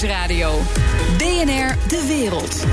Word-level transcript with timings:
Nieuwsradio. 0.00 0.62
BNR 1.16 1.76
De 1.88 2.04
Wereld. 2.06 2.66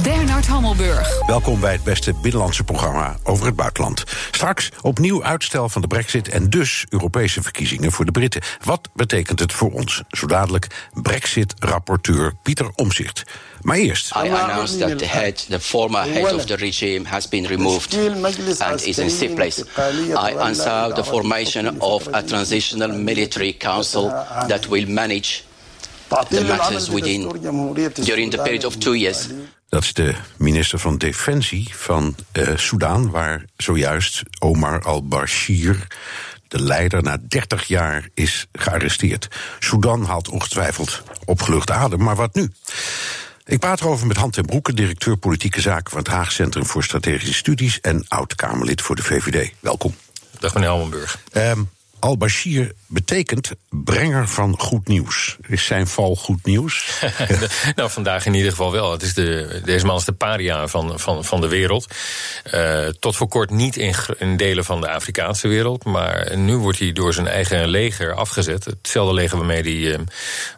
Bernard 0.00 0.46
Hammelburg. 0.46 1.26
Welkom 1.26 1.60
bij 1.60 1.72
het 1.72 1.84
beste 1.84 2.14
binnenlandse 2.22 2.64
programma 2.64 3.16
over 3.22 3.46
het 3.46 3.56
buitenland. 3.56 4.04
Straks 4.30 4.70
opnieuw 4.80 5.22
uitstel 5.24 5.68
van 5.68 5.80
de 5.80 5.86
brexit 5.86 6.28
en 6.28 6.50
dus 6.50 6.84
Europese 6.88 7.42
verkiezingen 7.42 7.92
voor 7.92 8.04
de 8.04 8.10
Britten. 8.10 8.40
Wat 8.64 8.88
betekent 8.94 9.38
het 9.38 9.52
voor 9.52 9.70
ons? 9.70 10.02
Zo 10.08 10.26
dadelijk 10.26 10.66
brexit-rapporteur 10.92 12.32
Pieter 12.42 12.70
Omzicht. 12.74 13.22
Maar 13.60 13.76
eerst. 13.76 14.10
I 14.10 14.28
announced 14.28 14.78
that 14.78 14.98
the 14.98 15.06
head, 15.06 15.46
the 15.48 15.60
former 15.60 16.12
head 16.12 16.32
of 16.32 16.44
the 16.44 16.56
regime 16.56 17.08
has 17.08 17.28
been 17.28 17.46
removed 17.46 17.98
and 18.58 18.86
is 18.86 18.98
in 18.98 19.10
safe 19.10 19.34
place. 19.34 19.64
I 20.28 20.36
answer 20.38 20.94
the 20.94 21.04
formation 21.04 21.80
of 21.80 22.08
a 22.14 22.22
transitional 22.22 22.98
military 22.98 23.56
council 23.58 24.08
that 24.48 24.66
will 24.66 24.88
manage 24.88 25.44
the 26.28 26.44
matters 26.44 26.88
within 26.88 27.28
during 28.04 28.30
the 28.30 28.38
period 28.42 28.64
of 28.64 28.78
two 28.78 28.94
years. 28.94 29.28
Dat 29.72 29.82
is 29.82 29.92
de 29.92 30.14
minister 30.36 30.78
van 30.78 30.98
Defensie 30.98 31.68
van 31.74 32.16
uh, 32.32 32.56
Soedan, 32.56 33.10
waar 33.10 33.44
zojuist 33.56 34.22
Omar 34.38 34.82
al-Bashir, 34.82 35.86
de 36.48 36.62
leider, 36.62 37.02
na 37.02 37.18
30 37.28 37.64
jaar 37.64 38.08
is 38.14 38.46
gearresteerd. 38.52 39.28
Soedan 39.58 40.04
haalt 40.04 40.28
ongetwijfeld 40.28 41.02
opgelucht 41.24 41.70
adem, 41.70 42.02
maar 42.02 42.16
wat 42.16 42.34
nu? 42.34 42.52
Ik 43.44 43.58
praat 43.58 43.80
erover 43.80 44.06
met 44.06 44.16
Hand 44.16 44.32
ten 44.32 44.44
Broeke, 44.44 44.74
directeur 44.74 45.16
politieke 45.16 45.60
zaken 45.60 45.90
van 45.90 45.98
het 45.98 46.08
Haag 46.08 46.32
Centrum 46.32 46.66
voor 46.66 46.84
Strategische 46.84 47.34
Studies 47.34 47.80
en 47.80 48.04
oud-Kamerlid 48.08 48.82
voor 48.82 48.96
de 48.96 49.02
VVD. 49.02 49.52
Welkom. 49.60 49.94
Dag 50.38 50.54
meneer 50.54 50.68
Almenburg. 50.68 51.18
Um, 51.32 51.70
Al-Bashir 51.98 52.74
betekent 52.92 53.50
brenger 53.70 54.28
van 54.28 54.58
goed 54.58 54.88
nieuws. 54.88 55.36
Is 55.46 55.64
zijn 55.64 55.86
val 55.86 56.16
goed 56.16 56.46
nieuws? 56.46 57.00
nou, 57.76 57.90
vandaag 57.90 58.26
in 58.26 58.34
ieder 58.34 58.50
geval 58.50 58.72
wel. 58.72 58.92
Het 58.92 59.02
is 59.02 59.14
de, 59.14 59.60
deze 59.64 59.86
man 59.86 59.96
is 59.96 60.04
de 60.04 60.12
paria 60.12 60.68
van, 60.68 61.00
van, 61.00 61.24
van 61.24 61.40
de 61.40 61.48
wereld. 61.48 61.94
Uh, 62.54 62.88
tot 62.88 63.16
voor 63.16 63.28
kort 63.28 63.50
niet 63.50 63.76
in, 63.76 63.94
in, 64.18 64.36
delen 64.36 64.64
van 64.64 64.80
de 64.80 64.90
Afrikaanse 64.90 65.48
wereld. 65.48 65.84
Maar 65.84 66.36
nu 66.36 66.56
wordt 66.56 66.78
hij 66.78 66.92
door 66.92 67.14
zijn 67.14 67.26
eigen 67.26 67.68
leger 67.68 68.14
afgezet. 68.14 68.64
Hetzelfde 68.64 69.14
leger 69.14 69.38
waarmee 69.38 69.62
hij, 69.62 69.72
uh, 69.72 69.98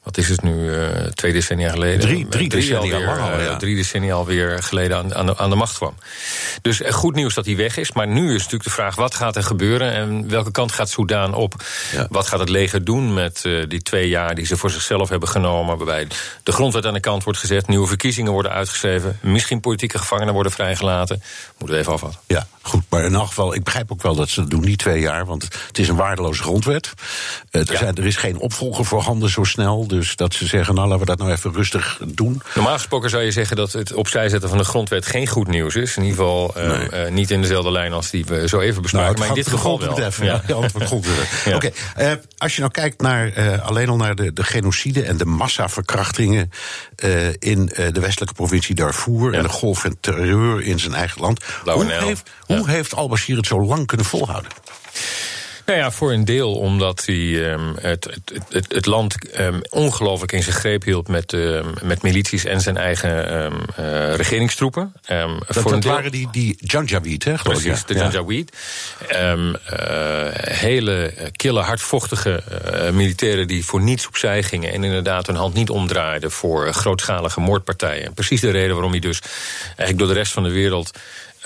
wat 0.03 0.17
is 0.17 0.29
het 0.29 0.43
nu, 0.43 0.55
uh, 0.55 0.89
twee 1.15 1.33
decennia 1.33 1.71
geleden? 1.71 2.01
Drie, 2.01 2.29
drie, 2.29 2.49
decennia 2.49 2.79
alweer, 2.79 3.07
lang 3.07 3.21
al, 3.21 3.41
ja. 3.41 3.57
Drie 3.57 3.77
decennia 3.77 4.15
alweer 4.15 4.63
geleden 4.63 4.97
aan, 4.97 5.15
aan, 5.15 5.27
de, 5.27 5.37
aan 5.37 5.51
de 5.51 5.57
macht 5.57 5.77
kwam. 5.77 5.95
Dus 6.63 6.81
goed 6.89 7.15
nieuws 7.15 7.35
dat 7.35 7.47
hij 7.47 7.57
weg 7.57 7.77
is. 7.77 7.93
Maar 7.93 8.07
nu 8.07 8.27
is 8.27 8.37
natuurlijk 8.37 8.65
de 8.65 8.71
vraag, 8.71 8.95
wat 8.95 9.15
gaat 9.15 9.37
er 9.37 9.43
gebeuren? 9.43 9.93
En 9.93 10.29
welke 10.29 10.51
kant 10.51 10.73
gaat 10.73 10.91
Soudaan 10.91 11.35
op? 11.35 11.55
Ja. 11.93 12.07
Wat 12.11 12.24
gaat 12.27 12.41
het 12.41 12.49
leger 12.49 12.85
doen 12.85 13.15
met 13.15 13.43
uh, 13.47 13.65
die 13.69 13.83
twee 13.83 14.09
jaar 14.09 14.35
die 14.35 14.47
ze 14.47 14.57
voor 14.57 14.71
zichzelf 14.71 15.09
hebben 15.09 15.29
genomen, 15.29 15.77
waarbij 15.77 16.07
de 16.43 16.53
grondwet 16.53 16.87
aan 16.87 16.95
de 16.95 17.01
kant 17.01 17.25
wordt 17.25 17.39
gezet, 17.39 17.69
nieuwe 17.69 17.87
verkiezingen 17.87 18.33
worden 18.33 18.53
uitgeschreven, 18.53 19.19
misschien 19.23 19.61
politieke 19.61 19.99
gevangenen 19.99 20.35
worden 20.35 20.53
vrijgelaten. 20.53 21.23
Moeten 21.59 21.77
we 21.77 21.83
even 21.83 21.93
afwachten. 21.93 22.21
Ja, 22.27 22.47
goed, 22.63 22.83
maar 22.89 23.05
in 23.05 23.15
elk 23.15 23.27
geval, 23.27 23.55
ik 23.55 23.65
begrijp 23.65 23.93
ook 23.93 24.03
wel 24.03 24.15
dat 24.15 24.29
ze 24.29 24.41
dat 24.41 24.51
doen, 24.51 24.63
die 24.63 24.77
twee 24.77 25.01
jaar, 25.01 25.27
want 25.27 25.43
het 25.43 25.79
is 25.79 25.89
een 25.89 25.97
waardeloze 25.97 26.43
grondwet. 26.43 26.93
Uh, 27.51 27.63
er, 27.63 27.73
ja. 27.73 27.79
zijn, 27.79 27.95
er 27.95 28.07
is 28.07 28.17
geen 28.17 28.39
opvolger 28.39 28.85
voor 28.85 29.01
handen 29.01 29.31
zo 29.31 29.45
snel, 29.45 29.87
dus 29.87 30.17
dat 30.17 30.35
ze 30.35 30.47
zeggen, 30.47 30.75
nou 30.75 30.89
laten 30.89 31.05
we 31.05 31.11
dat 31.11 31.19
nou 31.19 31.31
even 31.31 31.53
rustig 31.53 32.01
doen. 32.07 32.43
Normaal 32.55 32.75
gesproken 32.75 33.11
zou 33.11 33.23
je 33.23 33.31
zeggen 33.31 33.57
dat 33.57 33.73
het 33.73 33.93
opzij 33.93 34.29
zetten 34.29 34.49
van 34.49 34.59
de 34.59 34.65
grondwet 34.65 35.07
geen 35.07 35.27
goed 35.27 35.49
nieuws 35.49 35.75
is. 35.75 35.97
In 35.97 36.03
ieder 36.03 36.19
geval 36.19 36.55
uh, 36.57 36.89
nee. 36.91 37.11
niet 37.11 37.31
in 37.31 37.41
dezelfde 37.41 37.71
lijn 37.71 37.93
als 37.93 38.11
die 38.11 38.25
we 38.25 38.49
zo 38.49 38.61
even 38.61 38.83
bespraken, 38.83 39.07
nou, 39.07 39.19
maar 39.19 39.29
in 39.29 39.35
dit 39.35 39.49
geval 39.49 39.81
wel. 39.81 39.89
Betreft, 39.89 40.19
ja. 40.19 40.25
Ja, 40.25 40.43
ja. 40.47 40.55
ja. 41.45 41.55
Oké, 41.55 41.71
okay. 41.95 42.14
Als 42.39 42.55
je 42.55 42.61
nou 42.61 42.73
kijkt 42.73 43.01
naar, 43.01 43.39
uh, 43.39 43.67
alleen 43.67 43.89
al 43.89 43.97
naar 43.97 44.15
de, 44.15 44.33
de 44.33 44.45
genocide 44.45 45.03
en 45.03 45.17
de 45.17 45.25
massaverkrachtingen 45.25 46.51
uh, 47.05 47.29
in 47.39 47.67
de 47.67 48.01
westelijke 48.01 48.35
provincie 48.35 48.75
Darfur 48.75 49.33
ja. 49.33 49.37
en 49.37 49.43
de 49.43 49.49
golf 49.49 49.81
van 49.81 49.97
terreur 50.01 50.63
in 50.63 50.79
zijn 50.79 50.95
eigen 50.95 51.21
land. 51.21 51.45
Hoe, 51.65 51.93
heeft, 51.93 52.31
hoe 52.47 52.71
heeft 52.71 52.95
al-Bashir 52.95 53.37
het 53.37 53.47
zo 53.47 53.61
lang 53.61 53.87
kunnen 53.87 54.07
volhouden? 54.07 54.51
Nou 55.67 55.79
ja, 55.79 55.91
voor 55.91 56.13
een 56.13 56.25
deel 56.25 56.55
omdat 56.55 57.03
hij 57.07 57.53
um, 57.53 57.75
het, 57.81 58.05
het, 58.05 58.43
het, 58.49 58.73
het, 58.73 58.87
land 58.87 59.39
um, 59.39 59.61
ongelooflijk 59.71 60.33
in 60.33 60.43
zijn 60.43 60.57
greep 60.57 60.85
hield 60.85 61.09
met, 61.09 61.33
um, 61.33 61.73
met 61.83 62.03
milities 62.03 62.45
en 62.45 62.61
zijn 62.61 62.77
eigen 62.77 63.53
uh, 63.81 64.15
regeringstroepen. 64.15 64.93
dat 65.07 65.41
voor 65.47 65.71
dat 65.71 65.83
deel... 65.83 65.93
waren 65.93 66.11
die, 66.11 66.29
die 66.33 66.57
Janjaweed, 66.61 67.25
hè? 67.25 67.35
Precies, 67.35 67.65
ja. 67.65 67.87
de 67.87 67.95
Janjaweed. 67.95 68.57
Uh, 69.13 69.55
hele 70.35 71.15
kille, 71.33 71.61
hardvochtige 71.61 72.43
militairen 72.93 73.47
die 73.47 73.65
voor 73.65 73.81
niets 73.81 74.07
opzij 74.07 74.43
gingen 74.43 74.73
en 74.73 74.85
inderdaad 74.85 75.27
hun 75.27 75.37
hand 75.37 75.55
niet 75.55 75.71
omdraaiden 75.71 76.31
voor 76.31 76.73
grootschalige 76.73 77.41
moordpartijen. 77.41 78.15
Precies 78.15 78.41
de 78.41 78.51
reden 78.51 78.73
waarom 78.73 78.91
hij 78.91 79.01
dus 79.01 79.21
eigenlijk 79.67 79.99
door 79.99 80.09
de 80.09 80.15
rest 80.15 80.33
van 80.33 80.43
de 80.43 80.51
wereld 80.51 80.99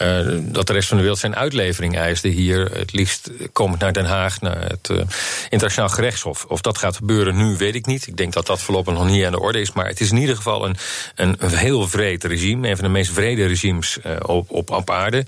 uh, 0.03 0.39
dat 0.41 0.67
de 0.67 0.73
rest 0.73 0.89
van 0.89 0.97
de 0.97 1.03
wereld 1.03 1.21
zijn 1.21 1.37
uitlevering 1.37 1.97
eiste 1.97 2.29
hier. 2.29 2.71
Het 2.73 2.93
liefst 2.93 3.31
komend 3.53 3.81
naar 3.81 3.93
Den 3.93 4.05
Haag, 4.05 4.41
naar 4.41 4.69
het 4.69 4.89
uh, 4.91 5.03
internationaal 5.43 5.89
gerechtshof. 5.89 6.45
Of 6.45 6.61
dat 6.61 6.79
gaat 6.79 6.97
gebeuren 6.97 7.37
nu, 7.37 7.57
weet 7.57 7.75
ik 7.75 7.87
niet. 7.87 8.07
Ik 8.07 8.17
denk 8.17 8.33
dat 8.33 8.47
dat 8.47 8.61
voorlopig 8.61 8.95
nog 8.95 9.07
niet 9.07 9.25
aan 9.25 9.33
de 9.33 9.41
orde 9.41 9.61
is. 9.61 9.73
Maar 9.73 9.87
het 9.87 10.01
is 10.01 10.11
in 10.11 10.17
ieder 10.17 10.37
geval 10.37 10.65
een, 10.65 10.77
een, 11.15 11.37
een 11.39 11.57
heel 11.57 11.89
vreed 11.89 12.25
regime. 12.25 12.69
Een 12.69 12.77
van 12.77 12.85
de 12.85 12.91
meest 12.91 13.13
vrede 13.13 13.47
regimes 13.47 13.99
uh, 14.07 14.17
op, 14.23 14.51
op, 14.51 14.71
op 14.71 14.91
aarde. 14.91 15.25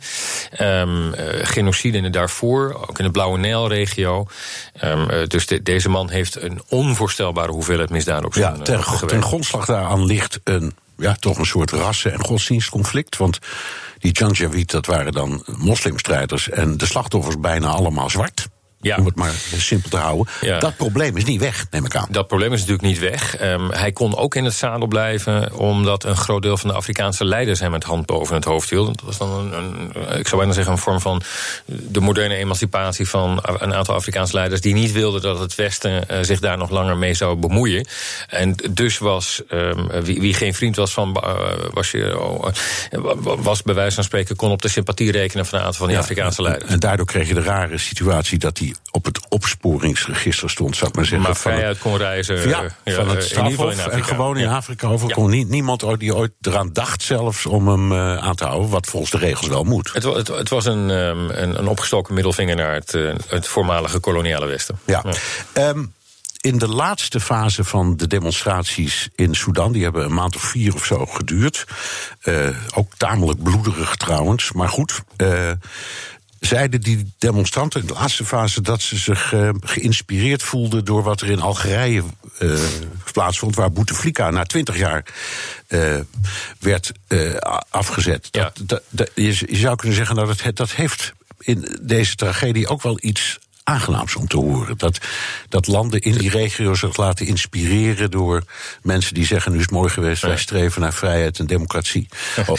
Um, 0.61 1.13
genocide 1.43 1.97
in 1.97 2.03
de 2.03 2.11
Darfur, 2.11 2.89
ook 2.89 2.99
in 2.99 3.05
de 3.05 3.11
Blauwe 3.11 3.39
Nijlregio. 3.39 4.27
Um, 4.85 5.29
dus 5.29 5.47
de, 5.47 5.63
deze 5.63 5.89
man 5.89 6.11
heeft 6.11 6.43
een 6.43 6.63
onvoorstelbare 6.69 7.53
hoeveelheid 7.53 7.91
misdaden 7.91 8.25
op 8.25 8.35
zijn 8.35 8.57
ja, 8.57 8.63
ten, 8.63 9.07
ten 9.07 9.23
grondslag 9.23 9.65
daaraan 9.65 10.05
ligt 10.05 10.41
een 10.45 10.75
ja, 11.01 11.15
toch 11.15 11.39
een 11.39 11.47
soort 11.47 11.71
rassen- 11.71 12.13
en 12.13 12.25
godsdienstconflict. 12.25 13.17
Want 13.17 13.39
die 13.99 14.13
Janjaweed, 14.13 14.71
dat 14.71 14.87
waren 14.87 15.13
dan 15.13 15.45
moslimstrijders... 15.57 16.49
en 16.49 16.77
de 16.77 16.87
slachtoffers 16.87 17.41
bijna 17.41 17.69
allemaal 17.69 18.11
zwart. 18.11 18.49
Ja. 18.83 18.97
Om 18.97 19.05
het 19.05 19.17
maar 19.17 19.33
simpel 19.57 19.91
te 19.91 19.97
houden. 19.97 20.27
Ja. 20.41 20.59
Dat 20.59 20.77
probleem 20.77 21.17
is 21.17 21.25
niet 21.25 21.41
weg, 21.41 21.67
neem 21.71 21.85
ik 21.85 21.97
aan. 21.97 22.07
Dat 22.11 22.27
probleem 22.27 22.53
is 22.53 22.59
natuurlijk 22.61 22.87
niet 22.87 22.99
weg. 22.99 23.43
Um, 23.43 23.71
hij 23.71 23.93
kon 23.93 24.17
ook 24.17 24.35
in 24.35 24.45
het 24.45 24.55
zadel 24.55 24.87
blijven, 24.87 25.55
omdat 25.55 26.05
een 26.05 26.17
groot 26.17 26.43
deel 26.43 26.57
van 26.57 26.69
de 26.69 26.77
Afrikaanse 26.77 27.25
leiders 27.25 27.61
hem 27.61 27.73
het 27.73 27.85
hand 27.85 28.07
boven 28.07 28.35
het 28.35 28.45
hoofd 28.45 28.71
hield. 28.71 28.87
Dat 28.87 29.05
was 29.05 29.19
dan 29.19 29.31
een, 29.31 29.53
een, 29.53 30.19
ik 30.19 30.27
zou 30.27 30.37
bijna 30.37 30.53
zeggen, 30.53 30.73
een 30.73 30.79
vorm 30.79 31.01
van 31.01 31.23
de 31.65 32.01
moderne 32.01 32.35
emancipatie 32.35 33.09
van 33.09 33.39
een 33.43 33.75
aantal 33.75 33.95
Afrikaanse 33.95 34.35
leiders 34.35 34.61
die 34.61 34.75
niet 34.75 34.93
wilden 34.93 35.23
dat 35.23 35.39
het 35.39 35.55
Westen 35.55 36.05
uh, 36.11 36.19
zich 36.21 36.41
daar 36.41 36.59
nog 36.59 36.71
langer 36.71 36.97
mee 36.97 37.15
zou 37.15 37.37
bemoeien. 37.37 37.87
En 38.29 38.55
dus 38.71 38.99
was 38.99 39.43
um, 39.51 39.89
wie, 40.03 40.21
wie, 40.21 40.35
geen 40.35 40.55
vriend 40.55 40.77
was 40.77 40.93
van 40.93 41.23
uh, 41.25 41.33
was, 41.73 41.91
je, 41.91 41.99
uh, 42.91 43.13
was 43.23 43.63
bij 43.63 43.75
wijze 43.75 43.95
van 43.95 44.05
spreken, 44.05 44.37
kon 44.37 44.51
op 44.51 44.63
de 44.63 44.69
sympathie 44.69 45.11
rekenen 45.11 45.47
van 45.47 45.59
een 45.59 45.65
aantal 45.65 45.79
van 45.79 45.89
die 45.89 45.97
ja, 45.97 46.03
Afrikaanse 46.03 46.43
leiders. 46.43 46.71
En 46.71 46.81
daardoor 46.81 47.07
kreeg 47.07 47.29
je 47.29 47.35
de 47.35 47.43
rare 47.43 47.79
situatie 47.79 48.39
dat 48.39 48.57
die 48.57 48.70
op 48.91 49.05
het 49.05 49.29
opsporingsregister 49.29 50.51
stond, 50.51 50.77
zou 50.77 50.91
ik 50.91 50.97
maar 50.97 51.05
zeggen. 51.05 51.29
Maar 51.29 51.37
vrijuit 51.37 51.79
kon 51.79 51.97
reizen. 51.97 52.49
Ja, 52.49 52.63
ja 52.85 52.95
van 52.95 53.09
het 53.09 53.25
strafhof 53.25 53.87
en 53.87 54.05
gewoon 54.05 54.37
in 54.37 54.49
Afrika 54.49 54.89
over. 54.89 55.09
Ja. 55.09 55.15
Kon 55.15 55.31
niet, 55.31 55.49
niemand 55.49 55.99
die 55.99 56.15
ooit 56.15 56.33
eraan 56.41 56.73
dacht 56.73 57.03
zelfs 57.03 57.47
om 57.47 57.69
hem 57.69 57.93
uh, 57.93 58.17
aan 58.17 58.35
te 58.35 58.45
houden, 58.45 58.71
wat 58.71 58.87
volgens 58.87 59.11
de 59.11 59.19
regels 59.19 59.49
wel 59.49 59.65
moet. 59.65 59.91
Het, 59.93 60.03
het, 60.03 60.29
het 60.29 60.49
was 60.49 60.65
een, 60.65 60.91
um, 60.91 61.31
een, 61.31 61.59
een, 61.59 61.69
opgestoken 61.69 62.15
middelvinger 62.15 62.57
naar 62.57 62.75
het, 62.75 62.95
uh, 62.95 63.15
het 63.29 63.47
voormalige 63.47 63.99
koloniale 63.99 64.47
Westen. 64.47 64.79
Ja. 64.85 65.05
ja. 65.55 65.69
Um, 65.69 65.93
in 66.41 66.59
de 66.59 66.69
laatste 66.69 67.21
fase 67.21 67.65
van 67.65 67.97
de 67.97 68.07
demonstraties 68.07 69.09
in 69.15 69.35
Sudan, 69.35 69.73
die 69.73 69.83
hebben 69.83 70.05
een 70.05 70.15
maand 70.15 70.37
of 70.37 70.43
vier 70.43 70.75
of 70.75 70.85
zo 70.85 71.07
geduurd. 71.07 71.67
Uh, 72.25 72.49
ook 72.75 72.95
tamelijk 72.97 73.43
bloederig 73.43 73.97
trouwens, 73.97 74.53
maar 74.53 74.69
goed. 74.69 75.03
Uh, 75.17 75.51
zeiden 76.51 76.81
die 76.81 77.13
demonstranten 77.19 77.81
in 77.81 77.87
de 77.87 77.93
laatste 77.93 78.25
fase 78.25 78.61
dat 78.61 78.83
ze 78.83 78.99
zich 78.99 79.33
uh, 79.33 79.51
geïnspireerd 79.61 80.43
voelden 80.43 80.85
door 80.85 81.03
wat 81.03 81.21
er 81.21 81.31
in 81.31 81.41
Algerije 81.41 82.03
uh, 82.39 82.61
plaatsvond, 83.13 83.55
waar 83.55 83.73
Bouteflika 83.73 84.31
na 84.31 84.45
twintig 84.45 84.79
jaar 84.79 85.05
uh, 85.69 85.99
werd 86.59 86.93
afgezet. 87.69 88.29
Ja. 88.31 88.43
Dat, 88.43 88.61
dat, 88.63 88.83
dat, 88.89 89.11
je, 89.15 89.45
je, 89.49 89.57
zou 89.57 89.77
kunnen 89.77 89.97
zeggen 89.97 90.17
dat 90.17 90.41
het, 90.41 90.57
dat 90.57 90.73
heeft 90.73 91.13
in 91.39 91.79
deze 91.83 92.15
tragedie 92.15 92.69
ook 92.69 92.83
wel 92.83 92.99
iets 93.01 93.39
aangenaams 93.65 94.17
om 94.17 94.29
te 94.29 94.37
horen. 94.37 94.79
Dat, 94.79 94.99
dat 95.49 95.67
landen 95.67 96.01
in 96.01 96.15
die 96.15 96.31
regio 96.31 96.75
zich 96.75 96.97
laten 96.97 97.27
inspireren 97.27 98.11
door 98.11 98.43
mensen 98.83 99.15
die 99.15 99.27
zeggen: 99.27 99.53
nu 99.53 99.57
is 99.59 99.65
het 99.65 99.73
mooi 99.73 99.89
geweest, 99.91 100.23
wij 100.23 100.37
streven 100.37 100.81
naar 100.81 100.93
vrijheid 100.93 101.39
en 101.39 101.47
democratie. 101.47 102.09
Oh. 102.47 102.57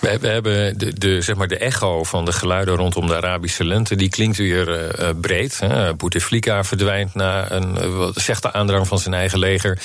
We, 0.00 0.18
we, 0.20 0.28
hebben 0.28 0.78
de, 0.78 0.98
de, 0.98 1.20
zeg 1.20 1.36
maar 1.36 1.48
de 1.48 1.58
echo 1.58 2.04
van 2.04 2.24
de 2.24 2.32
geluiden 2.32 2.76
rondom 2.76 3.06
de 3.06 3.16
Arabische 3.16 3.64
lente, 3.64 3.96
die 3.96 4.08
klinkt 4.08 4.36
weer 4.36 5.00
uh, 5.00 5.08
breed. 5.20 5.58
Hè. 5.58 5.94
Bouteflika 5.94 6.64
verdwijnt 6.64 7.14
na 7.14 7.50
een 7.50 7.76
uh, 7.84 8.08
slechte 8.14 8.52
aandrang 8.52 8.88
van 8.88 8.98
zijn 8.98 9.14
eigen 9.14 9.38
leger. 9.38 9.78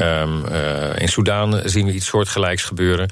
Um, 0.00 0.44
uh, 0.46 0.98
in 0.98 1.08
Soedan 1.08 1.60
zien 1.64 1.86
we 1.86 1.92
iets 1.92 2.06
soortgelijks 2.06 2.62
gebeuren. 2.62 3.10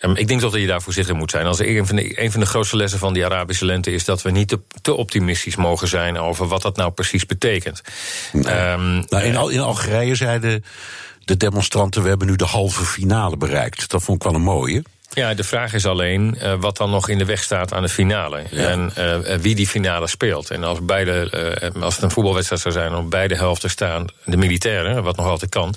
Um, 0.00 0.16
ik 0.16 0.28
denk 0.28 0.40
dat 0.40 0.52
je 0.52 0.66
daar 0.66 0.82
voorzichtig 0.82 1.16
moet 1.16 1.30
zijn. 1.30 1.46
Als 1.46 1.58
een 1.58 1.86
van, 1.86 1.96
de, 1.96 2.22
een 2.22 2.30
van 2.32 2.40
de 2.40 2.46
grootste 2.46 2.76
lessen 2.76 2.98
van 2.98 3.12
die 3.12 3.24
Arabische 3.24 3.64
lente 3.64 3.92
is 3.92 4.04
dat 4.04 4.22
we 4.22 4.30
niet 4.30 4.48
te, 4.48 4.60
te 4.82 4.94
optimistisch 4.94 5.56
mogen 5.56 5.88
zijn 5.88 6.18
over 6.18 6.46
wat 6.46 6.62
dat 6.62 6.76
nou 6.76 6.90
precies 6.90 7.26
betekent. 7.26 7.82
Ehm, 8.32 8.94
nou, 8.94 9.22
in, 9.22 9.36
Al 9.36 9.48
in 9.48 9.60
Algerije 9.60 10.14
zeiden 10.14 10.64
de 11.24 11.36
demonstranten: 11.36 12.02
we 12.02 12.08
hebben 12.08 12.26
nu 12.26 12.36
de 12.36 12.44
halve 12.44 12.84
finale 12.84 13.36
bereikt. 13.36 13.90
Dat 13.90 14.02
vond 14.02 14.16
ik 14.18 14.30
wel 14.30 14.34
een 14.34 14.46
mooie. 14.46 14.82
Ja, 15.14 15.34
de 15.34 15.44
vraag 15.44 15.72
is 15.72 15.86
alleen 15.86 16.38
uh, 16.42 16.54
wat 16.60 16.76
dan 16.76 16.90
nog 16.90 17.08
in 17.08 17.18
de 17.18 17.24
weg 17.24 17.42
staat 17.42 17.72
aan 17.72 17.82
de 17.82 17.88
finale. 17.88 18.38
En 18.38 18.92
uh, 18.98 19.36
wie 19.36 19.54
die 19.54 19.66
finale 19.66 20.06
speelt. 20.06 20.50
En 20.50 20.64
als, 20.64 20.78
beide, 20.84 21.60
uh, 21.74 21.82
als 21.82 21.94
het 21.94 22.04
een 22.04 22.10
voetbalwedstrijd 22.10 22.62
zou 22.62 22.74
zijn, 22.74 22.94
op 22.94 23.10
beide 23.10 23.34
helften 23.34 23.70
staan 23.70 24.06
de 24.24 24.36
militairen, 24.36 25.02
wat 25.02 25.16
nog 25.16 25.26
altijd 25.26 25.50
kan, 25.50 25.74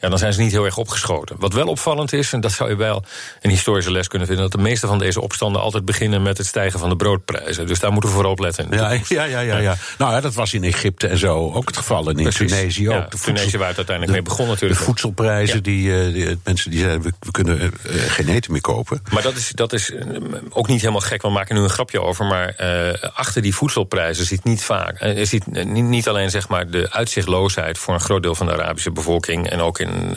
ja, 0.00 0.08
dan 0.08 0.18
zijn 0.18 0.32
ze 0.32 0.40
niet 0.40 0.52
heel 0.52 0.64
erg 0.64 0.76
opgeschoten. 0.76 1.36
Wat 1.38 1.52
wel 1.52 1.66
opvallend 1.66 2.12
is, 2.12 2.32
en 2.32 2.40
dat 2.40 2.52
zou 2.52 2.70
je 2.70 2.76
wel 2.76 3.04
een 3.42 3.50
historische 3.50 3.92
les 3.92 4.08
kunnen 4.08 4.26
vinden, 4.28 4.50
dat 4.50 4.60
de 4.60 4.66
meeste 4.68 4.86
van 4.86 4.98
deze 4.98 5.20
opstanden 5.20 5.60
altijd 5.62 5.84
beginnen 5.84 6.22
met 6.22 6.38
het 6.38 6.46
stijgen 6.46 6.78
van 6.78 6.88
de 6.88 6.96
broodprijzen. 6.96 7.66
Dus 7.66 7.78
daar 7.78 7.92
moeten 7.92 8.10
we 8.10 8.16
vooral 8.16 8.32
op 8.32 8.40
letten. 8.40 8.66
Ja, 8.70 8.90
ja, 9.08 9.24
ja, 9.24 9.40
ja, 9.40 9.58
ja. 9.58 9.76
Nou 9.98 10.12
ja, 10.12 10.20
dat 10.20 10.34
was 10.34 10.54
in 10.54 10.64
Egypte 10.64 11.06
en 11.06 11.18
zo 11.18 11.52
ook 11.52 11.66
het 11.66 11.76
geval. 11.76 12.08
En 12.08 12.18
in 12.18 12.30
Tunesië 12.30 12.88
ook. 12.88 12.94
Ja, 12.94 13.06
de 13.10 13.18
Tunesië 13.18 13.58
waar 13.58 13.68
het 13.68 13.76
uiteindelijk 13.76 14.16
mee 14.16 14.26
begon 14.26 14.46
natuurlijk. 14.46 14.80
De 14.80 14.86
voedselprijzen, 14.86 15.62
die, 15.62 16.12
die, 16.12 16.38
mensen 16.44 16.70
die 16.70 16.80
zeiden, 16.80 17.02
we, 17.02 17.12
we 17.20 17.30
kunnen 17.30 17.72
geen 18.08 18.28
eten 18.28 18.52
meer 18.52 18.60
kopen. 18.60 18.67
Maar 19.12 19.22
dat 19.22 19.36
is, 19.36 19.50
dat 19.52 19.72
is 19.72 19.92
eh, 19.92 20.06
ook 20.50 20.68
niet 20.68 20.80
helemaal 20.80 21.00
gek. 21.00 21.22
We 21.22 21.30
maken 21.30 21.54
nu 21.54 21.60
een 21.60 21.70
grapje 21.70 22.02
over. 22.02 22.24
Maar 22.24 22.54
uh, 22.60 23.02
achter 23.14 23.42
die 23.42 23.54
voedselprijzen 23.54 24.26
zit 24.26 24.44
niet 24.44 24.62
vaak. 24.62 25.02
Uh, 25.02 25.26
zit 25.26 25.46
niet, 25.46 25.84
niet 25.84 26.08
alleen 26.08 26.30
zeg 26.30 26.48
maar, 26.48 26.70
de 26.70 26.90
uitzichtloosheid 26.90 27.78
voor 27.78 27.94
een 27.94 28.00
groot 28.00 28.22
deel 28.22 28.34
van 28.34 28.46
de 28.46 28.52
Arabische 28.52 28.90
bevolking. 28.90 29.50
En 29.50 29.60
ook 29.60 29.78
in 29.78 30.16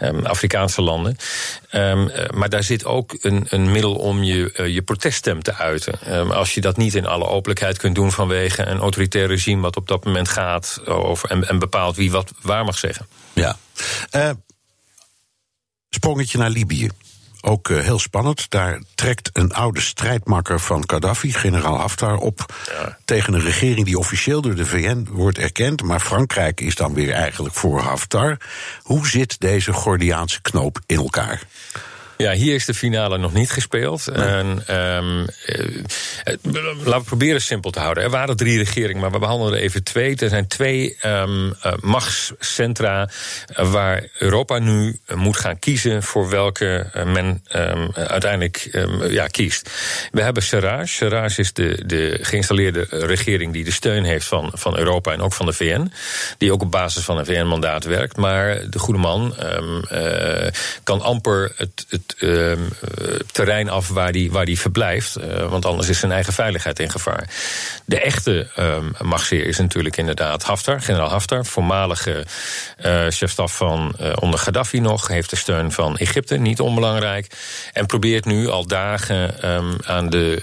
um, 0.00 0.26
Afrikaanse 0.26 0.82
landen. 0.82 1.16
Um, 1.72 2.10
maar 2.34 2.48
daar 2.48 2.62
zit 2.62 2.84
ook 2.84 3.16
een, 3.20 3.46
een 3.48 3.70
middel 3.70 3.94
om 3.94 4.22
je, 4.22 4.70
je 4.72 4.82
proteststem 4.82 5.42
te 5.42 5.54
uiten. 5.54 6.16
Um, 6.16 6.30
als 6.30 6.54
je 6.54 6.60
dat 6.60 6.76
niet 6.76 6.94
in 6.94 7.06
alle 7.06 7.26
openlijkheid 7.26 7.78
kunt 7.78 7.94
doen 7.94 8.12
vanwege 8.12 8.62
een 8.66 8.78
autoritair 8.78 9.26
regime 9.26 9.62
wat 9.62 9.76
op 9.76 9.88
dat 9.88 10.04
moment 10.04 10.28
gaat 10.28 10.80
over 10.84 11.30
en, 11.30 11.48
en 11.48 11.58
bepaalt 11.58 11.96
wie 11.96 12.10
wat 12.10 12.32
waar 12.42 12.64
mag 12.64 12.78
zeggen. 12.78 13.06
Ja. 13.32 13.56
sprongetje 15.90 16.38
naar 16.38 16.50
Libië. 16.50 16.90
Ook 17.40 17.68
uh, 17.68 17.80
heel 17.80 17.98
spannend. 17.98 18.50
Daar 18.50 18.82
trekt 18.94 19.30
een 19.32 19.52
oude 19.52 19.80
strijdmakker 19.80 20.60
van 20.60 20.84
Gaddafi, 20.86 21.32
generaal 21.32 21.78
Haftar, 21.78 22.16
op 22.16 22.54
ja. 22.66 22.98
tegen 23.04 23.34
een 23.34 23.40
regering 23.40 23.84
die 23.84 23.98
officieel 23.98 24.40
door 24.40 24.54
de 24.54 24.66
VN 24.66 25.06
wordt 25.10 25.38
erkend. 25.38 25.82
Maar 25.82 26.00
Frankrijk 26.00 26.60
is 26.60 26.74
dan 26.74 26.94
weer 26.94 27.12
eigenlijk 27.12 27.54
voor 27.54 27.80
Haftar. 27.80 28.36
Hoe 28.82 29.08
zit 29.08 29.40
deze 29.40 29.72
Gordiaanse 29.72 30.40
knoop 30.40 30.80
in 30.86 30.96
elkaar? 30.96 31.42
Ja, 32.18 32.32
hier 32.32 32.54
is 32.54 32.64
de 32.64 32.74
finale 32.74 33.18
nog 33.18 33.32
niet 33.32 33.50
gespeeld. 33.50 34.08
En, 34.08 34.46
um, 34.76 35.26
laten 36.84 36.98
we 36.98 37.02
proberen 37.04 37.40
simpel 37.40 37.70
te 37.70 37.80
houden. 37.80 38.02
Er 38.02 38.10
waren 38.10 38.36
drie 38.36 38.58
regeringen, 38.58 39.00
maar 39.00 39.10
we 39.10 39.18
behandelen 39.18 39.54
er 39.54 39.60
even 39.60 39.82
twee. 39.82 40.16
Er 40.16 40.28
zijn 40.28 40.46
twee 40.46 40.96
um, 41.06 41.46
uh, 41.46 41.72
machtscentra 41.80 43.08
waar 43.54 44.08
Europa 44.18 44.58
nu 44.58 45.00
moet 45.14 45.36
gaan 45.36 45.58
kiezen 45.58 46.02
voor 46.02 46.28
welke 46.28 46.90
men 47.04 47.42
um, 47.52 47.90
uiteindelijk 47.94 48.68
ja, 49.08 49.26
kiest. 49.26 49.70
We 50.12 50.22
hebben 50.22 50.42
Serraj. 50.42 50.86
Serraj 50.86 51.32
is 51.36 51.52
de, 51.52 51.82
de 51.86 52.18
geïnstalleerde 52.20 52.86
regering 52.90 53.52
die 53.52 53.64
de 53.64 53.72
steun 53.72 54.04
heeft 54.04 54.26
van, 54.26 54.50
van 54.54 54.78
Europa 54.78 55.12
en 55.12 55.20
ook 55.20 55.32
van 55.32 55.46
de 55.46 55.52
VN. 55.52 55.92
Die 56.38 56.52
ook 56.52 56.62
op 56.62 56.70
basis 56.70 57.04
van 57.04 57.18
een 57.18 57.26
VN-mandaat 57.26 57.84
werkt. 57.84 58.16
Maar 58.16 58.70
de 58.70 58.78
goede 58.78 59.00
man 59.00 59.34
uh, 59.92 60.46
kan 60.82 61.00
amper 61.00 61.52
het, 61.56 61.86
het 61.88 62.07
uh, 62.18 62.52
terrein 63.32 63.68
af 63.68 63.88
waar 63.88 64.12
die, 64.12 64.32
waar 64.32 64.44
die 64.44 64.58
verblijft. 64.58 65.18
Uh, 65.18 65.48
want 65.50 65.64
anders 65.64 65.88
is 65.88 65.98
zijn 65.98 66.12
eigen 66.12 66.32
veiligheid 66.32 66.78
in 66.78 66.90
gevaar. 66.90 67.28
De 67.84 68.00
echte 68.00 68.50
uh, 68.58 68.76
machtsheer 69.00 69.46
is 69.46 69.58
natuurlijk 69.58 69.96
inderdaad 69.96 70.42
Haftar, 70.42 70.80
generaal 70.80 71.10
Haftar. 71.10 71.44
Voormalige 71.46 72.26
uh, 72.84 73.06
chefstaf 73.08 73.56
van 73.56 73.96
onder 74.14 74.38
Gaddafi 74.38 74.80
nog. 74.80 75.08
Heeft 75.08 75.30
de 75.30 75.36
steun 75.36 75.72
van 75.72 75.96
Egypte, 75.96 76.36
niet 76.36 76.60
onbelangrijk. 76.60 77.26
En 77.72 77.86
probeert 77.86 78.24
nu 78.24 78.48
al 78.48 78.66
dagen 78.66 79.50
um, 79.50 79.76
aan 79.84 80.10
de 80.10 80.42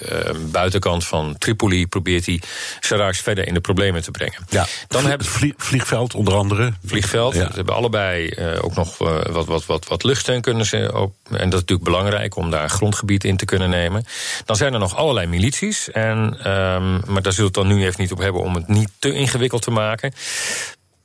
buitenkant 0.51 1.05
van 1.05 1.35
Tripoli... 1.37 1.87
probeert 1.87 2.25
hij 2.25 2.41
Sarraj 2.79 3.13
verder 3.13 3.47
in 3.47 3.53
de 3.53 3.61
problemen 3.61 4.03
te 4.03 4.11
brengen. 4.11 4.45
Ja, 4.49 4.65
Dan 4.87 5.05
hebben 5.05 5.27
vliegveld 5.57 6.13
onder 6.15 6.33
andere. 6.33 6.73
Vliegveld. 6.85 7.35
Ja. 7.35 7.47
Ze 7.47 7.55
hebben 7.55 7.75
allebei 7.75 8.35
ook 8.61 8.75
nog 8.75 8.97
wat, 8.97 9.45
wat, 9.45 9.65
wat, 9.65 9.87
wat 9.87 10.03
luchtsteun 10.03 10.41
kunnen 10.41 10.65
ze 10.65 10.91
op. 10.93 11.15
En 11.31 11.49
dat 11.55 11.69
natuurlijk 11.69 11.89
belangrijk 11.89 12.35
om 12.35 12.51
daar 12.51 12.69
grondgebied 12.69 13.23
in 13.23 13.37
te 13.37 13.45
kunnen 13.45 13.69
nemen. 13.69 14.05
Dan 14.45 14.55
zijn 14.55 14.73
er 14.73 14.79
nog 14.79 14.95
allerlei 14.95 15.27
milities. 15.27 15.91
En, 15.91 16.17
um, 16.51 17.01
maar 17.07 17.21
daar 17.21 17.33
we 17.35 17.43
het 17.43 17.53
dan 17.53 17.67
nu 17.67 17.85
even 17.85 18.01
niet 18.01 18.11
op 18.11 18.17
hebben 18.17 18.41
om 18.41 18.55
het 18.55 18.67
niet 18.67 18.89
te 18.99 19.13
ingewikkeld 19.13 19.61
te 19.61 19.71
maken. 19.71 20.13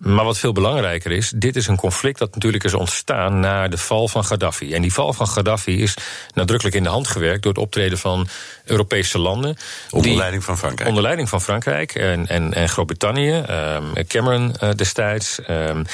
Maar 0.00 0.24
wat 0.24 0.38
veel 0.38 0.52
belangrijker 0.52 1.10
is, 1.10 1.32
dit 1.36 1.56
is 1.56 1.66
een 1.66 1.76
conflict 1.76 2.18
dat 2.18 2.34
natuurlijk 2.34 2.64
is 2.64 2.74
ontstaan 2.74 3.40
na 3.40 3.68
de 3.68 3.78
val 3.78 4.08
van 4.08 4.24
Gaddafi. 4.24 4.74
En 4.74 4.82
die 4.82 4.92
val 4.92 5.12
van 5.12 5.28
Gaddafi 5.28 5.82
is 5.82 5.94
nadrukkelijk 6.34 6.76
in 6.76 6.82
de 6.82 6.88
hand 6.88 7.08
gewerkt 7.08 7.42
door 7.42 7.52
het 7.52 7.62
optreden 7.62 7.98
van 7.98 8.28
Europese 8.70 9.18
landen. 9.18 9.56
Onder 9.90 10.16
leiding 10.16 10.44
van 10.44 10.58
Frankrijk. 10.58 10.88
Onder 10.88 11.02
leiding 11.02 11.28
van 11.28 11.40
Frankrijk 11.40 11.94
en, 11.94 12.26
en, 12.26 12.54
en 12.54 12.68
Groot-Brittannië, 12.68 13.32
um, 13.32 14.06
Cameron 14.06 14.54
uh, 14.62 14.70
destijds. 14.76 15.38
Um, 15.50 15.84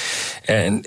en 0.45 0.87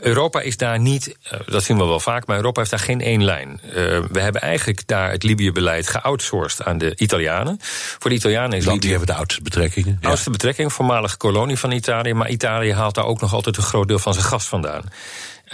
Europa 0.00 0.40
is 0.40 0.56
daar 0.56 0.78
niet, 0.78 1.16
uh, 1.32 1.40
dat 1.46 1.62
zien 1.62 1.78
we 1.78 1.84
wel 1.84 2.00
vaak, 2.00 2.26
maar 2.26 2.36
Europa 2.36 2.58
heeft 2.58 2.70
daar 2.70 2.80
geen 2.80 3.00
één 3.00 3.24
lijn. 3.24 3.60
Uh, 3.64 3.72
we 4.10 4.20
hebben 4.20 4.40
eigenlijk 4.40 4.86
daar 4.86 5.10
het 5.10 5.22
Libië-beleid 5.22 5.88
geoutsourced 5.88 6.66
aan 6.66 6.78
de 6.78 6.92
Italianen. 6.96 7.58
Voor 7.98 8.10
de 8.10 8.16
Italianen 8.16 8.58
is 8.58 8.64
Want 8.64 8.80
die 8.80 8.90
hebben 8.90 9.08
de 9.08 9.14
oudste 9.14 9.42
betrekkingen. 9.42 9.98
De 10.00 10.06
oudste 10.06 10.30
ja. 10.30 10.36
betrekking, 10.36 10.72
voormalige 10.72 11.16
kolonie 11.16 11.58
van 11.58 11.70
Italië, 11.70 12.14
maar 12.14 12.28
Italië 12.28 12.48
Italië 12.50 12.72
haalt 12.72 12.94
daar 12.94 13.04
ook 13.04 13.20
nog 13.20 13.34
altijd 13.34 13.56
een 13.56 13.62
groot 13.62 13.88
deel 13.88 13.98
van 13.98 14.12
zijn 14.12 14.24
gas 14.24 14.46
vandaan. 14.46 14.82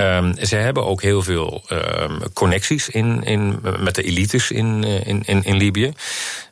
Um, 0.01 0.35
ze 0.43 0.57
hebben 0.57 0.87
ook 0.87 1.03
heel 1.03 1.23
veel 1.23 1.65
um, 1.73 2.19
connecties 2.33 2.89
in, 2.89 3.23
in, 3.23 3.61
met 3.79 3.95
de 3.95 4.03
elites 4.03 4.51
in, 4.51 4.85
eh, 4.85 5.07
in, 5.07 5.23
in, 5.25 5.45
in 5.45 5.57
Libië. 5.57 5.93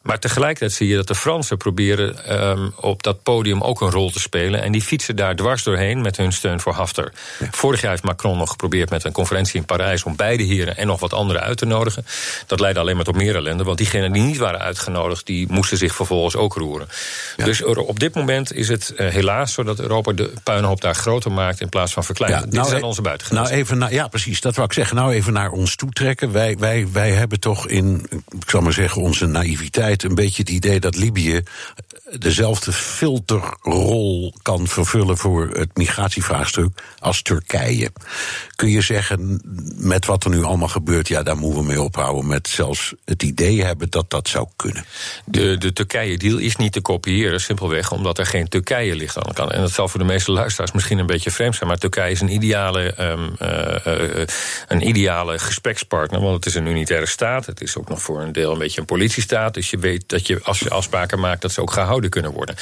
Maar 0.02 0.18
tegelijkertijd 0.18 0.72
zie 0.72 0.88
je 0.88 0.96
dat 0.96 1.06
de 1.06 1.14
Fransen 1.14 1.56
proberen 1.56 2.40
um, 2.48 2.72
op 2.76 3.02
dat 3.02 3.22
podium 3.22 3.62
ook 3.62 3.80
een 3.80 3.90
rol 3.90 4.10
te 4.10 4.20
spelen. 4.20 4.62
En 4.62 4.72
die 4.72 4.82
fietsen 4.82 5.16
daar 5.16 5.36
dwars 5.36 5.62
doorheen 5.62 6.00
met 6.00 6.16
hun 6.16 6.32
steun 6.32 6.60
voor 6.60 6.72
Haftar. 6.72 7.12
Ja. 7.38 7.48
Vorig 7.50 7.80
jaar 7.80 7.90
heeft 7.90 8.02
Macron 8.02 8.38
nog 8.38 8.50
geprobeerd 8.50 8.90
met 8.90 9.04
een 9.04 9.12
conferentie 9.12 9.60
in 9.60 9.64
Parijs 9.64 10.02
om 10.02 10.16
beide 10.16 10.42
heren 10.42 10.76
en 10.76 10.86
nog 10.86 11.00
wat 11.00 11.12
anderen 11.12 11.42
uit 11.42 11.56
te 11.56 11.66
nodigen. 11.66 12.06
Dat 12.46 12.60
leidde 12.60 12.80
alleen 12.80 12.96
maar 12.96 13.04
tot 13.04 13.16
meer 13.16 13.36
ellende, 13.36 13.64
want 13.64 13.78
diegenen 13.78 14.12
die 14.12 14.22
niet 14.22 14.36
waren 14.36 14.60
uitgenodigd, 14.60 15.26
die 15.26 15.46
moesten 15.50 15.78
zich 15.78 15.94
vervolgens 15.94 16.36
ook 16.36 16.54
roeren. 16.54 16.88
Ja. 17.36 17.44
Dus 17.44 17.62
op 17.62 18.00
dit 18.00 18.14
moment 18.14 18.52
is 18.52 18.68
het 18.68 18.92
uh, 18.96 19.08
helaas 19.08 19.52
zo 19.52 19.62
dat 19.62 19.80
Europa 19.80 20.12
de 20.12 20.32
puinhoop 20.42 20.80
daar 20.80 20.94
groter 20.94 21.32
maakt 21.32 21.60
in 21.60 21.68
plaats 21.68 21.92
van 21.92 22.04
verkleinen. 22.04 22.40
Ja, 22.40 22.46
nou, 22.46 22.60
Dit 22.60 22.70
zijn 22.70 22.82
onze 22.82 23.02
buitengrenzen. 23.02 23.33
Nou, 23.34 23.48
even 23.48 23.78
naar, 23.78 23.92
ja, 23.92 24.08
precies, 24.08 24.40
dat 24.40 24.54
wou 24.54 24.66
ik 24.66 24.72
zeggen. 24.72 24.96
Nou, 24.96 25.12
even 25.12 25.32
naar 25.32 25.50
ons 25.50 25.76
toetrekken. 25.76 26.32
Wij, 26.32 26.56
wij, 26.58 26.88
wij 26.92 27.10
hebben 27.10 27.40
toch 27.40 27.68
in, 27.68 28.06
ik 28.38 28.50
zal 28.50 28.60
maar 28.60 28.72
zeggen, 28.72 29.02
onze 29.02 29.26
naïviteit 29.26 30.02
een 30.02 30.14
beetje 30.14 30.42
het 30.42 30.50
idee 30.50 30.80
dat 30.80 30.96
Libië 30.96 31.42
dezelfde 32.18 32.72
filterrol 32.72 34.34
kan 34.42 34.66
vervullen 34.66 35.16
voor 35.16 35.48
het 35.48 35.76
migratievraagstuk 35.76 36.82
als 36.98 37.22
Turkije. 37.22 37.92
Kun 38.56 38.68
je 38.68 38.80
zeggen, 38.80 39.40
met 39.76 40.06
wat 40.06 40.24
er 40.24 40.30
nu 40.30 40.42
allemaal 40.42 40.68
gebeurt, 40.68 41.08
ja, 41.08 41.22
daar 41.22 41.36
moeten 41.36 41.60
we 41.60 41.66
mee 41.66 41.82
ophouden. 41.82 42.26
Met 42.26 42.48
zelfs 42.48 42.94
het 43.04 43.22
idee 43.22 43.64
hebben 43.64 43.90
dat 43.90 44.10
dat 44.10 44.28
zou 44.28 44.46
kunnen. 44.56 44.84
De, 45.24 45.58
de 45.58 45.72
Turkije-deal 45.72 46.38
is 46.38 46.56
niet 46.56 46.72
te 46.72 46.80
kopiëren, 46.80 47.40
simpelweg 47.40 47.92
omdat 47.92 48.18
er 48.18 48.26
geen 48.26 48.48
Turkije 48.48 48.94
ligt 48.94 49.16
aan 49.16 49.28
de 49.28 49.34
kant. 49.34 49.50
En 49.50 49.60
dat 49.60 49.70
zal 49.70 49.88
voor 49.88 50.00
de 50.00 50.06
meeste 50.06 50.32
luisteraars 50.32 50.72
misschien 50.72 50.98
een 50.98 51.06
beetje 51.06 51.30
vreemd 51.30 51.54
zijn. 51.54 51.68
Maar 51.68 51.78
Turkije 51.78 52.10
is 52.10 52.20
een 52.20 52.34
ideale, 52.34 52.94
um, 53.00 53.23
uh, 53.42 53.76
uh, 53.86 54.24
een 54.68 54.88
ideale 54.88 55.38
gesprekspartner. 55.38 56.20
Want 56.20 56.34
het 56.34 56.46
is 56.46 56.54
een 56.54 56.66
unitaire 56.66 57.06
staat. 57.06 57.46
Het 57.46 57.60
is 57.60 57.76
ook 57.76 57.88
nog 57.88 58.02
voor 58.02 58.20
een 58.20 58.32
deel 58.32 58.52
een 58.52 58.58
beetje 58.58 58.80
een 58.80 58.86
politiestaat. 58.86 59.54
Dus 59.54 59.70
je 59.70 59.78
weet 59.78 60.08
dat 60.08 60.26
je, 60.26 60.40
als 60.42 60.58
je 60.58 60.70
afspraken 60.70 61.20
maakt, 61.20 61.42
dat 61.42 61.52
ze 61.52 61.60
ook 61.60 61.72
gehouden 61.72 62.10
kunnen 62.10 62.32
worden. 62.32 62.56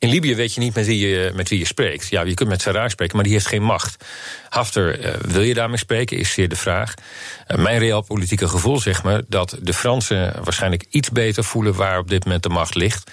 In 0.00 0.08
Libië 0.08 0.34
weet 0.34 0.54
je 0.54 0.60
niet 0.60 0.74
met 0.74 0.86
wie 0.86 1.08
je, 1.08 1.32
met 1.34 1.48
wie 1.48 1.58
je 1.58 1.66
spreekt. 1.66 2.08
Ja, 2.08 2.22
je 2.22 2.34
kunt 2.34 2.48
met 2.48 2.62
Sarraj 2.62 2.88
spreken, 2.88 3.14
maar 3.14 3.24
die 3.24 3.32
heeft 3.32 3.46
geen 3.46 3.62
macht. 3.62 4.04
Haftar, 4.48 4.98
uh, 4.98 5.14
wil 5.14 5.42
je 5.42 5.54
daarmee 5.54 5.78
spreken, 5.78 6.16
is 6.16 6.32
zeer 6.32 6.48
de 6.48 6.56
vraag. 6.56 6.94
Uh, 7.48 7.56
mijn 7.56 7.78
realpolitieke 7.78 8.48
gevoel 8.48 8.80
zegt 8.80 9.04
me 9.04 9.24
dat 9.28 9.56
de 9.60 9.74
Fransen 9.74 10.44
waarschijnlijk 10.44 10.84
iets 10.90 11.10
beter 11.10 11.44
voelen 11.44 11.74
waar 11.74 11.98
op 11.98 12.08
dit 12.08 12.24
moment 12.24 12.42
de 12.42 12.48
macht 12.48 12.74
ligt. 12.74 13.10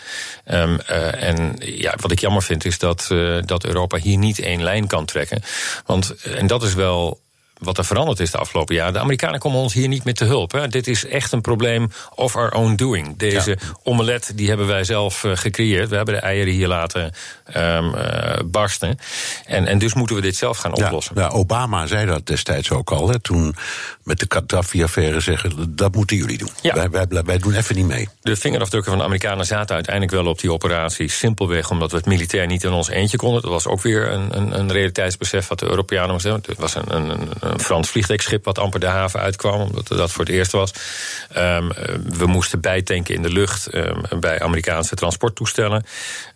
Um, 0.52 0.80
uh, 0.90 1.24
en 1.24 1.56
ja, 1.60 1.94
wat 2.02 2.12
ik 2.12 2.20
jammer 2.20 2.44
vind 2.44 2.66
is 2.66 2.80
dat, 2.80 3.08
dat 3.46 3.66
Europa 3.66 3.98
hier 3.98 4.18
niet 4.18 4.40
één 4.40 4.64
lijn 4.64 4.88
kan 4.88 5.06
trekken. 5.06 5.42
Want, 5.86 6.16
en 6.24 6.48
dat 6.48 6.64
is 6.64 6.74
wel 6.74 7.24
wat 7.60 7.78
er 7.78 7.86
veranderd 7.86 8.20
is 8.20 8.32
de 8.32 8.38
afgelopen 8.38 8.76
jaren. 8.76 8.94
De 8.94 9.00
Amerikanen 9.00 9.40
komen 9.40 9.60
ons 9.60 9.74
hier 9.74 9.88
niet 9.88 10.04
meer 10.04 10.14
te 10.14 10.26
hulp. 10.26 10.52
Hè. 10.52 10.68
Dit 10.68 10.88
is 10.88 11.06
echt 11.06 11.32
een 11.32 11.42
probleem 11.42 11.92
of 12.16 12.36
our 12.36 12.52
own 12.52 12.76
doing. 12.76 13.18
Deze 13.18 13.58
omelet 13.84 14.32
die 14.36 14.48
hebben 14.48 14.68
wij 14.68 14.84
zelf 14.84 15.24
uh, 15.24 15.32
gecreëerd. 15.36 15.90
We 15.90 15.96
hebben 15.96 16.14
de 16.14 16.20
eieren 16.20 16.54
hier 16.54 16.68
laten 16.68 17.12
um, 17.58 17.94
uh, 17.96 18.40
barsten. 18.46 19.00
En, 19.46 19.68
en 19.68 19.80
dus 19.80 19.94
moeten 19.94 20.16
we 20.16 20.22
dit 20.22 20.36
zelf 20.36 20.58
gaan 20.58 20.74
oplossen. 20.74 21.16
Ja, 21.16 21.22
ja, 21.22 21.28
Obama 21.28 21.88
zei 21.88 22.06
dat 22.06 22.28
destijds 22.28 22.72
ook 22.72 22.92
al. 22.92 23.10
Hè, 23.10 23.20
toen 23.20 23.56
met 24.04 24.20
de 24.20 24.26
Gaddafi-affaire 24.30 25.20
zeggen... 25.20 25.76
dat 25.76 25.96
moeten 25.96 26.18
jullie 26.18 26.38
doen. 26.38 26.50
Ja. 26.62 26.74
Wij, 26.74 26.90
wij, 26.90 27.24
wij, 27.24 27.38
doen 27.38 27.54
even 27.54 27.76
niet 27.76 27.86
mee. 27.86 28.10
De 28.22 28.36
vingerafdrukken 28.36 28.90
van 28.90 29.00
de 29.00 29.06
Amerikanen 29.06 29.46
zaten 29.46 29.76
uiteindelijk 29.76 30.16
wel 30.16 30.26
op 30.26 30.40
die 30.40 30.52
operatie. 30.52 31.10
Simpelweg 31.10 31.70
omdat 31.70 31.92
we 31.92 31.98
het 31.98 32.06
militair 32.06 32.48
niet 32.48 32.64
in 32.64 32.72
ons 32.72 32.90
eentje 32.90 33.18
konden. 33.18 33.42
Dat 33.42 33.52
was 33.52 33.68
ook 33.68 33.82
weer 33.82 34.12
een, 34.12 34.38
een, 34.38 34.60
een 34.60 34.72
realiteitsbesef 34.72 35.48
wat 35.48 35.60
de 35.60 35.66
Europeanen 35.66 36.12
moesten 36.12 36.32
hebben. 36.32 36.50
Het 36.50 36.60
was 36.60 36.76
een, 36.76 36.96
een, 36.96 37.30
een 37.46 37.60
Frans 37.60 37.90
vliegdekschip 37.90 38.46
wat 38.46 38.60
amper 38.60 38.80
de 38.80 38.86
haven 38.86 39.20
uitkwam. 39.20 39.62
Omdat 39.62 39.88
dat 39.88 40.12
voor 40.12 40.26
het 40.26 40.34
eerst 40.34 40.52
was. 40.52 40.72
Um, 41.38 41.72
we 42.18 42.26
moesten 42.26 42.62
bijtanken 42.62 43.16
in 43.16 43.22
de 43.22 43.30
lucht 43.30 43.74
um, 43.74 44.02
bij 44.20 44.42
Amerikaanse 44.42 44.96
transporttoestellen. 44.96 45.86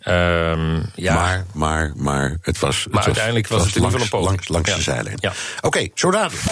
Um, 0.08 0.90
ja. 0.94 1.14
Maar, 1.14 1.44
maar, 1.52 1.92
maar 1.96 2.36
het 2.42 2.58
was. 2.58 2.86
Maar 2.90 3.04
uiteindelijk 3.04 3.48
was, 3.48 3.64
het, 3.64 3.76
in 3.76 3.82
ieder 3.82 4.00
geval 4.00 4.20
een 4.20 4.24
Langs, 4.24 4.48
langs 4.48 4.70
ja. 4.70 4.76
de 4.76 4.82
zijlijn. 4.82 5.16
Ja. 5.20 5.32
Oké, 5.56 5.66
okay, 5.66 5.90
zo 5.94 6.10
dadelijk. 6.10 6.42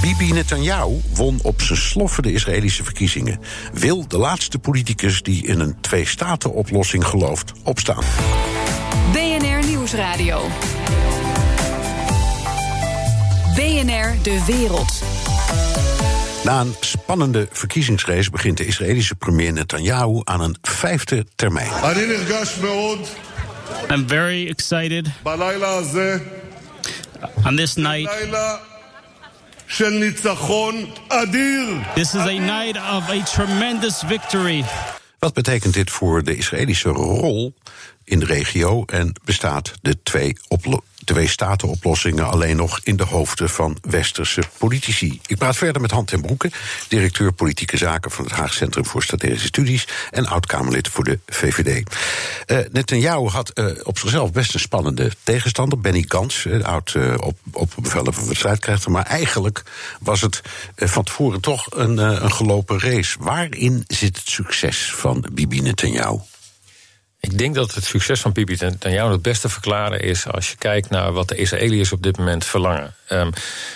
Bibi 0.00 0.32
Netanyahu 0.32 1.00
won 1.14 1.38
op 1.42 1.62
zijn 1.62 1.78
sloffen 1.78 2.22
de 2.22 2.32
Israëlische 2.32 2.84
verkiezingen. 2.84 3.40
Wil 3.72 4.08
de 4.08 4.18
laatste 4.18 4.58
politicus 4.58 5.22
die 5.22 5.46
in 5.46 5.60
een 5.60 5.80
twee-staten-oplossing 5.80 7.06
gelooft 7.06 7.52
opstaan. 7.62 8.04
BNR 9.12 9.66
Nieuwsradio. 9.66 10.48
BNR 13.54 14.22
De 14.22 14.44
Wereld. 14.46 15.02
Na 16.44 16.60
een 16.60 16.74
spannende 16.80 17.48
verkiezingsrace 17.50 18.30
begint 18.30 18.56
de 18.56 18.66
Israëlische 18.66 19.14
premier 19.14 19.52
Netanyahu 19.52 20.20
aan 20.24 20.40
een 20.40 20.56
vijfde 20.62 21.26
termijn. 21.36 21.70
I'm 23.90 24.08
very 24.08 24.48
excited. 24.48 25.06
On 27.44 27.56
this 27.56 27.74
night. 27.74 28.10
This 31.94 32.14
is 32.14 32.20
a 32.20 32.38
night 32.38 32.76
of 32.76 33.08
a 33.08 33.22
tremendous 33.22 34.02
victory. 34.06 34.64
Wat 35.18 35.34
betekent 35.34 35.74
dit 35.74 35.90
voor 35.90 36.22
de 36.22 36.36
Israëlische 36.36 36.88
rol 36.88 37.54
in 38.04 38.18
de 38.18 38.24
regio 38.24 38.84
en 38.84 39.12
bestaat 39.24 39.72
de 39.82 40.02
twee 40.02 40.36
twee 40.48 40.82
statenoplossingen 41.26 42.28
alleen 42.28 42.56
nog 42.56 42.80
in 42.82 42.96
de 42.96 43.04
hoofden 43.04 43.50
van 43.50 43.76
westerse 43.80 44.42
politici. 44.58 45.20
Ik 45.26 45.38
praat 45.38 45.56
verder 45.56 45.82
met 45.82 45.90
Hand 45.90 46.08
ten 46.08 46.20
Broeke, 46.20 46.50
directeur 46.88 47.32
politieke 47.32 47.76
zaken 47.76 48.10
van 48.10 48.24
het 48.24 48.32
Haag 48.32 48.54
Centrum 48.54 48.86
voor 48.86 49.02
Strategische 49.02 49.46
Studies 49.46 49.88
en 50.10 50.26
oud-Kamerlid 50.26 50.88
voor 50.88 51.04
de 51.04 51.18
VVD. 51.26 51.90
Uh, 52.46 52.58
Netanyahu 52.72 53.28
had 53.28 53.50
uh, 53.54 53.66
op 53.82 53.98
zichzelf 53.98 54.32
best 54.32 54.54
een 54.54 54.60
spannende 54.60 55.12
tegenstander, 55.22 55.80
Benny 55.80 56.04
Gantz, 56.08 56.44
uh, 56.44 56.64
oud 56.64 56.96
op, 57.16 57.38
op 57.52 57.72
bevel 57.76 58.12
van 58.12 58.28
de 58.28 58.34
strijdkrijger. 58.34 58.90
Maar 58.90 59.06
eigenlijk 59.06 59.62
was 60.00 60.20
het 60.20 60.40
van 60.76 61.04
tevoren 61.04 61.40
toch 61.40 61.66
een, 61.70 61.98
een 61.98 62.32
gelopen 62.32 62.80
race. 62.80 63.16
Waarin 63.20 63.84
zit 63.86 64.16
het 64.16 64.28
succes 64.28 64.92
van 64.94 65.24
Bibi 65.32 65.60
Netanyahu? 65.60 66.18
Ik 67.24 67.38
denk 67.38 67.54
dat 67.54 67.74
het 67.74 67.84
succes 67.84 68.20
van 68.20 68.32
Bibi 68.32 68.56
Netanyahu 68.60 69.12
het 69.12 69.22
beste 69.22 69.48
verklaren 69.48 70.00
is 70.00 70.26
als 70.28 70.50
je 70.50 70.56
kijkt 70.56 70.90
naar 70.90 71.12
wat 71.12 71.28
de 71.28 71.36
Israëliërs 71.36 71.92
op 71.92 72.02
dit 72.02 72.16
moment 72.16 72.44
verlangen. 72.44 72.94
Um, 73.08 73.30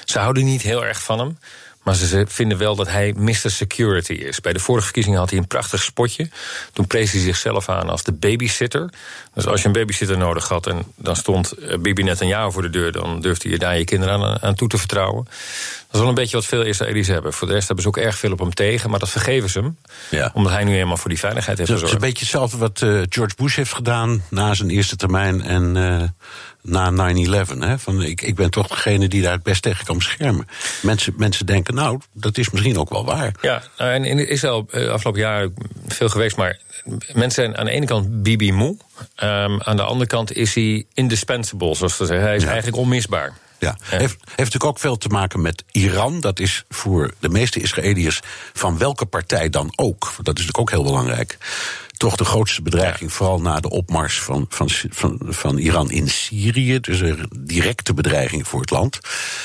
ze 0.05 0.19
houden 0.19 0.45
niet 0.45 0.63
heel 0.63 0.85
erg 0.85 1.03
van 1.03 1.19
hem. 1.19 1.39
Maar 1.83 1.95
ze 1.95 2.25
vinden 2.29 2.59
wel 2.59 2.77
dat 2.77 2.89
hij 2.89 3.15
Mr. 3.17 3.51
Security 3.51 4.13
is. 4.13 4.41
Bij 4.41 4.53
de 4.53 4.59
vorige 4.59 4.85
verkiezingen 4.85 5.19
had 5.19 5.31
hij 5.31 5.39
een 5.39 5.47
prachtig 5.47 5.83
spotje. 5.83 6.31
Toen 6.73 6.87
prees 6.87 7.13
hij 7.13 7.21
zichzelf 7.21 7.69
aan 7.69 7.89
als 7.89 8.03
de 8.03 8.13
babysitter. 8.13 8.91
Dus 9.35 9.47
als 9.47 9.61
je 9.61 9.67
een 9.67 9.73
babysitter 9.73 10.19
nodig 10.19 10.49
had 10.49 10.67
en 10.67 10.83
dan 10.97 11.17
stond 11.17 11.53
eh, 11.53 11.79
Bibi 11.79 12.03
Netanyahu 12.03 12.53
voor 12.53 12.63
de 12.63 12.71
deur... 12.71 12.93
dan 12.93 13.21
durfde 13.21 13.49
je 13.49 13.59
daar 13.59 13.79
je 13.79 13.85
kinderen 13.85 14.15
aan, 14.15 14.43
aan 14.43 14.55
toe 14.55 14.69
te 14.69 14.79
vertrouwen. 14.79 15.29
Dat 15.89 15.97
is 15.97 16.01
wel 16.01 16.09
een 16.09 16.23
beetje 16.23 16.37
wat 16.37 16.47
veel 16.47 16.63
Israëli's 16.63 17.09
hebben. 17.09 17.33
Voor 17.33 17.47
de 17.47 17.55
rest 17.55 17.67
hebben 17.67 17.85
ze 17.85 17.91
ook 17.91 17.97
erg 17.97 18.19
veel 18.19 18.33
op 18.33 18.39
hem 18.39 18.55
tegen, 18.55 18.91
maar 18.91 18.99
dat 18.99 19.09
vergeven 19.09 19.51
ze 19.51 19.59
hem. 19.59 19.79
Ja. 20.11 20.31
Omdat 20.35 20.53
hij 20.53 20.65
nu 20.65 20.77
eenmaal 20.77 20.97
voor 20.97 21.09
die 21.09 21.19
veiligheid 21.19 21.59
heeft 21.59 21.71
gezorgd. 21.71 21.93
Het 21.93 22.03
is 22.03 22.07
een 22.07 22.13
beetje 22.15 22.25
hetzelfde 22.25 22.57
wat 22.57 22.81
uh, 22.81 23.03
George 23.09 23.35
Bush 23.37 23.57
heeft 23.57 23.73
gedaan 23.73 24.23
na 24.31 24.55
zijn 24.55 24.71
eerste 24.71 24.97
termijn 24.97 25.43
en 25.43 25.77
uh, 25.77 26.03
na 26.63 27.15
9-11. 27.77 27.81
Van 27.81 28.03
ik, 28.03 28.23
ik 28.23 28.35
ben 28.35 28.51
toch 28.51 28.67
degene 28.67 29.09
die 29.09 29.23
daar 29.23 29.33
het 29.33 29.43
best 29.43 29.63
tegen 29.63 29.85
kan 29.85 29.97
beschermen. 29.97 30.47
Mensen, 30.83 31.15
mensen 31.17 31.47
denken, 31.47 31.75
nou, 31.75 32.01
dat 32.13 32.39
is 32.39 32.51
misschien 32.51 32.79
ook 32.79 32.91
wel 32.91 33.05
waar. 33.05 33.35
Ja, 33.41 33.63
nou, 33.79 33.91
en 33.91 34.05
in 34.05 34.29
Israël 34.29 34.67
uh, 34.71 34.91
afgelopen 34.91 35.21
jaar 35.21 35.49
veel 35.87 36.09
geweest, 36.09 36.37
maar 36.37 36.59
mensen 37.13 37.43
zijn 37.43 37.57
aan 37.57 37.65
de 37.65 37.71
ene 37.71 37.87
kant 37.87 38.23
Bibi 38.23 38.53
moe. 38.53 38.77
Um, 39.23 39.63
aan 39.63 39.77
de 39.77 39.83
andere 39.83 40.07
kant 40.07 40.33
is 40.33 40.55
hij 40.55 40.87
indispensable, 40.95 41.75
zoals 41.75 41.97
ze 41.97 42.07
zeggen. 42.07 42.27
Hij 42.27 42.37
is 42.37 42.43
ja. 42.43 42.49
eigenlijk 42.49 42.79
onmisbaar. 42.79 43.37
Ja, 43.59 43.77
Heeft, 43.83 44.01
heeft 44.01 44.37
natuurlijk 44.37 44.65
ook 44.65 44.79
veel 44.79 44.97
te 44.97 45.09
maken 45.09 45.41
met 45.41 45.65
Iran. 45.71 46.21
Dat 46.21 46.41
is 46.41 46.65
voor 46.69 47.15
de 47.19 47.29
meeste 47.29 47.61
Israëliërs 47.61 48.21
van 48.53 48.79
welke 48.79 49.07
partij 49.07 49.51
dan 49.51 49.73
ook. 49.77 50.01
Dat 50.01 50.39
is 50.39 50.47
natuurlijk 50.47 50.59
ook 50.59 50.71
heel 50.71 50.83
belangrijk. 50.83 51.39
Toch 51.97 52.17
de 52.17 52.25
grootste 52.25 52.63
bedreiging, 52.63 53.13
vooral 53.13 53.41
na 53.41 53.61
de 53.61 53.71
opmars 53.71 54.21
van, 54.21 54.47
van, 54.49 54.71
van, 54.91 55.19
van 55.23 55.59
Iran 55.59 55.91
in 55.91 56.09
Syrië. 56.09 56.81
Dus 56.81 57.01
een 57.01 57.31
directe 57.37 57.95
bedreiging 57.95 58.49
voor 58.49 58.61
het 58.61 58.71
land. 58.71 58.99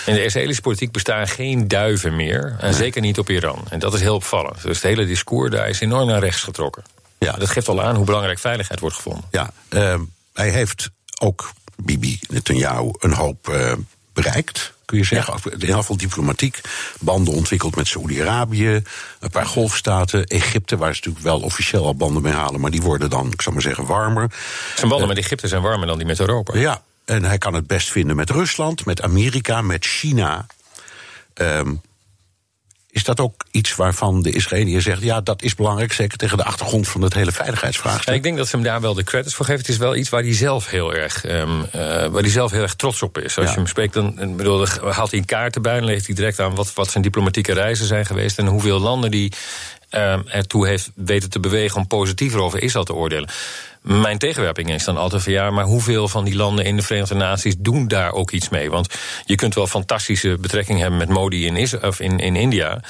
In 0.06 0.14
de 0.14 0.24
Israëlische 0.24 0.62
politiek 0.62 0.92
bestaan 0.92 1.28
geen 1.28 1.68
duiven 1.68 2.16
meer. 2.16 2.56
En 2.60 2.70
nee. 2.70 2.74
zeker 2.74 3.02
niet 3.02 3.20
op 3.20 3.30
Iran. 3.30 3.64
En 3.70 3.80
dat 3.80 3.94
is 3.94 4.02
heel 4.02 4.16
opvallend. 4.16 4.62
Dus 4.62 4.76
het 4.76 4.86
hele 4.86 5.06
discours 5.06 5.52
daar 5.52 5.70
is 5.70 5.80
enorm 5.80 6.08
naar 6.08 6.20
rechts 6.20 6.42
getrokken. 6.42 6.84
Ja. 7.20 7.32
Dat 7.32 7.50
geeft 7.50 7.68
al 7.68 7.82
aan 7.82 7.96
hoe 7.96 8.06
belangrijk 8.06 8.40
veiligheid 8.40 8.80
wordt 8.80 8.96
gevonden. 8.96 9.24
Ja, 9.32 9.52
uh, 9.70 10.00
hij 10.34 10.50
heeft 10.50 10.90
ook 11.22 11.52
Bibi 11.76 12.20
Netanyahu 12.30 12.92
een 13.00 13.14
hoop 13.14 13.48
uh, 13.48 13.74
bereikt, 14.14 14.74
kun 14.86 14.98
je 14.98 15.04
zeggen. 15.04 15.34
Ja. 15.44 15.52
In 15.52 15.60
ieder 15.60 15.76
geval 15.76 15.98
diplomatiek. 15.98 16.62
Banden 17.00 17.34
ontwikkeld 17.34 17.76
met 17.76 17.88
Saoedi-Arabië, 17.88 18.84
een 19.20 19.30
paar 19.32 19.46
golfstaten. 19.46 20.26
Egypte, 20.26 20.78
waar 20.78 20.96
ze 20.96 20.96
natuurlijk 20.96 21.26
wel 21.26 21.40
officieel 21.40 21.86
al 21.86 21.96
banden 21.96 22.22
mee 22.22 22.34
halen, 22.34 22.60
maar 22.60 22.72
die 22.72 22.82
worden 22.82 23.10
dan, 23.10 23.32
ik 23.32 23.42
zou 23.42 23.56
maar 23.56 23.64
zeggen, 23.64 23.86
warmer. 23.86 24.32
Zijn 24.76 24.90
banden 24.90 25.10
uh, 25.10 25.16
met 25.16 25.24
Egypte 25.24 25.48
zijn 25.48 25.62
warmer 25.62 25.88
dan 25.88 25.98
die 25.98 26.08
met 26.08 26.20
Europa. 26.20 26.58
Ja, 26.58 26.82
en 27.06 27.24
hij 27.24 27.38
kan 27.38 27.54
het 27.54 27.68
best 27.68 27.92
vinden 27.92 28.16
met 28.16 28.30
Rusland, 28.30 28.86
met 28.86 29.02
Amerika, 29.02 29.62
met 29.62 29.86
China. 29.86 30.46
Um, 31.36 31.82
is 32.94 33.04
dat 33.04 33.20
ook 33.20 33.46
iets 33.52 33.76
waarvan 33.76 34.22
de 34.22 34.32
Israëliër 34.32 34.82
zegt... 34.82 35.02
ja, 35.02 35.22
dat 35.22 35.42
is 35.42 35.56
belangrijk, 35.56 35.94
zeker 35.94 36.18
tegen 36.18 36.38
de 36.38 36.44
achtergrond 36.44 36.88
van 36.88 37.02
het 37.02 37.14
hele 37.14 37.32
veiligheidsvraagstuk? 37.32 38.08
Ja, 38.08 38.14
ik 38.14 38.24
denk 38.24 38.38
dat 38.38 38.48
ze 38.48 38.56
hem 38.56 38.66
daar 38.66 38.82
wel 38.82 38.94
de 38.94 39.04
credits 39.04 39.36
voor 39.36 39.46
geven. 39.46 39.62
Het 39.62 39.70
is 39.70 39.78
wel 39.78 39.96
iets 39.96 40.10
waar 40.10 40.22
hij 40.22 40.34
zelf 40.34 40.70
heel 40.70 40.94
erg, 40.94 41.26
um, 41.26 41.60
uh, 41.60 41.72
waar 42.08 42.22
hij 42.22 42.30
zelf 42.30 42.52
heel 42.52 42.62
erg 42.62 42.76
trots 42.76 43.02
op 43.02 43.18
is. 43.18 43.38
Als 43.38 43.46
ja. 43.46 43.52
je 43.52 43.58
hem 43.58 43.68
spreekt, 43.68 43.94
dan 43.94 44.36
bedoel, 44.36 44.68
haalt 44.68 45.12
hij 45.12 45.20
een 45.20 45.26
kaart 45.26 45.56
erbij... 45.56 45.78
en 45.78 45.86
leest 45.86 46.06
hij 46.06 46.16
direct 46.16 46.40
aan 46.40 46.56
wat, 46.56 46.74
wat 46.74 46.92
zijn 46.92 47.04
diplomatieke 47.04 47.54
reizen 47.54 47.86
zijn 47.86 48.06
geweest... 48.06 48.38
en 48.38 48.46
hoeveel 48.46 48.80
landen 48.80 49.12
die 49.12 49.32
ertoe 50.28 50.68
heeft 50.68 50.92
weten 50.96 51.30
te 51.30 51.40
bewegen... 51.40 51.78
om 51.78 51.88
positiever 51.88 52.40
over 52.40 52.64
Israël 52.64 52.86
te 52.86 52.94
oordelen. 52.94 53.30
Mijn 53.82 54.18
tegenwerping 54.18 54.74
is 54.74 54.84
dan 54.84 54.98
altijd 54.98 55.24
van 55.24 55.32
ja, 55.32 55.52
maar 55.52 55.64
hoeveel 55.64 56.08
van 56.08 56.24
die 56.24 56.36
landen 56.36 56.66
in 56.66 56.76
de 56.76 56.82
Verenigde 56.82 57.16
Naties 57.16 57.56
doen 57.58 57.88
daar 57.88 58.12
ook 58.12 58.32
iets 58.32 58.50
mee? 58.50 58.70
Want 58.70 58.88
je 59.26 59.36
kunt 59.36 59.56
wel 59.56 59.68
fantastische 59.68 60.38
betrekking 60.42 60.80
hebben 60.80 61.00
met 61.00 61.10
Modi 61.10 61.46
in, 61.46 61.56
Is 61.56 61.80
of 61.80 62.00
in, 62.00 62.20
in 62.20 62.36
India. 62.36 62.82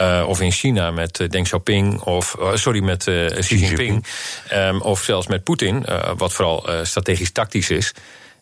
Uh, 0.00 0.24
of 0.26 0.40
in 0.40 0.52
China 0.52 0.90
met 0.90 1.20
uh, 1.20 1.28
Deng 1.28 1.44
Xiaoping. 1.44 2.00
Of, 2.00 2.36
uh, 2.40 2.54
sorry, 2.54 2.82
met 2.82 3.04
Xi 3.38 3.58
Jinping. 3.58 4.06
Um, 4.52 4.80
of 4.80 5.02
zelfs 5.02 5.26
met 5.26 5.44
Poetin, 5.44 5.84
wat 6.16 6.32
vooral 6.32 6.68
strategisch 6.82 7.32
tactisch 7.32 7.70
is. 7.70 7.92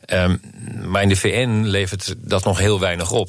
Um, 0.06 0.40
maar 0.88 1.02
in 1.02 1.08
de 1.08 1.16
VN 1.16 1.62
levert 1.64 2.14
dat 2.18 2.44
nog 2.44 2.58
heel 2.58 2.80
weinig 2.80 3.10
op. 3.10 3.28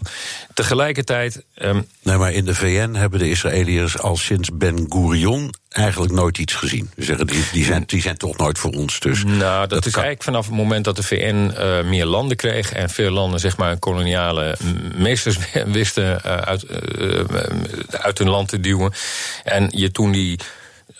Tegelijkertijd. 0.53 1.44
Um, 1.62 1.88
nee, 2.01 2.18
maar 2.18 2.32
in 2.32 2.46
de 2.46 2.56
VN 2.56 2.94
hebben 2.94 3.20
de 3.20 3.30
Israëliërs 3.30 4.00
al 4.00 4.18
sinds 4.18 4.50
Ben 4.53 4.86
Gurion 4.89 5.53
eigenlijk 5.70 6.13
nooit 6.13 6.38
iets 6.38 6.53
gezien. 6.53 6.89
Ze 6.98 7.03
zeggen, 7.03 7.27
die, 7.27 7.44
die, 7.51 7.65
zijn, 7.65 7.84
die 7.86 8.01
zijn 8.01 8.18
toch 8.18 8.38
nooit 8.38 8.58
voor 8.58 8.72
ons. 8.72 9.00
Dus 9.00 9.24
nou, 9.24 9.60
dat, 9.60 9.70
dat 9.70 9.86
is 9.86 9.92
kan... 9.92 10.03
eigenlijk 10.03 10.24
vanaf 10.24 10.46
het 10.46 10.56
moment 10.56 10.86
dat 10.86 10.96
de 10.96 11.03
VN 11.03 11.51
uh, 11.58 11.84
meer 11.84 12.06
landen 12.06 12.38
kreeg... 12.38 12.72
en 12.72 12.89
veel 12.89 13.12
landen 13.12 13.39
zeg 13.39 13.58
maar 13.58 13.77
koloniale 13.77 14.58
meesters 14.96 15.38
wisten 15.65 16.22
uh, 16.25 16.38
uit, 16.38 16.65
uh, 17.00 17.24
uit 17.89 18.18
hun 18.18 18.30
land 18.30 18.48
te 18.48 18.60
duwen. 18.60 18.94
En 19.44 19.70
je 19.72 19.92
toen 19.92 20.12
die 20.12 20.39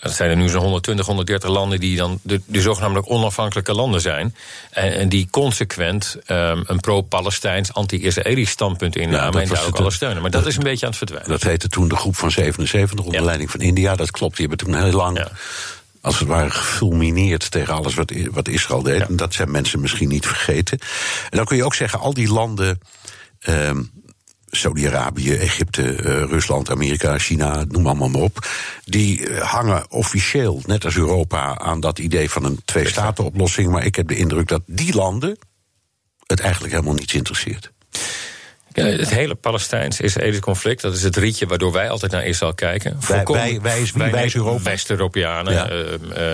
dat 0.04 0.14
zijn 0.14 0.30
er 0.30 0.36
nu 0.36 0.48
zo'n 0.48 0.60
120, 0.60 1.06
130 1.06 1.50
landen 1.50 1.80
die 1.80 1.96
dan 1.96 2.18
de, 2.22 2.40
de 2.46 2.60
zogenaamde 2.60 3.06
onafhankelijke 3.06 3.74
landen 3.74 4.00
zijn. 4.00 4.34
En, 4.70 4.94
en 4.94 5.08
die 5.08 5.28
consequent 5.30 6.16
um, 6.26 6.64
een 6.66 6.80
pro-Palestijns, 6.80 7.72
anti-Israëlisch 7.72 8.50
standpunt 8.50 8.96
innamen 8.96 9.40
ja, 9.40 9.40
en 9.40 9.54
daar 9.54 9.66
ook 9.66 9.78
alle 9.78 9.90
steunen. 9.90 10.22
Maar 10.22 10.30
dat, 10.30 10.40
dat, 10.40 10.50
is 10.50 10.56
een 10.56 10.62
beetje 10.62 10.86
aan 10.86 10.90
het 10.90 10.98
verdwijnen. 10.98 11.30
Dat 11.30 11.42
heette 11.42 11.68
toen 11.68 11.88
de 11.88 11.96
groep 11.96 12.16
van 12.16 12.30
77 12.30 12.98
onder 12.98 13.20
ja. 13.20 13.24
leiding 13.24 13.50
van 13.50 13.60
India. 13.60 13.94
Dat 13.94 14.10
klopt, 14.10 14.36
die 14.36 14.46
hebben 14.46 14.66
toen 14.66 14.82
heel 14.82 14.92
lang. 14.92 15.18
Ja 15.18 15.30
als 16.00 16.18
het 16.18 16.28
ware 16.28 16.50
gefulmineerd 16.50 17.50
tegen 17.50 17.74
alles 17.74 17.94
wat, 17.94 18.12
wat 18.30 18.48
Israël 18.48 18.82
deed. 18.82 18.98
Ja. 18.98 19.08
En 19.08 19.16
dat 19.16 19.34
zijn 19.34 19.50
mensen 19.50 19.80
misschien 19.80 20.08
niet 20.08 20.26
vergeten. 20.26 20.78
En 21.30 21.36
dan 21.36 21.44
kun 21.44 21.56
je 21.56 21.64
ook 21.64 21.74
zeggen, 21.74 22.00
al 22.00 22.14
die 22.14 22.32
landen. 22.32 22.80
Um, 23.48 23.90
Saudi-Arabië, 24.54 25.34
Egypte, 25.34 25.82
eh, 25.82 26.22
Rusland, 26.22 26.70
Amerika, 26.70 27.18
China, 27.18 27.64
noem 27.68 27.86
allemaal 27.86 28.08
maar 28.08 28.22
op. 28.22 28.48
Die 28.84 29.28
eh, 29.28 29.42
hangen 29.42 29.90
officieel, 29.90 30.62
net 30.66 30.84
als 30.84 30.96
Europa, 30.96 31.58
aan 31.58 31.80
dat 31.80 31.98
idee 31.98 32.30
van 32.30 32.44
een 32.44 32.60
twee-staten-oplossing. 32.64 33.70
Maar 33.70 33.84
ik 33.84 33.96
heb 33.96 34.08
de 34.08 34.16
indruk 34.16 34.48
dat 34.48 34.62
die 34.66 34.94
landen 34.94 35.38
het 36.26 36.40
eigenlijk 36.40 36.72
helemaal 36.72 36.94
niets 36.94 37.14
interesseert. 37.14 37.72
Ja, 38.76 38.84
het 38.84 39.10
hele 39.14 39.34
Palestijns-Israëlische 39.34 40.40
conflict, 40.42 40.80
dat 40.82 40.94
is 40.94 41.02
het 41.02 41.16
rietje 41.16 41.46
waardoor 41.46 41.72
wij 41.72 41.90
altijd 41.90 42.12
naar 42.12 42.24
Israël 42.24 42.54
kijken. 42.54 42.96
Wij- 43.08 43.24
wij- 43.24 43.58
wij 43.62 43.80
is? 43.80 43.92
Wij 43.92 44.24
is 44.24 44.34
Europa? 44.34 44.62
West-Europeanen, 44.62 45.52
Ja. 45.52 45.68
eh, 45.68 46.32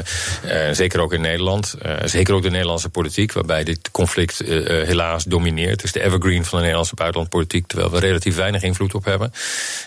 eh, 0.69 0.75
zeker 0.75 1.01
ook 1.01 1.13
in 1.13 1.21
Nederland. 1.21 1.75
eh, 1.83 1.95
zeker 2.05 2.35
ook 2.35 2.43
de 2.43 2.51
Nederlandse 2.51 2.89
politiek, 2.89 3.33
waarbij 3.33 3.65
dit 3.65 3.91
conflict 3.91 4.39
helaas 4.65 5.25
domineert. 5.25 5.71
Het 5.71 5.85
is 5.85 5.93
de 5.93 6.03
evergreen 6.03 6.43
van 6.45 6.53
de 6.53 6.59
Nederlandse 6.61 6.95
buitenlandpolitiek, 6.95 7.67
terwijl 7.67 7.91
we 7.91 7.99
relatief 8.01 8.37
weinig 8.37 8.63
invloed 8.63 8.95
op 8.95 9.05
hebben. 9.05 9.33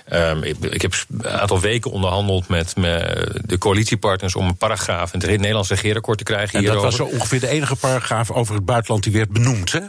Ehm, 0.06 0.44
ik, 0.44 0.56
ik 0.60 0.82
heb 0.82 0.94
een 1.12 1.28
aantal 1.30 1.60
weken 1.60 1.92
onderhandeld 1.92 2.48
met, 2.48 2.76
met 2.76 3.18
de 3.46 3.58
coalitiepartners 3.58 4.36
om 4.36 4.48
een 4.48 4.58
paragraaf 4.58 5.14
in 5.14 5.20
het 5.20 5.30
Nederlands 5.30 5.70
regeerakkoord 5.70 6.18
te 6.18 6.24
krijgen 6.24 6.60
En 6.60 6.66
dat 6.66 6.74
hierover. 6.74 6.98
was 6.98 7.10
zo 7.10 7.16
ongeveer 7.16 7.40
de 7.40 7.48
enige 7.48 7.76
paragraaf 7.76 8.32
over 8.32 8.56
het 8.56 8.66
buitenland 8.66 9.04
die 9.04 9.14
werd 9.14 9.30
benoemd, 9.30 9.72
hè? 9.72 9.80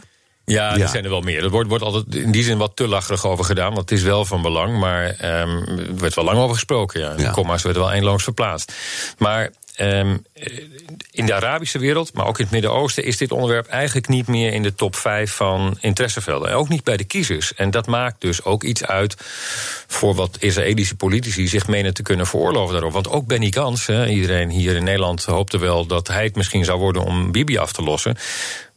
Ja, 0.45 0.75
Ja. 0.75 0.81
er 0.81 0.87
zijn 0.89 1.03
er 1.03 1.09
wel 1.09 1.21
meer. 1.21 1.43
Er 1.43 1.49
wordt, 1.49 1.69
wordt 1.69 1.83
altijd 1.83 2.15
in 2.15 2.31
die 2.31 2.43
zin 2.43 2.57
wat 2.57 2.71
te 2.75 2.87
lacherig 2.87 3.25
over 3.25 3.45
gedaan. 3.45 3.73
Want 3.73 3.89
het 3.89 3.99
is 3.99 4.03
wel 4.05 4.25
van 4.25 4.41
belang, 4.41 4.79
maar 4.79 5.05
ehm, 5.05 5.57
er 5.79 5.95
werd 5.95 6.13
wel 6.15 6.25
lang 6.25 6.37
over 6.37 6.55
gesproken. 6.55 6.99
Ja. 6.99 7.13
De 7.13 7.21
Ja. 7.21 7.31
komma's 7.31 7.63
werden 7.63 7.81
wel 7.81 7.91
eindeloos 7.91 8.23
verplaatst. 8.23 8.73
Maar 9.17 9.49
ehm, 9.75 10.17
in 11.11 11.25
de 11.25 11.33
Arabische 11.33 11.79
wereld, 11.79 12.13
maar 12.13 12.25
ook 12.25 12.37
in 12.37 12.43
het 12.43 12.53
Midden-Oosten... 12.53 13.03
is 13.03 13.17
dit 13.17 13.31
onderwerp 13.31 13.67
eigenlijk 13.67 14.07
niet 14.07 14.27
meer 14.27 14.53
in 14.53 14.63
de 14.63 14.75
top 14.75 14.95
5 14.95 15.31
van 15.31 15.77
interessevelden. 15.81 16.49
En 16.49 16.55
ook 16.55 16.69
niet 16.69 16.83
bij 16.83 16.97
de 16.97 17.03
kiezers. 17.03 17.53
En 17.53 17.71
dat 17.71 17.87
maakt 17.87 18.21
dus 18.21 18.43
ook 18.43 18.63
iets 18.63 18.85
uit 18.85 19.15
voor 19.87 20.15
wat 20.15 20.37
Israëlische 20.39 20.95
politici... 20.95 21.47
zich 21.47 21.67
menen 21.67 21.93
te 21.93 22.01
kunnen 22.01 22.27
veroorloven 22.27 22.73
daarop. 22.73 22.93
Want 22.93 23.09
ook 23.09 23.27
Benny 23.27 23.53
hè, 23.85 24.07
iedereen 24.07 24.49
hier 24.49 24.75
in 24.75 24.83
Nederland 24.83 25.25
hoopte 25.25 25.57
wel... 25.57 25.85
dat 25.85 26.07
hij 26.07 26.23
het 26.23 26.35
misschien 26.35 26.65
zou 26.65 26.79
worden 26.79 27.03
om 27.03 27.31
Bibi 27.31 27.57
af 27.57 27.71
te 27.71 27.81
lossen... 27.83 28.17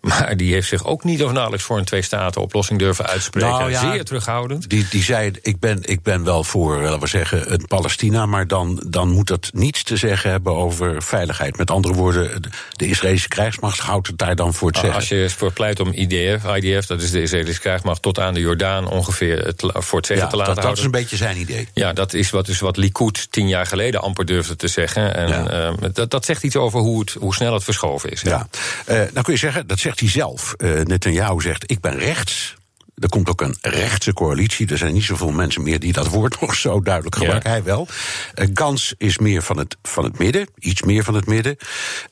Maar 0.01 0.37
die 0.37 0.53
heeft 0.53 0.69
zich 0.69 0.85
ook 0.85 1.05
niet 1.05 1.23
of 1.25 1.33
nauwelijks 1.33 1.65
voor 1.67 1.79
een 1.79 1.85
twee-staten-oplossing 1.85 2.79
durven 2.79 3.07
uitspreken. 3.07 3.49
Nou 3.49 3.71
ja, 3.71 3.93
Zeer 3.93 4.05
terughoudend. 4.05 4.69
Die, 4.71 4.87
die 4.91 5.03
zei, 5.03 5.31
ik 5.43 5.59
ben, 5.61 5.79
ik 5.83 6.03
ben 6.03 6.25
wel 6.25 6.45
voor, 6.45 6.83
laten 6.83 7.01
we 7.01 7.07
zeggen, 7.07 7.53
een 7.53 7.65
Palestina... 7.67 8.27
maar 8.27 8.47
dan, 8.47 8.83
dan 8.87 9.09
moet 9.09 9.27
dat 9.27 9.51
niets 9.53 9.83
te 9.83 9.97
zeggen 9.97 10.31
hebben 10.31 10.55
over 10.55 11.03
veiligheid. 11.03 11.57
Met 11.57 11.71
andere 11.71 11.95
woorden, 11.95 12.43
de- 12.73 12.87
Israëlische 12.87 13.29
krijgsmacht 13.29 13.79
houdt 13.79 14.07
het 14.07 14.19
daar 14.19 14.37
dan 14.37 14.55
voor 14.55 14.73
te 14.73 14.79
zeggen. 14.79 14.99
Als 14.99 15.09
je 15.09 15.31
voor 15.37 15.53
pleit 15.53 15.81
om 15.81 15.93
IDF, 15.93 16.45
IDF, 16.57 16.87
dat 16.87 17.03
is 17.03 17.11
de 17.11 17.23
Israëlische 17.23 17.61
krijgsmacht... 17.61 18.03
tot 18.03 18.19
aan 18.19 18.35
de 18.35 18.41
Jordaan 18.41 18.89
ongeveer 18.89 19.45
het, 19.47 19.61
voor 19.75 19.99
het 19.99 20.07
zeggen 20.07 20.27
ja, 20.27 20.31
te 20.33 20.37
laten 20.37 20.55
dat, 20.55 20.65
dat 20.65 20.73
is 20.73 20.81
houden. 20.81 20.85
een 20.85 20.91
beetje 20.91 21.17
zijn 21.17 21.37
idee. 21.37 21.69
Ja, 21.75 21.93
dat 21.93 22.13
is 22.13 22.31
wat, 22.31 22.47
dus 22.47 22.61
wat 22.61 22.77
Likud 22.77 23.27
tien 23.33 23.49
jaar 23.49 23.67
geleden 23.67 24.01
amper 24.01 24.25
durfde 24.25 24.57
te 24.57 24.69
zeggen. 24.69 25.15
En 25.15 25.29
Ja. 25.29 25.47
ehm, 25.51 25.93
dat, 25.93 26.11
dat 26.11 26.25
zegt 26.25 26.43
iets 26.43 26.57
over 26.57 26.81
hoe, 26.81 27.01
het, 27.01 27.13
hoe 27.19 27.35
snel 27.35 27.53
het 27.55 27.65
verschoven 27.65 28.11
is. 28.11 28.21
Ja. 28.21 28.49
Eh, 28.87 28.97
nou 28.97 29.23
kun 29.23 29.33
je 29.33 29.39
zeggen, 29.39 29.67
dat 29.67 29.79
zegt 29.89 30.01
hij 30.01 30.09
zelf. 30.09 30.53
Eh 30.57 30.81
Netanyahu 30.81 31.41
zegt, 31.41 31.71
ik 31.71 31.81
ben 31.81 31.99
rechts. 31.99 32.57
Er 32.99 33.09
komt 33.09 33.29
ook 33.29 33.41
een 33.41 33.57
rechtse 33.61 34.13
coalitie. 34.13 34.69
Er 34.71 34.79
zijn 34.79 34.93
niet 34.93 35.05
zoveel 35.05 35.31
mensen 35.31 35.63
meer 35.63 35.81
die 35.81 35.93
dat 35.93 36.07
woord 36.09 36.41
nog 36.41 36.55
zo 36.55 36.81
duidelijk 36.81 37.15
Ja. 37.15 37.21
gebruiken. 37.21 37.51
Hij 37.51 37.63
wel. 37.63 37.89
Eh, 38.35 38.49
Gans 38.55 38.95
is 38.99 39.19
meer 39.19 39.43
van 39.43 39.57
het, 39.59 39.77
van 39.83 40.05
het 40.05 40.19
midden. 40.19 40.49
Iets 40.59 40.83
meer 40.83 41.05
van 41.05 41.15
het 41.15 41.27
midden. 41.27 41.57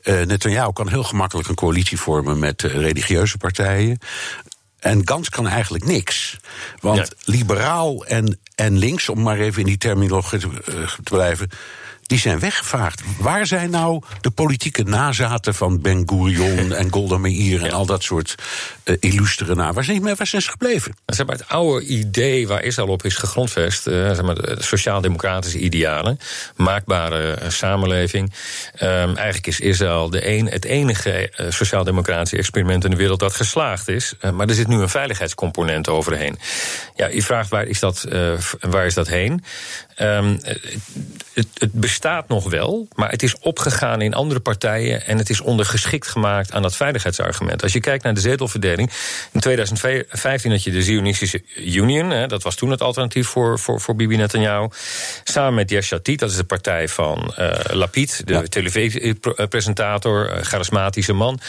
Eh 0.02 0.20
Netanyahu 0.22 0.72
kan 0.72 0.88
heel 0.88 1.02
gemakkelijk 1.02 1.48
een 1.48 1.54
coalitie 1.54 1.98
vormen 2.00 2.38
met 2.38 2.62
religieuze 2.62 3.36
partijen. 3.38 3.98
En 4.78 5.02
Gans 5.04 5.28
kan 5.28 5.46
eigenlijk 5.48 5.84
niks. 5.84 6.36
Want 6.80 6.96
Ja. 6.98 7.32
liberaal 7.32 8.04
en, 8.04 8.38
en 8.54 8.78
links, 8.78 9.08
om 9.08 9.22
maar 9.22 9.38
even 9.38 9.60
in 9.60 9.66
die 9.66 9.78
terminologie 9.78 10.38
te, 10.38 10.48
te 11.02 11.10
blijven. 11.10 11.48
Die 12.06 12.18
zijn 12.18 12.38
weggevaagd. 12.38 13.02
Waar 13.18 13.46
zijn 13.46 13.70
nou 13.70 14.02
de 14.20 14.30
politieke 14.30 14.82
nazaten 14.82 15.54
van 15.54 15.80
Ben 15.80 16.02
Gurion 16.06 16.72
en 16.80 16.92
Golda 16.92 17.18
Meir 17.18 17.64
en 17.64 17.72
al 17.72 17.86
dat 17.86 18.02
soort 18.02 18.34
eh 18.84 18.96
illustere 19.00 19.54
na? 19.54 19.72
Waar 19.72 19.84
zijn, 19.84 20.02
waar 20.02 20.26
zijn 20.26 20.42
ze 20.42 20.50
gebleven? 20.50 20.96
Maar, 21.06 21.36
het 21.36 21.48
oude 21.48 21.86
idee 21.86 22.48
waar 22.48 22.62
Israël 22.62 22.88
op 22.88 23.04
is 23.04 23.16
gegrondvest, 23.16 23.86
eh, 23.86 23.94
zeg 23.94 24.22
maar, 24.22 24.34
de 24.34 24.56
sociaal-democratische 24.58 25.58
idealen, 25.58 26.18
maakbare 26.56 27.32
eh, 27.32 27.50
samenleving. 27.50 28.32
Ehm, 28.74 29.16
eigenlijk 29.16 29.46
is 29.46 29.60
Israël 29.60 30.10
de 30.10 30.28
een, 30.28 30.46
het 30.46 30.64
enige 30.64 31.32
sociaal-democratische 31.48 32.36
experiment 32.36 32.84
in 32.84 32.90
de 32.90 32.96
wereld 32.96 33.20
dat 33.20 33.34
geslaagd 33.34 33.88
is. 33.88 34.14
Maar 34.32 34.48
er 34.48 34.54
zit 34.54 34.68
nu 34.68 34.80
een 34.80 34.88
veiligheidscomponent 34.88 35.88
overheen. 35.88 36.38
Ja, 36.94 37.06
je 37.06 37.22
vraagt 37.22 37.50
waar 37.50 37.66
is 37.66 37.80
dat, 37.80 38.06
waar 38.60 38.86
is 38.86 38.94
dat 38.94 39.08
heen? 39.08 39.44
Ehm, 39.96 40.36
het, 41.34 41.46
het 41.54 41.72
bestaat 41.72 42.28
nog 42.28 42.50
wel, 42.50 42.88
maar 42.94 43.10
het 43.10 43.22
is 43.22 43.38
opgegaan 43.38 44.00
in 44.00 44.14
andere 44.14 44.40
partijen 44.40 45.06
en 45.06 45.18
het 45.18 45.30
is 45.30 45.40
ondergeschikt 45.40 46.06
gemaakt 46.06 46.52
aan 46.52 46.62
dat 46.62 46.76
veiligheidsargument. 46.76 47.62
Als 47.62 47.72
je 47.72 47.80
kijkt 47.80 48.04
naar 48.04 48.14
de 48.14 48.20
zetelverdeling, 48.20 48.90
in 49.32 49.40
2015 49.40 50.50
had 50.50 50.62
je 50.62 50.70
de 50.70 50.82
Zionistische 50.82 51.42
Union, 51.56 52.10
hè, 52.10 52.26
dat 52.26 52.42
was 52.42 52.54
toen 52.54 52.70
het 52.70 52.80
alternatief 52.82 53.28
voor, 53.28 53.58
voor, 53.58 53.80
voor 53.80 53.96
Bibi 53.96 54.16
Netanyahu, 54.16 54.68
samen 55.24 55.54
met 55.54 55.70
Yesh 55.70 55.92
Atid, 55.92 56.18
dat 56.18 56.30
is 56.30 56.36
de 56.36 56.44
partij 56.44 56.88
van 56.88 57.34
eh 57.36 57.74
Lapid, 57.74 58.22
de 58.26 58.32
Ja. 58.32 58.42
televisiepresentator, 58.42 60.28
eh, 60.30 60.42
charismatische 60.42 61.12
man, 61.12 61.40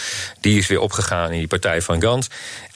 die 0.41 0.57
is 0.57 0.67
weer 0.67 0.79
opgegaan 0.79 1.31
in 1.31 1.37
die 1.37 1.47
partij 1.47 1.81
van 1.81 2.01
Gans. 2.01 2.27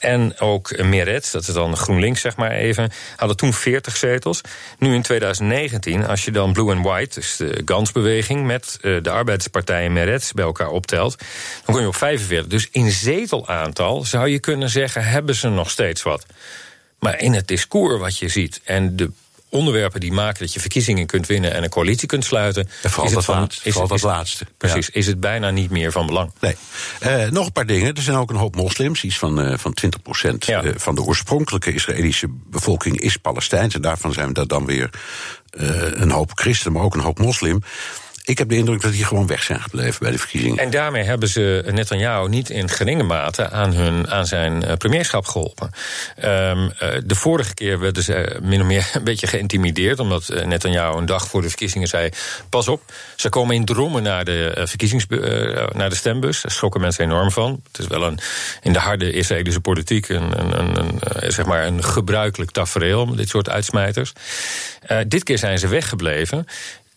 En 0.01 0.39
ook 0.39 0.83
Meretz, 0.83 1.31
dat 1.31 1.41
is 1.41 1.53
dan 1.53 1.77
GroenLinks 1.77 2.21
zeg 2.21 2.35
maar 2.35 2.51
even, 2.51 2.91
hadden 3.15 3.37
toen 3.37 3.53
40 3.53 3.97
zetels. 3.97 4.41
Nu 4.77 4.93
in 4.93 5.01
2019, 5.01 6.07
als 6.07 6.25
je 6.25 6.31
dan 6.31 6.53
Blue 6.53 6.75
and 6.75 6.85
White, 6.85 7.19
dus 7.19 7.35
de 7.35 7.61
Gans-beweging... 7.65 8.45
met 8.45 8.77
eh, 8.81 8.97
de 9.01 9.09
arbeiderspartij 9.09 9.85
en 9.85 9.93
Meretz 9.93 10.31
bij 10.31 10.45
elkaar 10.45 10.69
optelt... 10.69 11.17
dan 11.65 11.75
kom 11.75 11.79
je 11.79 11.87
op 11.87 11.95
45. 11.95 12.49
Dus 12.49 12.67
in 12.71 12.91
zetelaantal 12.91 14.03
zou 14.03 14.27
je 14.27 14.39
kunnen 14.39 14.69
zeggen... 14.69 15.03
hebben 15.03 15.35
ze 15.35 15.49
nog 15.49 15.69
steeds 15.69 16.03
wat. 16.03 16.25
Maar 16.99 17.19
in 17.19 17.33
het 17.33 17.47
discours 17.47 17.99
wat 17.99 18.17
je 18.17 18.27
ziet 18.27 18.61
en 18.63 18.95
de 18.95 19.11
onderwerpen 19.51 19.99
die 19.99 20.11
maken 20.11 20.39
dat 20.39 20.53
je 20.53 20.59
verkiezingen 20.59 21.05
kunt 21.05 21.27
winnen 21.27 21.53
en 21.53 21.63
een 21.63 21.69
coalitie 21.69 22.07
kunt 22.07 22.25
sluiten. 22.25 22.69
En 22.81 22.89
vooral 22.89 23.05
is 23.05 23.11
dat 23.13 23.25
het 23.25 23.31
van, 23.31 23.39
laatste, 23.41 23.71
vooral 23.71 23.87
dat 23.87 24.01
laatste. 24.01 24.45
Precies, 24.57 24.89
is 24.89 25.07
het 25.07 25.19
bijna 25.19 25.49
niet 25.49 25.69
meer 25.69 25.91
van 25.91 26.05
belang. 26.05 26.31
Nee. 26.39 26.55
Eh, 26.99 27.29
nog 27.29 27.45
een 27.45 27.51
paar 27.51 27.65
dingen. 27.65 27.93
Er 27.95 28.01
zijn 28.01 28.17
ook 28.17 28.29
een 28.29 28.35
hoop 28.35 28.55
moslims. 28.55 29.03
Iets 29.03 29.17
van, 29.17 29.41
eh 29.41 29.57
van 29.57 29.73
20 29.73 30.01
procent 30.01 30.45
Ja. 30.45 30.63
eh, 30.63 30.71
van 30.75 30.95
de 30.95 31.01
oorspronkelijke 31.01 31.73
Israëlische 31.73 32.27
bevolking 32.49 32.99
is 32.99 33.17
Palestijns. 33.17 33.75
En 33.75 33.81
daarvan 33.81 34.13
zijn 34.13 34.33
er 34.33 34.47
dan 34.47 34.65
weer 34.65 34.89
een 35.51 36.11
hoop 36.11 36.31
christen, 36.33 36.71
maar 36.71 36.83
ook 36.83 36.93
een 36.93 36.99
hoop 37.01 37.19
moslim. 37.19 37.61
Ik 38.23 38.37
heb 38.37 38.49
de 38.49 38.55
indruk 38.55 38.81
dat 38.81 38.91
die 38.91 39.05
gewoon 39.05 39.27
weg 39.27 39.43
zijn 39.43 39.61
gebleven 39.61 39.99
bij 39.99 40.11
de 40.11 40.17
verkiezingen. 40.17 40.57
En 40.57 40.69
daarmee 40.69 41.03
hebben 41.03 41.29
ze 41.29 41.63
Netanyahu 41.71 42.29
niet 42.29 42.49
in 42.49 42.69
geringe 42.69 43.03
mate 43.03 43.49
aan, 43.49 43.73
hun, 43.73 44.09
aan 44.09 44.25
zijn 44.25 44.63
eh, 44.63 44.77
premierschap 44.77 45.25
geholpen. 45.25 45.71
Ehm, 46.15 46.69
eh, 46.79 46.89
de 47.05 47.15
vorige 47.15 47.53
keer 47.53 47.79
werden 47.79 48.03
ze 48.03 48.39
min 48.41 48.61
of 48.61 48.67
meer 48.67 48.89
een 48.93 49.03
beetje 49.03 49.27
geïntimideerd, 49.27 49.99
omdat 49.99 50.29
eh, 50.29 50.45
Netanyahu 50.45 50.97
een 50.97 51.05
dag 51.05 51.27
voor 51.27 51.41
de 51.41 51.47
verkiezingen 51.47 51.87
zei: 51.87 52.09
Pas 52.49 52.67
op, 52.67 52.81
ze 53.15 53.29
komen 53.29 53.55
in 53.55 53.65
drommen 53.65 54.03
naar 54.03 54.25
de, 54.25 54.53
eh, 54.55 54.65
verkiezings, 54.65 55.05
eh, 55.07 55.67
naar 55.73 55.89
de 55.89 55.95
stembus. 55.95 56.41
Daar 56.41 56.51
schrokken 56.51 56.81
mensen 56.81 57.03
enorm 57.03 57.31
van. 57.31 57.61
Het 57.71 57.81
is 57.81 57.87
wel 57.87 58.03
een, 58.03 58.19
in 58.61 58.73
de 58.73 58.79
harde 58.79 59.11
Israëlische 59.11 59.59
politiek 59.59 60.09
een, 60.09 60.39
een, 60.39 60.79
een, 60.79 60.99
eh, 60.99 61.29
zeg 61.29 61.45
maar 61.45 61.65
een 61.65 61.83
gebruikelijk 61.83 62.51
tafereel, 62.51 63.15
dit 63.15 63.29
soort 63.29 63.49
uitsmijters. 63.49 64.13
Eh, 64.81 64.97
dit 65.07 65.23
keer 65.23 65.37
zijn 65.37 65.59
ze 65.59 65.67
weggebleven. 65.67 66.45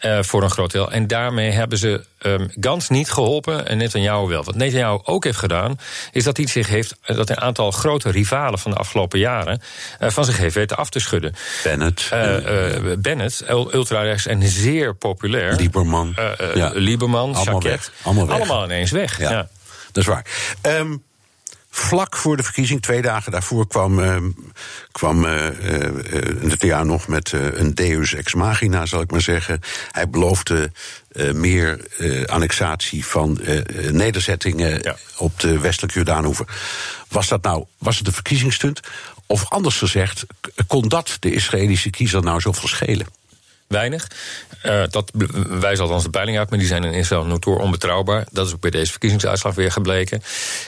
Eh, 0.05 0.23
voor 0.23 0.43
een 0.43 0.51
groot 0.51 0.73
deel. 0.73 0.91
En 0.93 1.07
daarmee 1.07 1.51
hebben 1.51 1.79
ze 1.79 2.05
ehm 2.19 2.47
Gans 2.61 2.89
niet 2.89 3.11
geholpen 3.11 3.67
en 3.69 3.77
Netanyahu 3.79 4.27
wel. 4.27 4.45
Wat 4.45 4.55
Netanyahu 4.55 4.99
ook 5.05 5.25
heeft 5.25 5.39
gedaan, 5.39 5.79
is 6.13 6.25
dat 6.25 6.37
hij 6.37 6.47
zich 6.47 6.69
heeft, 6.69 6.97
dat 7.03 7.31
een 7.31 7.41
aantal 7.41 7.71
grote 7.71 8.11
rivalen 8.11 8.59
van 8.59 8.71
de 8.71 8.77
afgelopen 8.77 9.19
jaren 9.19 9.61
eh, 9.99 10.11
van 10.11 10.25
zich 10.25 10.37
heeft 10.37 10.55
weten 10.55 10.77
af 10.77 10.89
te 10.91 10.99
schudden. 11.01 11.35
Bennett, 11.63 12.09
Eh, 12.11 12.75
eh, 12.77 12.99
Bennett, 12.99 13.45
ul- 13.49 13.75
ultrarechts 13.75 14.27
en 14.27 14.43
zeer 14.49 14.95
populair. 14.95 15.55
Lieberman. 15.55 16.13
Eh, 16.17 16.41
eh, 16.51 16.55
Ja. 16.55 16.71
Lieberman, 16.75 17.35
Allemaal 17.35 17.63
weg. 17.63 17.93
Allemaal 18.03 18.27
weg. 18.27 18.65
ineens 18.65 18.91
weg. 18.91 19.19
Ja, 19.19 19.31
Ja. 19.31 19.49
dat 19.93 20.03
is 20.03 20.07
waar. 20.07 20.25
Ehm, 20.61 20.97
vlak 21.77 22.17
voor 22.17 22.37
de 22.37 22.43
verkiezing, 22.43 22.83
twee 22.83 23.03
dagen 23.03 23.33
daarvoor, 23.33 23.67
kwam, 23.67 24.01
ehm, 24.01 24.31
kwam 24.93 25.21
Netanyahu 26.41 26.85
nog 26.85 27.09
met 27.09 27.33
een 27.33 27.75
deus 27.75 28.15
ex 28.15 28.35
machina, 28.35 28.87
zal 28.87 29.01
ik 29.01 29.11
maar 29.11 29.21
zeggen. 29.21 29.61
Hij 29.91 30.09
beloofde 30.09 30.73
meer 31.33 31.81
annexatie 32.27 33.07
van 33.07 33.41
nederzettingen 33.91 34.79
Ja. 34.83 34.97
op 35.17 35.41
de 35.41 35.59
westelijke 35.59 35.97
Jordaanhoever. 35.97 36.47
Was 37.09 37.29
dat 37.29 37.43
nou, 37.43 37.65
was 37.79 37.99
het 37.99 38.07
een 38.07 38.13
verkiezingsstunt? 38.13 38.81
Of 39.27 39.49
anders 39.49 39.79
gezegd, 39.79 40.25
kon 40.67 40.89
dat 40.89 41.17
de 41.21 41.33
Israëlische 41.33 41.91
kiezer 41.91 42.23
nou 42.23 42.41
zoveel 42.41 42.69
schelen? 42.69 43.07
Weinig. 43.75 44.07
Uh, 44.67 44.83
dat 44.91 45.11
wijst 45.49 45.81
althans 45.81 46.03
de 46.03 46.11
peiling 46.11 46.39
uit, 46.39 46.51
maar 46.51 46.59
die 46.59 46.69
zijn 46.69 46.85
in 46.85 46.93
Israël 46.93 47.25
notoor 47.25 47.59
onbetrouwbaar. 47.59 48.27
Dat 48.31 48.47
is 48.47 48.53
ook 48.53 48.61
bij 48.61 48.71
deze 48.71 48.91
verkiezingsuitslag 48.91 49.55
weer 49.55 49.73
gebleken. 49.73 50.23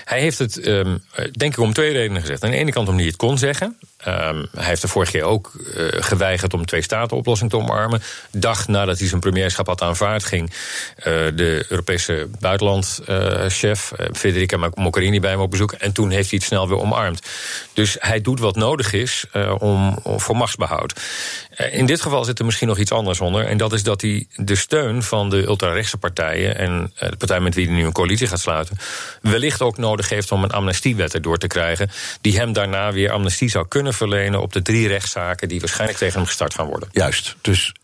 Hij 0.04 0.20
heeft 0.20 0.38
het, 0.38 0.66
um, 0.66 1.02
denk 1.32 1.52
ik, 1.52 1.58
om 1.58 1.72
twee 1.72 1.92
redenen 1.92 2.20
gezegd. 2.20 2.44
Aan 2.44 2.50
de 2.50 2.56
ene 2.56 2.72
kant 2.72 2.88
omdat 2.88 3.02
hij 3.02 3.10
het 3.10 3.20
kon 3.20 3.38
zeggen. 3.38 3.78
Um, 4.04 4.46
hij 4.54 4.64
heeft 4.64 4.80
de 4.82 4.88
vorige 4.88 5.12
keer 5.12 5.22
ook 5.22 5.52
uh, 5.54 5.88
geweigerd 5.90 6.54
om 6.54 6.66
twee 6.66 6.82
statenoplossing 6.82 7.50
te 7.50 7.56
omarmen. 7.56 8.02
Dag 8.30 8.68
nadat 8.68 8.98
hij 8.98 9.08
zijn 9.08 9.20
premierschap 9.20 9.66
had 9.66 9.82
aanvaard, 9.82 10.24
ging 10.24 10.50
uh, 10.50 11.04
de 11.34 11.64
Europese 11.68 12.28
buitenlandchef 12.38 13.92
uh, 14.00 14.06
Federica 14.12 14.70
Mogherini 14.74 15.20
bij 15.20 15.30
hem 15.30 15.40
op 15.40 15.50
bezoek. 15.50 15.72
En 15.72 15.92
toen 15.92 16.10
heeft 16.10 16.30
hij 16.30 16.38
het 16.38 16.46
snel 16.46 16.68
weer 16.68 16.78
omarmd. 16.78 17.26
Dus 17.72 17.96
hij 17.98 18.20
doet 18.20 18.40
wat 18.40 18.56
nodig 18.56 18.92
is 18.92 19.24
om, 19.58 19.98
om, 20.02 20.20
voor 20.20 20.36
machtsbehoud. 20.36 21.00
in 21.70 21.86
dit 21.86 22.00
geval 22.00 22.24
zit 22.24 22.38
er 22.38 22.44
misschien 22.44 22.68
nog 22.68 22.78
iets 22.78 22.92
anders 22.92 23.20
onder. 23.20 23.46
En 23.46 23.56
dat 23.56 23.72
is 23.72 23.82
dat 23.82 24.00
hij 24.00 24.26
de 24.34 24.54
steun 24.54 25.02
van 25.02 25.30
de 25.30 25.42
ultrarechtse 25.46 25.96
partijen 25.96 26.58
en 26.58 26.92
de 26.94 27.16
partij 27.16 27.40
met 27.40 27.54
wie 27.54 27.66
hij 27.66 27.74
nu 27.74 27.84
een 27.84 27.92
coalitie 27.92 28.26
gaat 28.26 28.40
sluiten, 28.40 28.76
wellicht 29.22 29.62
ook 29.62 29.78
nodig 29.78 30.08
heeft 30.08 30.32
om 30.32 30.42
een 30.42 30.50
amnestiewet 30.50 31.14
erdoor 31.14 31.38
te 31.38 31.46
krijgen. 31.46 31.90
Die 32.20 32.38
hem 32.38 32.52
daarna 32.52 32.92
weer 32.92 33.10
amnestie 33.10 33.48
zou 33.48 33.68
kunnen 33.68 33.85
verlenen 33.92 34.40
op 34.40 34.52
de 34.52 34.62
drie 34.62 34.88
rechtszaken 34.88 35.48
die 35.48 35.60
waarschijnlijk 35.60 35.98
tegen 35.98 36.16
hem 36.16 36.26
gestart 36.26 36.54
gaan 36.54 36.66
worden. 36.66 36.88
Juist. 36.92 37.36
Dus 37.40 37.74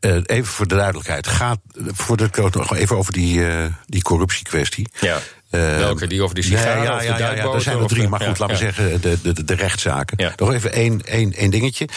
uh, 0.00 0.16
even 0.26 0.52
voor 0.52 0.66
de 0.66 0.74
duidelijkheid. 0.74 1.26
Gaat, 1.26 1.58
voordat 1.74 2.36
ik 2.36 2.54
nog 2.54 2.76
even 2.76 2.96
over 2.96 3.12
die, 3.12 3.38
uh, 3.38 3.64
die 3.86 4.02
corruptiekwestie. 4.02 4.88
Ja. 5.00 5.18
Uh, 5.50 5.76
Welke? 5.76 6.06
Die 6.06 6.22
over 6.22 6.34
die 6.34 6.44
sigaren? 6.44 6.82
Ja, 6.82 7.02
ja, 7.02 7.18
ja, 7.18 7.32
ja, 7.32 7.52
er 7.52 7.60
zijn 7.60 7.78
er 7.78 7.86
drie, 7.86 8.08
maar 8.08 8.20
goed, 8.20 8.38
laten 8.38 8.56
we 8.56 8.62
zeggen 8.62 9.00
de, 9.00 9.18
de, 9.22 9.44
de 9.44 9.54
rechtszaken. 9.54 10.32
Nog 10.36 10.52
even 10.52 10.72
één, 10.72 11.00
één, 11.04 11.32
één 11.32 11.50
dingetje. 11.50 11.88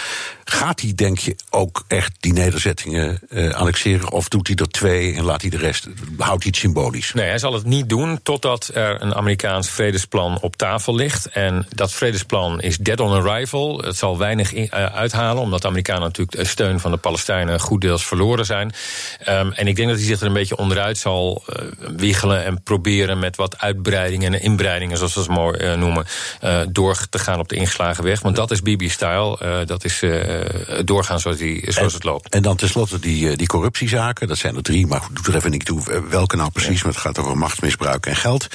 Gaat 0.44 0.82
hij, 0.82 0.94
denk 0.96 1.18
je, 1.18 1.36
ook 1.50 1.84
echt 1.88 2.12
die 2.20 2.34
nederzettingen 2.34 3.20
annexeren? 3.52 4.12
Of 4.12 4.28
doet 4.28 4.48
hij 4.48 4.56
er 4.56 4.70
twee 4.70 5.16
en 5.16 5.24
laat 5.24 5.42
hij 5.42 5.50
de 5.50 5.58
rest, 5.58 5.88
houdt 6.18 6.44
hij 6.44 6.52
het 6.52 6.56
symbolisch? 6.56 7.14
Nee, 7.14 7.28
hij 7.28 7.38
zal 7.38 7.54
het 7.54 7.66
niet 7.66 7.90
doen 7.90 8.20
totdat 8.24 8.70
er 8.74 9.02
een 9.02 9.16
Amerikaans 9.16 9.70
vredesplan 9.70 10.38
op 10.42 10.56
tafel 10.56 10.96
ligt. 10.96 11.26
En 11.26 11.68
dat 11.70 11.94
vredesplan 11.94 12.62
is 12.62 12.78
dead 12.78 13.00
on 13.00 13.12
arrival. 13.12 13.78
Het 13.78 13.96
zal 13.96 14.18
weinig 14.18 14.54
in, 14.54 14.72
uithalen, 14.72 15.44
omdat 15.44 15.62
de 15.62 15.68
Amerikanen 15.68 16.02
natuurlijk 16.02 16.38
de 16.38 16.46
steun 16.46 16.80
van 16.80 16.92
de 16.92 16.98
Palestijnen 16.98 17.60
goed 17.60 17.82
deels 17.82 18.06
verloren 18.06 18.46
zijn. 18.46 18.74
Um, 19.30 19.52
en 19.52 19.68
ik 19.68 19.76
denk 19.76 19.88
dat 19.90 19.98
hij 19.98 20.08
zich 20.08 20.20
er 20.20 20.28
een 20.28 20.34
beetje 20.34 20.58
onderuit 20.58 20.98
zal 20.98 21.44
wiegelen 21.98 22.46
en 22.46 22.64
proberen 22.64 23.20
met 23.20 23.38
wat 23.40 23.58
uitbreidingen 23.58 24.34
en 24.34 24.42
inbreidingen, 24.42 24.98
zoals 24.98 25.14
we 25.14 25.20
het 25.20 25.30
mooi 25.30 25.60
uh, 25.60 25.74
noemen, 25.74 26.06
uh, 26.44 26.62
door 26.70 27.08
te 27.10 27.20
gaan 27.20 27.40
op 27.40 27.50
de 27.50 27.56
ingeslagen 27.56 28.04
weg. 28.04 28.22
Want 28.22 28.36
dat 28.36 28.52
is 28.52 28.62
Bibi-style. 28.62 29.40
Uh, 29.44 29.66
dat 29.66 29.84
is 29.84 30.04
doorgaan 30.86 31.20
zoals, 31.20 31.38
die, 31.38 31.72
zoals 31.72 31.78
en, 31.78 31.98
het 31.98 32.04
loopt. 32.04 32.34
En 32.34 32.42
dan 32.42 32.56
tenslotte 32.56 33.00
die, 33.00 33.38
die 33.38 33.48
corruptiezaken. 33.48 34.28
Dat 34.28 34.38
zijn 34.38 34.56
er 34.56 34.64
drie, 34.64 34.88
maar 34.88 35.02
doe 35.12 35.26
er 35.26 35.36
even 35.36 35.52
niet 35.52 35.66
toe 35.66 36.04
welke 36.10 36.36
nou 36.36 36.52
precies. 36.52 36.78
Ja. 36.78 36.84
Maar 36.84 36.94
het 36.94 37.02
gaat 37.02 37.20
over 37.20 37.38
machtsmisbruik 37.38 38.06
en 38.06 38.16
geld. 38.16 38.48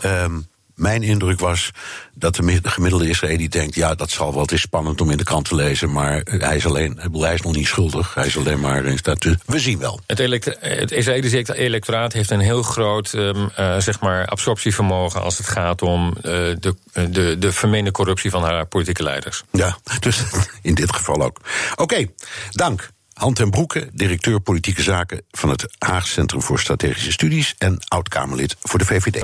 Ja. 0.00 0.22
Um, 0.22 0.46
mijn 0.78 1.02
indruk 1.02 1.40
was 1.40 1.70
dat 2.14 2.34
de 2.34 2.60
gemiddelde 2.62 3.08
Israëli 3.08 3.48
denkt... 3.48 3.74
ja, 3.74 3.94
dat 3.94 4.10
zal 4.10 4.32
wel, 4.32 4.42
het 4.42 4.52
is 4.52 4.60
spannend 4.60 5.00
om 5.00 5.10
in 5.10 5.16
de 5.16 5.24
krant 5.24 5.48
te 5.48 5.54
lezen... 5.54 5.92
maar 5.92 6.20
hij 6.24 6.56
is, 6.56 6.66
alleen, 6.66 6.98
hij 7.12 7.34
is 7.34 7.40
nog 7.40 7.54
niet 7.54 7.66
schuldig. 7.66 8.14
Hij 8.14 8.26
is 8.26 8.36
alleen 8.36 8.60
maar 8.60 8.84
in 8.84 8.98
staat. 8.98 9.24
We 9.46 9.58
zien 9.58 9.78
wel. 9.78 10.00
Het, 10.06 10.18
het 10.60 10.92
Israëlische 10.92 11.56
electoraat 11.56 12.12
heeft 12.12 12.30
een 12.30 12.40
heel 12.40 12.62
groot 12.62 13.12
um, 13.12 13.50
uh, 13.58 13.78
zeg 13.78 14.00
maar 14.00 14.26
absorptievermogen... 14.26 15.22
als 15.22 15.38
het 15.38 15.46
gaat 15.46 15.82
om 15.82 16.08
uh, 16.16 16.22
de, 16.22 16.74
de, 16.92 17.36
de 17.38 17.52
vermeende 17.52 17.90
corruptie 17.90 18.30
van 18.30 18.42
haar 18.42 18.66
politieke 18.66 19.02
leiders. 19.02 19.42
Ja, 19.52 19.78
dus 20.00 20.22
in 20.62 20.74
dit 20.74 20.92
geval 20.92 21.22
ook. 21.22 21.40
Oké, 21.72 21.82
okay, 21.82 22.10
dank. 22.50 22.90
Han 23.18 23.34
ten 23.34 23.50
Broeke, 23.50 23.88
directeur 23.92 24.40
politieke 24.40 24.82
zaken 24.82 25.22
van 25.30 25.48
het 25.48 25.74
Haag 25.78 26.06
Centrum 26.06 26.42
voor 26.42 26.58
Strategische 26.58 27.12
Studies 27.12 27.54
en 27.58 27.78
oud-Kamerlid 27.88 28.56
voor 28.62 28.78
de 28.78 28.84
VVD. 28.84 29.20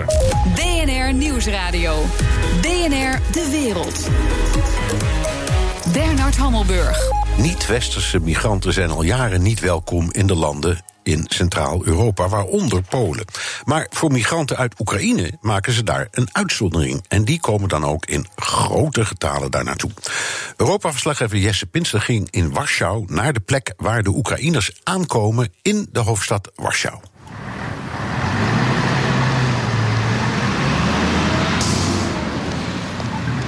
BNR 0.54 1.14
Nieuwsradio. 1.14 2.02
BNR 2.60 3.20
De 3.32 3.48
Wereld. 3.50 4.08
Bernard 5.92 6.36
Hammelburg. 6.36 6.98
Niet-westerse 7.36 8.20
migranten 8.20 8.72
zijn 8.72 8.90
al 8.90 9.02
jaren 9.02 9.42
niet 9.42 9.60
welkom 9.60 10.12
in 10.12 10.26
de 10.26 10.34
landen 10.34 10.84
in 11.04 11.24
Centraal-Europa, 11.28 12.28
waaronder 12.28 12.82
Polen. 12.82 13.24
Maar 13.64 13.86
voor 13.90 14.12
migranten 14.12 14.56
uit 14.56 14.80
Oekraïne 14.80 15.32
maken 15.40 15.72
ze 15.72 15.82
daar 15.82 16.08
een 16.10 16.28
uitzondering. 16.32 17.04
En 17.08 17.24
die 17.24 17.40
komen 17.40 17.68
dan 17.68 17.84
ook 17.84 18.06
in 18.06 18.26
grote 18.36 19.04
getalen 19.04 19.50
daar 19.50 19.64
naartoe. 19.64 19.90
Europa-verslaggever 20.56 21.38
Jesse 21.38 21.66
Pinster 21.66 22.00
ging 22.00 22.28
in 22.30 22.52
Warschau 22.52 23.04
naar 23.08 23.32
de 23.32 23.40
plek 23.40 23.74
waar 23.76 24.02
de 24.02 24.10
Oekraïners 24.10 24.70
aankomen 24.82 25.52
in 25.62 25.88
de 25.92 26.00
hoofdstad 26.00 26.50
Warschau. 26.54 26.98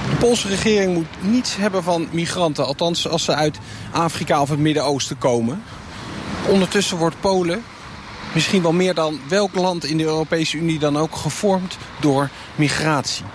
De 0.09 0.15
Poolse 0.25 0.47
regering 0.47 0.93
moet 0.93 1.31
niets 1.31 1.55
hebben 1.55 1.83
van 1.83 2.07
migranten, 2.11 2.65
althans 2.65 3.07
als 3.07 3.23
ze 3.23 3.35
uit 3.35 3.57
Afrika 3.91 4.41
of 4.41 4.49
het 4.49 4.59
Midden-Oosten 4.59 5.17
komen. 5.17 5.63
Ondertussen 6.47 6.97
wordt 6.97 7.19
Polen 7.19 7.63
misschien 8.33 8.61
wel 8.61 8.73
meer 8.73 8.93
dan 8.93 9.19
welk 9.27 9.55
land 9.55 9.85
in 9.85 9.97
de 9.97 10.03
Europese 10.03 10.57
Unie 10.57 10.79
dan 10.79 10.97
ook 10.97 11.15
gevormd 11.15 11.77
door 11.99 12.29
migratie. 12.55 13.25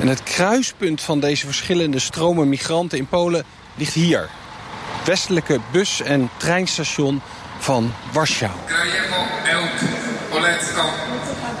En 0.00 0.08
het 0.08 0.22
kruispunt 0.22 1.00
van 1.00 1.20
deze 1.20 1.46
verschillende 1.46 1.98
stromen 1.98 2.48
migranten 2.48 2.98
in 2.98 3.06
Polen 3.06 3.44
ligt 3.74 3.94
hier. 3.94 4.28
Westelijke 5.04 5.60
bus- 5.72 6.00
en 6.00 6.30
treinstation 6.36 7.20
van 7.58 7.92
Warschau. 8.12 8.52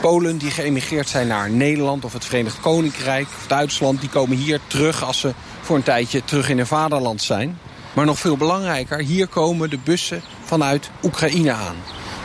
Polen 0.00 0.38
die 0.38 0.50
geëmigreerd 0.50 1.08
zijn 1.08 1.26
naar 1.26 1.50
Nederland 1.50 2.04
of 2.04 2.12
het 2.12 2.24
Verenigd 2.24 2.60
Koninkrijk 2.60 3.26
of 3.26 3.46
Duitsland... 3.46 4.00
die 4.00 4.08
komen 4.08 4.36
hier 4.36 4.60
terug 4.66 5.04
als 5.04 5.20
ze 5.20 5.34
voor 5.60 5.76
een 5.76 5.82
tijdje 5.82 6.24
terug 6.24 6.48
in 6.48 6.56
hun 6.56 6.66
vaderland 6.66 7.22
zijn. 7.22 7.58
Maar 7.92 8.04
nog 8.04 8.18
veel 8.18 8.36
belangrijker, 8.36 8.98
hier 8.98 9.26
komen 9.26 9.70
de 9.70 9.78
bussen 9.84 10.22
vanuit 10.52 10.90
Oekraïne 11.02 11.52
aan. 11.52 11.76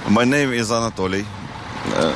My 0.09 0.25
name 0.25 0.55
is 0.55 0.69
Anatoly. 0.69 1.23
Uh, 1.87 2.13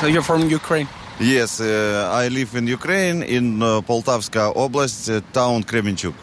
so 0.00 0.06
you're 0.06 0.22
from 0.22 0.50
Ukraine? 0.50 0.86
Yes, 1.18 1.60
uh, 1.60 2.24
I 2.24 2.28
live 2.28 2.58
in 2.58 2.66
Ukraine, 2.66 3.26
in 3.26 3.62
uh, 3.62 3.80
Poltavska 3.80 4.52
Oblast, 4.54 5.08
uh, 5.08 5.20
town 5.30 5.64
Kremenchuk. 5.64 6.14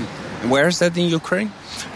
Where 0.52 0.66
is 0.66 0.78
that 0.78 0.96
in 0.96 1.08
Ukraine? 1.08 1.50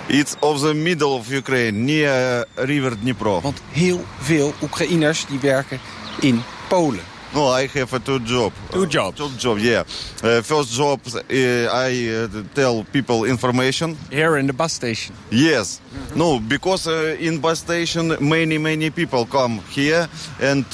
It's 0.09 0.37
of 0.41 0.61
the 0.61 0.75
middle 0.75 1.15
of 1.15 1.31
Ukraine, 1.33 1.85
near 1.85 2.45
River 2.57 2.97
Dnipro. 2.97 3.41
Want 3.43 3.61
heel 3.73 4.01
veel 4.21 4.55
Oekraïners 4.63 5.27
die 5.27 5.41
werken 5.41 5.81
in 6.21 6.43
Polen. 6.69 7.14
No, 7.35 7.49
I 7.49 7.67
have 7.67 7.93
a 7.93 7.99
two 7.99 8.21
job. 8.21 8.53
Two 8.71 8.87
jobs. 8.87 9.19
Two 9.19 9.29
job, 9.37 9.59
yeah. 9.59 9.81
Uh, 10.23 10.41
first 10.41 10.73
job, 10.73 11.01
uh, 11.07 11.21
I 11.73 12.09
uh, 12.09 12.43
tell 12.55 12.85
people 12.85 13.25
information. 13.25 13.97
Here 14.11 14.37
in 14.37 14.47
the 14.47 14.53
bus 14.53 14.73
station. 14.73 15.17
Yes. 15.31 15.81
Mm 15.81 15.99
-hmm. 15.99 16.17
No, 16.17 16.41
because 16.41 17.17
in 17.19 17.41
bus 17.41 17.59
station 17.59 18.17
many 18.21 18.59
many 18.59 18.91
people 18.91 19.27
come 19.27 19.61
here 19.75 20.09
and 20.41 20.65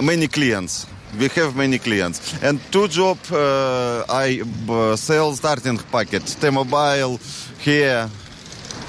many 0.00 0.28
clients. 0.28 0.86
We 1.18 1.28
have 1.34 1.56
many 1.56 1.78
clients. 1.78 2.20
And 2.42 2.60
two 2.70 2.88
job, 2.88 3.18
I 4.26 4.42
sell 4.96 5.34
starting 5.36 5.80
packet, 5.90 6.36
T-Mobile 6.40 7.18
here. 7.64 8.08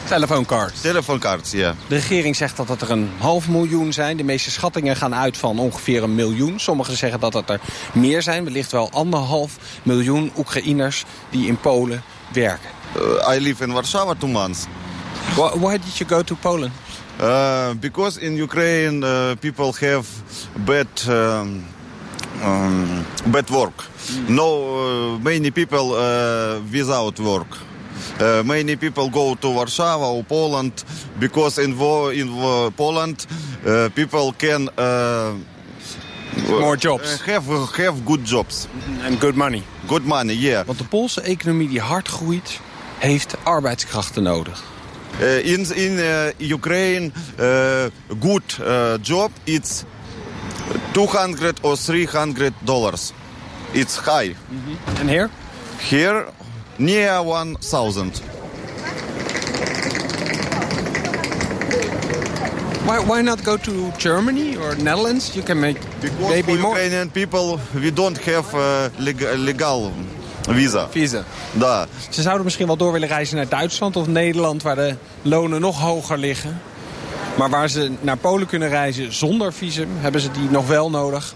Telefooncards. 0.08 0.82
Telefooncards, 0.82 1.52
ja. 1.52 1.76
De 1.88 1.96
regering 1.96 2.36
zegt 2.36 2.58
dat 2.58 2.70
het 2.70 2.82
er 2.82 2.92
een 2.92 3.10
half 3.18 3.48
miljoen 3.50 3.94
zijn. 3.94 4.18
De 4.18 4.24
meeste 4.24 4.52
schattingen 4.52 4.96
gaan 4.96 5.16
uit 5.16 5.38
van 5.38 5.60
ongeveer 5.60 6.04
een 6.04 6.16
miljoen. 6.16 6.60
Sommigen 6.60 6.98
zeggen 6.98 7.20
dat 7.20 7.34
het 7.34 7.50
er 7.50 7.60
meer 7.94 8.22
zijn. 8.22 8.44
Wellicht 8.44 8.72
wel 8.72 8.89
anderhalf 8.92 9.58
miljoen 9.84 10.32
Oekraïners 10.38 11.04
die 11.30 11.48
in 11.48 11.60
Polen 11.60 12.04
werken. 12.34 12.70
Uh, 12.96 13.36
I 13.36 13.39
live 13.39 13.63
in 13.63 13.72
Warsaw 13.72 14.24
months. 14.24 14.66
Why, 15.36 15.60
why 15.60 15.78
did 15.78 15.98
you 15.98 16.10
go 16.10 16.22
to 16.22 16.36
Poland? 16.36 16.72
Uh, 17.22 17.70
because 17.80 18.20
in 18.20 18.38
Ukraine 18.38 19.06
uh, 19.06 19.36
people 19.39 19.88
have 19.88 20.08
bad, 20.66 21.06
um, 21.08 21.66
um, 22.44 23.06
bad 23.26 23.50
work. 23.50 23.84
Mm. 24.10 24.34
No, 24.34 25.20
many 25.20 25.52
people 25.52 25.96
without 26.72 27.20
work. 27.20 27.58
Uh, 28.23 28.43
many 28.43 28.77
people 28.77 29.09
go 29.09 29.36
to 29.36 29.49
Warsaw 29.49 29.99
or 29.99 30.23
Poland 30.23 30.83
because 31.19 31.62
in, 31.62 31.71
in 32.13 32.29
Poland 32.75 33.25
uh, 33.65 33.89
people 33.93 34.33
can 34.38 34.69
uh, 34.77 35.33
more 36.47 36.77
jobs. 36.77 37.21
have, 37.25 37.45
have 37.75 38.05
good 38.05 38.23
jobs. 38.25 38.67
And 39.01 39.19
good 39.19 39.36
money. 39.36 39.63
Good 39.88 40.05
money, 40.05 40.33
yeah. 40.33 40.65
Want 40.65 40.77
de 40.77 40.86
Poolse 40.86 41.21
economie 41.21 41.69
die 41.69 41.81
hard 41.81 42.07
groeit, 42.07 42.59
heeft 42.99 43.36
arbeidskrachten 43.43 44.23
nodig. 44.23 44.63
Uh, 45.19 45.45
in 45.45 45.75
in 45.75 45.91
uh, 45.91 46.51
Ukraine, 46.51 47.12
uh, 47.39 47.86
good 48.19 48.57
job, 49.01 49.31
it's 49.43 49.83
200 50.91 51.59
or 51.62 51.77
300 51.77 52.53
dollars. 52.59 53.12
It's 53.71 53.97
high. 53.97 54.36
Mm 54.49 54.63
-hmm. 54.65 54.99
And 54.99 55.09
here? 55.09 55.29
Here, 55.77 56.25
near 56.77 57.21
1000. 57.23 58.21
Why, 62.86 62.99
why 62.99 63.21
not 63.21 63.43
go 63.43 63.57
to 63.57 63.91
Germany 63.97 64.57
or 64.57 64.75
Netherlands? 64.75 65.33
You 65.33 65.43
can 65.43 65.59
make 65.59 65.79
Because 66.01 66.29
maybe 66.29 66.57
more 66.57 66.73
Ukrainian 66.73 67.09
people, 67.12 67.59
we 67.73 67.91
don't 67.93 68.17
have 68.25 68.53
uh, 68.53 68.89
leg- 68.97 69.38
legal 69.38 69.91
visa. 70.49 70.88
visa. 70.89 71.23
Da. 71.53 71.88
Ze 72.09 72.21
zouden 72.21 72.43
misschien 72.43 72.67
wel 72.67 72.77
door 72.77 72.91
willen 72.91 73.07
reizen 73.07 73.36
naar 73.36 73.47
Duitsland 73.49 73.95
of 73.95 74.07
Nederland... 74.07 74.62
waar 74.63 74.75
de 74.75 74.95
lonen 75.21 75.62
nog 75.62 75.79
hoger 75.79 76.17
liggen. 76.17 76.62
Maar 77.38 77.49
waar 77.49 77.69
ze 77.69 77.91
naar 78.01 78.17
Polen 78.17 78.47
kunnen 78.47 78.69
reizen 78.69 79.13
zonder 79.13 79.53
visum... 79.53 79.89
hebben 79.97 80.21
ze 80.21 80.31
die 80.31 80.49
nog 80.49 80.67
wel 80.67 80.89
nodig 80.89 81.33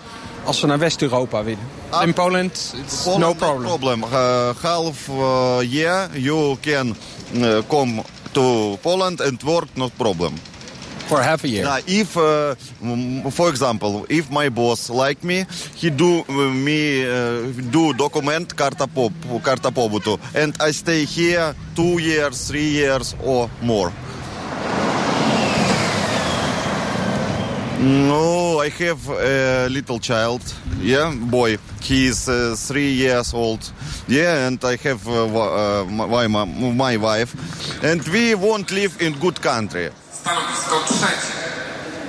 als 0.48 0.60
ze 0.60 0.66
naar 0.66 0.80
West-Europa 0.80 1.44
willen. 1.44 1.68
In 2.04 2.14
Poland, 2.14 2.74
it's 2.84 3.04
Poland, 3.04 3.24
no 3.24 3.34
problem. 3.34 3.64
problem. 3.64 4.04
Uh, 4.04 4.50
half 4.62 5.08
uh, 5.08 5.58
year 5.62 6.10
you 6.14 6.58
can 6.62 6.96
uh, 7.36 7.58
come 7.68 8.04
to 8.32 8.78
Poland 8.82 9.22
and 9.22 9.44
work, 9.44 9.68
no 9.74 9.90
problem. 9.98 10.34
For 11.06 11.22
half 11.22 11.44
a 11.44 11.48
year. 11.48 11.64
Now, 11.64 11.78
if, 11.86 12.16
mm, 12.16 13.32
for 13.32 13.50
example, 13.50 14.06
if 14.08 14.30
my 14.30 14.50
boss 14.50 14.90
like 14.90 15.24
me, 15.24 15.46
he 15.76 15.90
do 15.90 16.24
me 16.52 17.04
do 17.72 17.94
document 17.94 18.56
carta 18.56 18.88
pop 18.88 19.12
carta 19.42 19.72
pobutu, 19.72 20.20
and 20.36 20.54
I 20.60 20.74
stay 20.74 21.06
here 21.06 21.56
two 21.76 22.02
years, 22.02 22.48
three 22.48 22.70
years 22.70 23.16
or 23.24 23.50
more. 23.62 23.92
No, 27.80 28.60
I 28.60 28.70
have 28.70 29.08
a 29.08 29.68
little 29.70 30.00
child. 30.00 30.42
Yeah, 30.82 31.14
boy. 31.14 31.58
He 31.82 32.08
is 32.08 32.28
uh, 32.28 32.56
three 32.58 32.92
years 32.92 33.34
old. 33.34 33.72
Yeah, 34.08 34.48
and 34.48 34.64
I 34.66 34.78
have 34.78 35.08
uh, 35.08 35.26
uh, 35.26 35.86
my, 35.86 36.28
my, 36.28 36.98
wife, 36.98 37.36
and 37.84 38.02
we 38.08 38.34
won't 38.36 38.72
live 38.72 39.00
in 39.00 39.14
good 39.20 39.40
country. 39.42 39.92
Stanowisko 40.12 40.80
trzecie. 40.88 41.38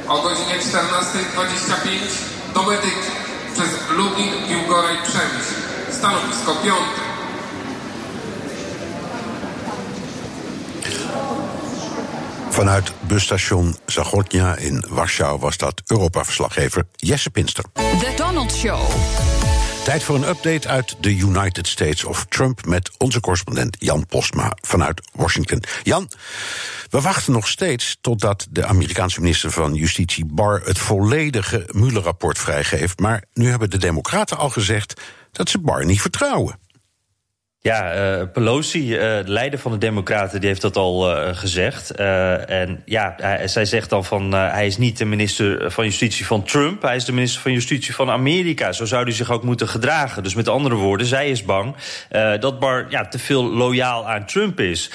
O 0.09 0.23
godzinie 0.23 0.59
14.25 0.59 2.55
do 2.55 2.63
Medyki 2.63 3.11
przez 3.53 3.71
Piłgoraj. 4.49 4.97
Stanowisko 5.91 6.55
piąte. 6.55 7.08
Vanuit 12.59 12.93
busstation 13.01 13.77
Zagotnia 13.87 14.57
in 14.57 14.85
Warschau 14.89 15.39
was 15.39 15.57
dat 15.57 15.83
Europa-verslaggever 15.87 16.87
Jesse 16.97 17.31
Pinster. 17.31 17.65
The 17.73 18.13
Donald 18.17 18.53
Show. 18.53 18.81
Tijd 19.85 20.03
voor 20.03 20.17
een 20.17 20.29
update 20.29 20.69
uit 20.69 20.97
de 21.01 21.17
United 21.17 21.67
States 21.67 22.05
of 22.05 22.27
Trump 22.29 22.65
met 22.67 22.91
onze 22.97 23.21
correspondent 23.21 23.77
Jan 23.79 24.07
Postma 24.07 24.53
vanuit 24.61 25.09
Washington. 25.13 25.63
Jan, 25.83 26.11
we 26.91 27.01
wachten 27.01 27.33
nog 27.33 27.49
steeds 27.49 27.99
totdat 28.01 28.47
de 28.51 28.67
Amerikaanse 28.67 29.21
minister 29.21 29.51
van 29.51 29.75
Justitie 29.75 30.27
Barr 30.27 30.63
het 30.65 30.79
volledige 30.79 31.69
Mueller-rapport 31.73 32.39
vrijgeeft. 32.39 32.99
Maar 32.99 33.25
nu 33.35 33.49
hebben 33.49 33.71
de 33.71 33.79
Democraten 33.79 34.37
al 34.37 34.51
gezegd 34.51 35.01
dat 35.33 35.49
ze 35.49 35.59
Barr 35.59 35.85
niet 35.85 36.01
vertrouwen. 36.01 36.59
Ja, 37.69 38.19
uh, 38.19 38.23
Pelosi, 38.33 38.95
uh, 38.95 39.01
de 39.01 39.23
leider 39.27 39.59
van 39.59 39.73
de 39.73 39.79
Democraten, 39.79 40.41
die 40.41 40.49
heeft 40.49 40.61
dat 40.61 40.77
al 40.77 41.11
uh, 41.11 41.29
gezegd. 41.33 41.91
en 41.91 42.83
ja, 42.85 43.17
zij 43.45 43.65
zegt 43.65 43.91
dan 43.91 44.05
van 44.05 44.33
hij 44.33 44.67
is 44.67 44.79
niet 44.79 44.99
de 44.99 45.05
minister 45.05 45.71
van 45.71 45.85
Justitie 45.85 46.27
van 46.27 46.43
Trump, 46.43 46.83
hij 46.83 46.97
is 46.97 47.05
de 47.05 47.13
minister 47.13 47.41
van 47.43 47.53
Justitie 47.53 47.95
van 47.95 48.11
Amerika. 48.11 48.73
Zo 48.73 48.85
zou 48.85 49.03
hij 49.03 49.13
zich 49.13 49.31
ook 49.31 49.43
moeten 49.43 49.69
gedragen. 49.69 50.23
Dus 50.23 50.35
met 50.35 50.49
andere 50.49 50.75
woorden, 50.75 51.07
zij 51.07 51.31
is 51.31 51.45
bang 51.45 51.75
dat 52.41 52.59
Barr 52.59 52.87
ja, 52.89 53.09
te 53.09 53.19
veel 53.19 53.45
loyaal 53.45 54.09
aan 54.09 54.27
Trump 54.27 54.61
is. 54.61 54.91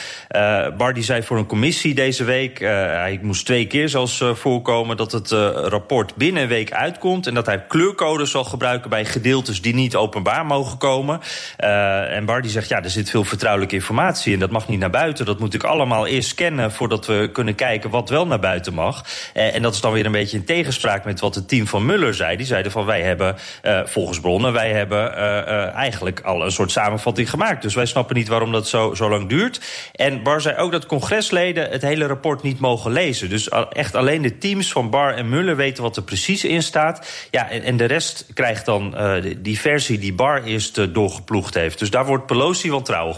Barr 0.78 0.94
die 0.94 1.04
zei 1.04 1.24
voor 1.24 1.38
een 1.38 1.46
commissie 1.46 1.94
deze 1.94 2.24
week, 2.24 2.60
hij 2.60 3.20
moest 3.22 3.46
twee 3.46 3.68
keer 3.68 3.90
zelfs 3.90 4.24
voorkomen 4.34 4.98
dat 4.98 5.12
het 5.12 5.32
rapport 5.56 6.16
binnen 6.16 6.44
een 6.44 6.50
week 6.50 6.72
uitkomt 6.72 7.28
en 7.28 7.34
dat 7.34 7.46
hij 7.46 7.66
kleurcodes 7.68 8.32
zal 8.32 8.44
gebruiken 8.44 8.90
bij 8.90 9.06
gedeeltes 9.06 9.62
die 9.62 9.74
niet 9.74 9.96
openbaar 9.96 10.46
mogen 10.46 10.78
komen. 10.78 11.20
en 11.58 12.26
Barr 12.26 12.42
die 12.42 12.52
zegt, 12.52 12.63
ja, 12.70 12.84
er 12.84 12.90
zit 12.90 13.10
veel 13.10 13.24
vertrouwelijke 13.24 13.76
informatie 13.76 14.34
en 14.34 14.40
dat 14.40 14.52
mag 14.52 14.68
niet 14.68 14.80
naar 14.80 14.90
buiten. 14.90 15.26
Dat 15.26 15.40
moet 15.40 15.54
ik 15.54 15.64
allemaal 15.64 16.08
eerst 16.08 16.30
scannen 16.30 16.72
voordat 16.72 17.06
we 17.06 17.30
kunnen 17.32 17.56
kijken 17.56 17.90
wat 17.90 18.10
wel 18.10 18.28
naar 18.28 18.40
buiten 18.40 18.74
mag. 18.74 19.06
Eh, 19.34 19.56
en 19.56 19.62
dat 19.62 19.74
is 19.74 19.82
dan 19.82 19.92
weer 19.92 20.06
een 20.06 20.12
beetje 20.12 20.38
in 20.38 20.46
tegenspraak 20.46 21.06
met 21.06 21.20
wat 21.20 21.36
het 21.36 21.48
team 21.48 21.68
van 21.68 21.86
Muller 21.86 22.14
zei. 22.14 22.38
Die 22.38 22.46
zeiden 22.46 22.72
van 22.72 22.86
wij 22.86 23.02
hebben, 23.02 23.36
uh, 23.64 23.80
volgens 23.86 24.20
bronnen, 24.20 24.54
wij 24.54 24.72
hebben 24.72 25.12
uh, 25.12 25.74
eigenlijk 25.74 26.22
al 26.22 26.46
een 26.46 26.52
soort 26.52 26.72
samenvatting 26.72 27.30
gemaakt. 27.30 27.62
Dus 27.62 27.76
wij 27.76 27.86
snappen 27.86 28.16
niet 28.16 28.28
waarom 28.28 28.52
dat 28.52 28.68
zo, 28.68 28.94
zo 28.94 29.10
lang 29.10 29.30
duurt. 29.30 29.62
En 29.94 30.24
Bar 30.24 30.42
zei 30.42 30.58
ook 30.58 30.72
dat 30.72 30.86
congresleden 30.86 31.70
het 31.70 31.82
hele 31.82 32.06
rapport 32.06 32.42
niet 32.42 32.60
mogen 32.60 32.92
lezen. 32.92 33.30
Dus 33.30 33.50
echt 33.70 33.96
alleen 33.96 34.22
de 34.22 34.38
teams 34.38 34.72
van 34.72 34.90
Bar 34.90 35.14
en 35.14 35.30
Muller 35.30 35.56
weten 35.56 35.84
wat 35.84 35.98
er 35.98 36.04
precies 36.04 36.44
in 36.44 36.64
staat. 36.64 37.28
Ja, 37.32 37.50
en, 37.50 37.64
en 37.64 37.78
de 37.78 37.86
rest 37.86 38.26
krijgt 38.34 38.66
dan 38.66 38.96
die 39.38 39.60
versie 39.60 40.00
die 40.00 40.14
Bar 40.14 40.44
eerst 40.44 40.94
doorgeploegd 40.94 41.54
heeft. 41.54 41.80
Dus 41.80 41.90
daar 41.90 42.06
wordt 42.06 42.26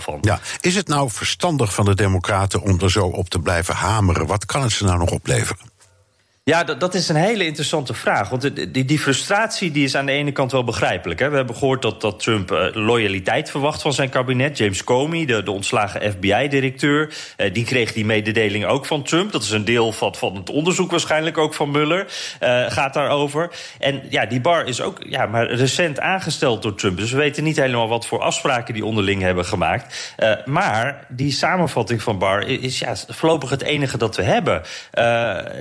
Van. 0.02 0.18
Ja, 0.22 0.40
is 0.60 0.76
het 0.76 0.88
nou 0.88 1.10
verstandig 1.10 1.74
van 1.74 1.86
de 1.86 1.96
Democraten 1.96 2.62
om 2.62 2.80
er 2.80 2.92
zo 2.92 3.06
op 3.06 3.30
te 3.30 3.40
blijven 3.40 3.76
hameren? 3.76 4.28
Wat 4.28 4.46
kan 4.46 4.62
het 4.62 4.72
ze 4.72 4.84
nou 4.84 4.98
nog 4.98 5.10
opleveren? 5.10 5.75
Ja, 6.52 6.64
dat, 6.64 6.80
dat 6.80 6.94
is 6.94 7.10
een 7.10 7.16
hele 7.16 7.46
interessante 7.46 7.94
vraag. 7.94 8.30
Want 8.30 8.74
die, 8.74 8.86
die 8.86 9.00
frustratie 9.00 9.72
die 9.72 9.84
is 9.84 9.96
aan 9.96 10.06
de 10.06 10.12
ene 10.12 10.32
kant 10.32 10.52
wel 10.52 10.64
begrijpelijk. 10.64 11.20
Hè. 11.20 11.30
We 11.30 11.36
hebben 11.36 11.56
gehoord 11.56 11.82
dat, 11.82 12.02
dat 12.02 12.20
Trump 12.20 12.52
uh, 12.52 12.66
loyaliteit 12.74 13.50
verwacht 13.52 13.82
van 13.82 13.94
zijn 13.94 14.10
kabinet. 14.10 14.58
James 14.58 14.84
Comey, 14.84 15.26
de, 15.26 15.44
de 15.44 15.52
ontslagen 15.52 16.12
FBI-directeur, 16.12 17.14
uh, 17.38 17.54
die 17.54 17.66
kreeg 17.66 17.94
die 17.94 18.06
mededeling 18.06 18.66
ook 18.66 18.86
van 18.86 19.04
Trump. 19.04 19.32
Dat 19.32 19.44
is 19.44 19.52
een 19.52 19.66
deel 19.66 19.92
van, 19.92 20.16
van 20.16 20.36
het 20.36 20.50
onderzoek 20.50 20.92
waarschijnlijk 20.92 21.38
ook 21.38 21.54
van 21.54 21.72
Mueller. 21.72 22.08
Uh, 22.44 22.72
gaat 22.72 22.94
daarover. 22.94 23.52
En 23.80 24.02
ja, 24.10 24.26
die 24.26 24.42
bar 24.42 24.68
is 24.68 24.82
ook 24.82 24.98
ja, 25.10 25.26
maar 25.26 25.52
recent 25.52 26.00
aangesteld 26.00 26.62
door 26.62 26.76
Trump. 26.76 26.98
Dus 26.98 27.12
we 27.12 27.18
weten 27.18 27.44
niet 27.44 27.58
helemaal 27.58 27.88
wat 27.88 28.08
voor 28.08 28.22
afspraken 28.22 28.74
die 28.74 28.86
onderling 28.86 29.22
hebben 29.22 29.46
gemaakt. 29.46 30.14
maar 30.46 31.06
die 31.10 31.32
samenvatting 31.32 32.02
van 32.02 32.20
Bar 32.20 32.48
is 32.48 32.80
ja, 32.80 32.96
voorlopig 33.08 33.50
het 33.50 33.62
enige 33.62 33.98
dat 33.98 34.16
we 34.16 34.24
hebben. 34.24 34.62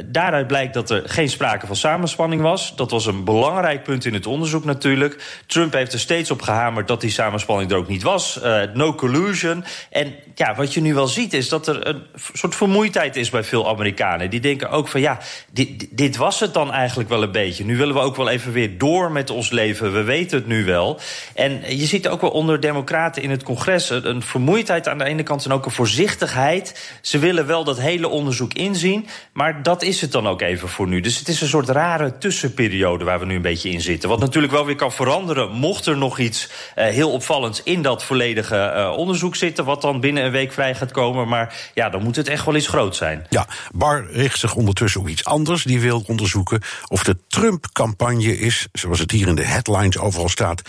daaruit 0.07 0.47
blijkt 0.47 0.73
dat 0.74 0.90
er 0.90 1.02
geen 1.06 1.28
sprake 1.28 1.66
van 1.66 1.76
samenspanning 1.76 2.42
was. 2.42 2.76
Dat 2.76 2.90
was 2.90 3.06
een 3.06 3.24
belangrijk 3.24 3.82
punt 3.82 4.04
in 4.04 4.14
het 4.14 4.26
onderzoek 4.26 4.64
natuurlijk. 4.64 5.42
Trump 5.46 5.72
heeft 5.72 5.92
er 5.92 5.98
steeds 5.98 6.30
op 6.30 6.42
gehamerd 6.42 6.88
dat 6.88 7.00
die 7.00 7.10
samenspanning 7.10 7.70
er 7.70 7.76
ook 7.76 7.88
niet 7.88 8.02
was. 8.02 8.40
Uh, 8.44 8.62
no 8.74 8.94
collusion. 8.94 9.64
En 9.90 10.14
ja, 10.34 10.54
wat 10.54 10.74
je 10.74 10.80
nu 10.80 10.94
wel 10.94 11.06
ziet 11.06 11.32
is 11.32 11.48
dat 11.48 11.66
er 11.66 11.87
een 11.87 12.02
soort 12.32 12.54
vermoeidheid 12.54 13.16
is 13.16 13.30
bij 13.30 13.44
veel 13.44 13.68
Amerikanen. 13.68 14.30
Die 14.30 14.40
denken 14.40 14.70
ook 14.70 14.88
van 14.88 15.00
ja, 15.00 15.18
dit, 15.52 15.87
dit 15.90 16.16
was 16.16 16.40
het 16.40 16.54
dan 16.54 16.72
eigenlijk 16.72 17.08
wel 17.08 17.22
een 17.22 17.32
beetje. 17.32 17.64
Nu 17.64 17.76
willen 17.76 17.94
we 17.94 18.00
ook 18.00 18.16
wel 18.16 18.28
even 18.28 18.52
weer 18.52 18.78
door 18.78 19.12
met 19.12 19.30
ons 19.30 19.50
leven. 19.50 19.92
We 19.92 20.02
weten 20.02 20.38
het 20.38 20.46
nu 20.46 20.64
wel. 20.64 21.00
En 21.34 21.76
je 21.76 21.87
ziet 21.87 22.08
ook 22.08 22.20
wel 22.20 22.30
onder 22.30 22.60
democraten 22.60 23.22
in 23.22 23.30
het 23.30 23.42
congres 23.42 23.90
een 23.90 24.22
vermoeidheid 24.22 24.88
aan 24.88 24.98
de 24.98 25.04
ene 25.04 25.22
kant 25.22 25.44
en 25.44 25.52
ook 25.52 25.64
een 25.64 25.70
voorzichtigheid. 25.70 26.98
Ze 27.00 27.18
willen 27.18 27.46
wel 27.46 27.64
dat 27.64 27.80
hele 27.80 28.08
onderzoek 28.08 28.52
inzien, 28.52 29.06
maar 29.32 29.62
dat 29.62 29.82
is 29.82 30.00
het 30.00 30.12
dan 30.12 30.28
ook 30.28 30.40
even 30.40 30.63
voor 30.68 30.88
nu. 30.88 31.00
Dus 31.00 31.18
het 31.18 31.29
is 31.29 31.40
een 31.40 31.48
soort 31.48 31.68
rare 31.68 32.18
tussenperiode 32.18 33.05
waar 33.05 33.18
we 33.18 33.27
nu 33.27 33.35
een 33.35 33.42
beetje 33.42 33.70
in 33.70 33.81
zitten. 33.81 34.09
Wat 34.09 34.20
natuurlijk 34.20 34.53
wel 34.53 34.66
weer 34.66 34.74
kan 34.74 34.92
veranderen, 34.92 35.50
mocht 35.50 35.87
er 35.87 35.96
nog 35.96 36.18
iets 36.18 36.48
uh, 36.77 36.85
heel 36.85 37.11
opvallends 37.11 37.62
in 37.62 37.83
dat 37.83 38.05
volledige 38.05 38.72
uh, 38.77 38.96
onderzoek 38.96 39.37
zitten, 39.37 39.64
wat 39.64 39.81
dan 39.81 40.00
binnen 40.00 40.24
een 40.24 40.31
week 40.31 40.53
vrij 40.53 40.74
gaat 40.74 40.90
komen. 40.90 41.29
Maar 41.29 41.70
ja, 41.74 41.90
dan 41.90 42.03
moet 42.03 42.16
het 42.16 42.29
echt 42.29 42.44
wel 42.44 42.55
eens 42.55 42.68
groot 42.68 42.96
zijn. 42.96 43.27
Ja, 43.31 43.46
Bar 43.72 44.07
richt 44.11 44.38
zich 44.38 44.55
ondertussen 44.55 45.00
op 45.00 45.09
iets 45.09 45.24
anders. 45.24 45.64
Die 45.64 45.81
wil 45.81 46.05
onderzoeken 46.07 46.62
of 46.88 47.03
de 47.03 47.16
Trump-campagne 47.29 48.38
is, 48.38 48.66
zoals 48.72 48.98
het 48.98 49.11
hier 49.11 49.29
in 49.29 49.35
de 49.35 49.44
headlines 49.44 49.98
overal 49.98 50.29
staat, 50.29 50.62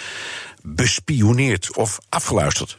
bespioneerd 0.61 1.75
of 1.75 1.97
afgeluisterd. 2.09 2.77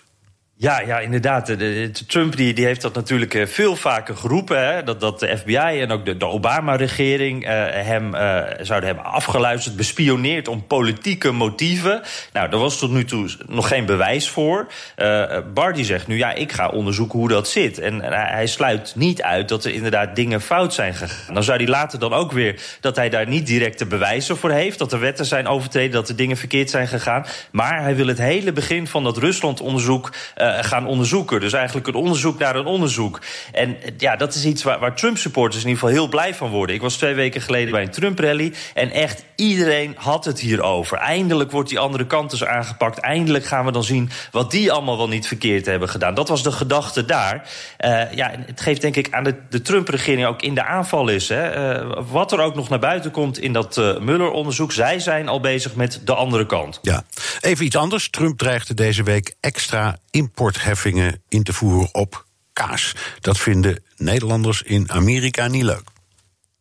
Ja, 0.59 0.81
ja, 0.81 0.99
inderdaad. 0.99 1.47
De, 1.47 1.91
Trump 2.07 2.37
die, 2.37 2.55
die 2.55 2.65
heeft 2.65 2.81
dat 2.81 2.95
natuurlijk 2.95 3.45
veel 3.49 3.77
vaker 3.77 4.17
geroepen. 4.17 4.67
Hè, 4.67 4.83
dat, 4.83 5.01
dat 5.01 5.21
de 5.21 5.37
FBI 5.39 5.81
en 5.81 5.91
ook 5.91 6.21
de, 6.21 6.27
Obama-regering 6.27 7.45
uh, 7.45 7.51
hem 7.71 8.15
uh, 8.15 8.43
zouden 8.61 8.89
hebben 8.89 9.05
afgeluisterd, 9.05 9.77
bespioneerd 9.77 10.49
om 10.49 10.67
politieke 10.67 11.31
motieven. 11.31 12.03
Nou, 12.33 12.51
daar 12.51 12.61
was 12.61 12.79
tot 12.79 12.91
nu 12.91 13.05
toe 13.05 13.31
nog 13.47 13.69
geen 13.69 13.87
bewijs 13.87 14.29
voor. 14.29 14.67
Uh, 14.97 15.73
die 15.75 15.85
zegt 15.85 16.07
nu, 16.07 16.17
ja, 16.17 16.33
ik 16.33 16.53
ga 16.53 16.69
onderzoeken 16.69 17.19
hoe 17.19 17.29
dat 17.29 17.49
zit. 17.49 17.79
En, 17.79 18.01
en 18.01 18.13
hij 18.13 18.47
sluit 18.47 18.93
niet 18.97 19.23
uit 19.23 19.49
dat 19.49 19.65
er 19.65 19.73
inderdaad 19.73 20.17
dingen 20.17 20.41
fout 20.41 20.75
zijn 20.75 20.95
gegaan. 20.95 21.35
Dan 21.35 21.45
zou 21.45 21.57
hij 21.59 21.69
later 21.69 21.99
dan 21.99 22.13
ook 22.13 22.33
weer 22.33 22.61
dat 22.81 22.97
hij 22.97 23.09
daar 23.09 23.29
niet 23.29 23.47
directe 23.47 23.87
bewijzen 23.87 24.37
voor 24.37 24.51
heeft. 24.51 24.79
Dat 24.79 24.93
er 24.93 25.01
wetten 25.01 25.27
zijn 25.27 25.47
overtreden, 25.47 25.93
dat 25.93 26.09
er 26.09 26.17
dingen 26.17 26.37
verkeerd 26.37 26.71
zijn 26.71 26.89
gegaan. 26.89 27.27
Maar 27.51 27.83
hij 27.83 27.97
wil 27.97 28.07
het 28.07 28.19
hele 28.19 28.53
begin 28.53 28.87
van 28.87 29.05
dat 29.05 29.17
Rusland-onderzoek 29.17 30.13
uh, 30.47 30.65
gaan 30.65 30.87
onderzoeken. 30.87 31.41
Dus 31.41 31.53
eigenlijk 31.53 31.87
een 31.87 31.95
onderzoek 31.95 32.39
naar 32.39 32.57
een 32.57 32.67
onderzoek. 32.67 33.21
En 33.53 33.77
ja, 33.99 34.17
dat 34.17 34.35
is 34.35 34.45
iets 34.45 34.63
waar, 34.63 34.95
Trump-supporters 34.95 35.63
in 35.63 35.69
ieder 35.69 35.83
geval 35.83 35.97
heel 35.97 36.09
blij 36.09 36.35
van 36.35 36.51
worden. 36.51 36.75
Ik 36.75 36.83
was 36.83 36.97
twee 36.97 37.15
weken 37.15 37.41
geleden 37.41 37.73
bij 37.73 37.83
een 37.83 37.91
Trump-rally 37.91 38.53
en 38.75 38.91
echt 38.91 39.25
iedereen 39.37 39.95
had 39.97 40.25
het 40.25 40.41
hierover. 40.41 40.99
Eindelijk 40.99 41.51
wordt 41.51 41.69
die 41.69 41.79
andere 41.79 42.07
kant 42.07 42.31
dus 42.31 42.45
aangepakt. 42.45 42.99
Eindelijk 42.99 43.45
gaan 43.45 43.65
we 43.65 43.73
dan 43.73 43.85
zien 43.85 44.11
wat 44.31 44.51
die 44.51 44.73
allemaal 44.73 44.97
wel 44.97 45.09
niet 45.09 45.27
verkeerd 45.27 45.67
hebben 45.67 45.89
gedaan. 45.89 46.15
Dat 46.15 46.29
was 46.29 46.43
de 46.43 46.53
gedachte 46.53 47.05
daar. 47.05 47.49
Uh, 47.81 48.13
ja, 48.13 48.35
het 48.47 48.61
geeft 48.61 48.81
denk 48.81 48.97
ik 48.97 49.09
aan 49.11 49.25
de, 49.25 49.35
de 49.51 49.63
Trump-regering 49.63 50.27
ook 50.27 50.43
in 50.43 50.55
de 50.55 50.65
aanval 50.65 51.09
is. 51.09 51.29
Hè. 51.29 52.05
Wat 52.11 52.33
er 52.33 52.41
ook 52.41 52.55
nog 52.55 52.69
naar 52.69 52.79
buiten 52.79 53.11
komt 53.11 53.39
in 53.39 53.53
dat 53.53 53.77
uh, 53.77 53.99
Mueller-onderzoek. 53.99 54.73
Zij 54.73 54.99
zijn 54.99 55.29
al 55.29 55.41
bezig 55.41 55.75
met 55.75 56.01
de 56.05 56.15
andere 56.15 56.47
kant. 56.47 56.79
Ja, 56.83 57.03
even 57.41 57.65
iets 57.65 57.77
anders. 57.77 58.11
Trump 58.11 58.39
dreigde 58.39 58.75
deze 58.75 59.03
week 59.03 59.35
extra 59.41 59.97
importheffingen 60.37 61.23
in 61.29 61.43
te 61.43 61.53
voeren 61.53 61.95
op 61.95 62.27
kaas. 62.53 62.95
Dat 63.21 63.39
vinden 63.39 63.83
Nederlanders 63.97 64.63
in 64.63 64.91
Amerika 64.93 65.47
niet 65.47 65.63
leuk. 65.63 65.96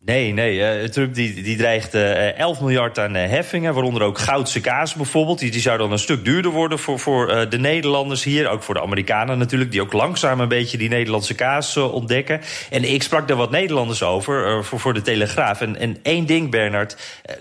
Nee, 0.05 0.33
nee. 0.33 0.81
Uh, 0.81 0.87
Trump 0.87 1.15
die, 1.15 1.41
die 1.41 1.57
dreigt 1.57 1.95
uh, 1.95 2.39
11 2.39 2.61
miljard 2.61 2.99
aan 2.99 3.15
uh, 3.15 3.27
heffingen, 3.27 3.73
waaronder 3.73 4.01
ook 4.01 4.17
goudse 4.17 4.61
kaas 4.61 4.93
bijvoorbeeld. 4.93 5.39
Die, 5.39 5.51
die 5.51 5.61
zou 5.61 5.77
dan 5.77 5.91
een 5.91 5.99
stuk 5.99 6.25
duurder 6.25 6.51
worden 6.51 6.79
voor, 6.79 6.99
voor 6.99 7.49
de 7.49 7.57
Nederlanders 7.57 8.23
hier. 8.23 8.49
Ook 8.49 8.63
voor 8.63 8.73
de 8.73 8.81
Amerikanen 8.81 9.37
natuurlijk, 9.37 9.71
die 9.71 9.81
ook 9.81 9.93
langzaam 9.93 10.39
een 10.39 10.47
beetje 10.47 10.77
die 10.77 10.89
Nederlandse 10.89 11.33
kaas 11.33 11.77
ontdekken. 11.77 12.41
En 12.69 12.93
ik 12.93 13.03
sprak 13.03 13.27
daar 13.27 13.37
wat 13.37 13.51
Nederlanders 13.51 14.03
over, 14.03 14.63
voor, 14.63 14.79
voor 14.79 14.93
de 14.93 15.01
Telegraaf. 15.01 15.61
En, 15.61 15.77
en 15.77 15.97
één 16.03 16.25
ding, 16.25 16.51
Bernard, 16.51 16.97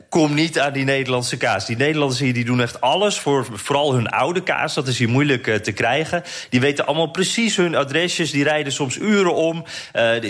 kom 0.08 0.34
niet 0.34 0.58
aan 0.58 0.72
die 0.72 0.84
Nederlandse 0.84 1.36
kaas. 1.36 1.66
Die 1.66 1.76
Nederlanders 1.76 2.20
hier 2.20 2.34
die 2.34 2.44
doen 2.44 2.60
echt 2.60 2.80
alles 2.80 3.18
voor 3.18 3.46
vooral 3.52 3.94
hun 3.94 4.08
oude 4.08 4.42
kaas. 4.42 4.74
Dat 4.74 4.88
is 4.88 4.98
hier 4.98 5.08
moeilijk 5.08 5.62
te 5.62 5.72
krijgen. 5.72 6.22
Die 6.48 6.60
weten 6.60 6.86
allemaal 6.86 7.10
precies 7.10 7.56
hun 7.56 7.74
adresjes. 7.74 8.30
Die 8.30 8.44
rijden 8.44 8.72
soms 8.72 8.98
uren 8.98 9.34
om. 9.34 9.64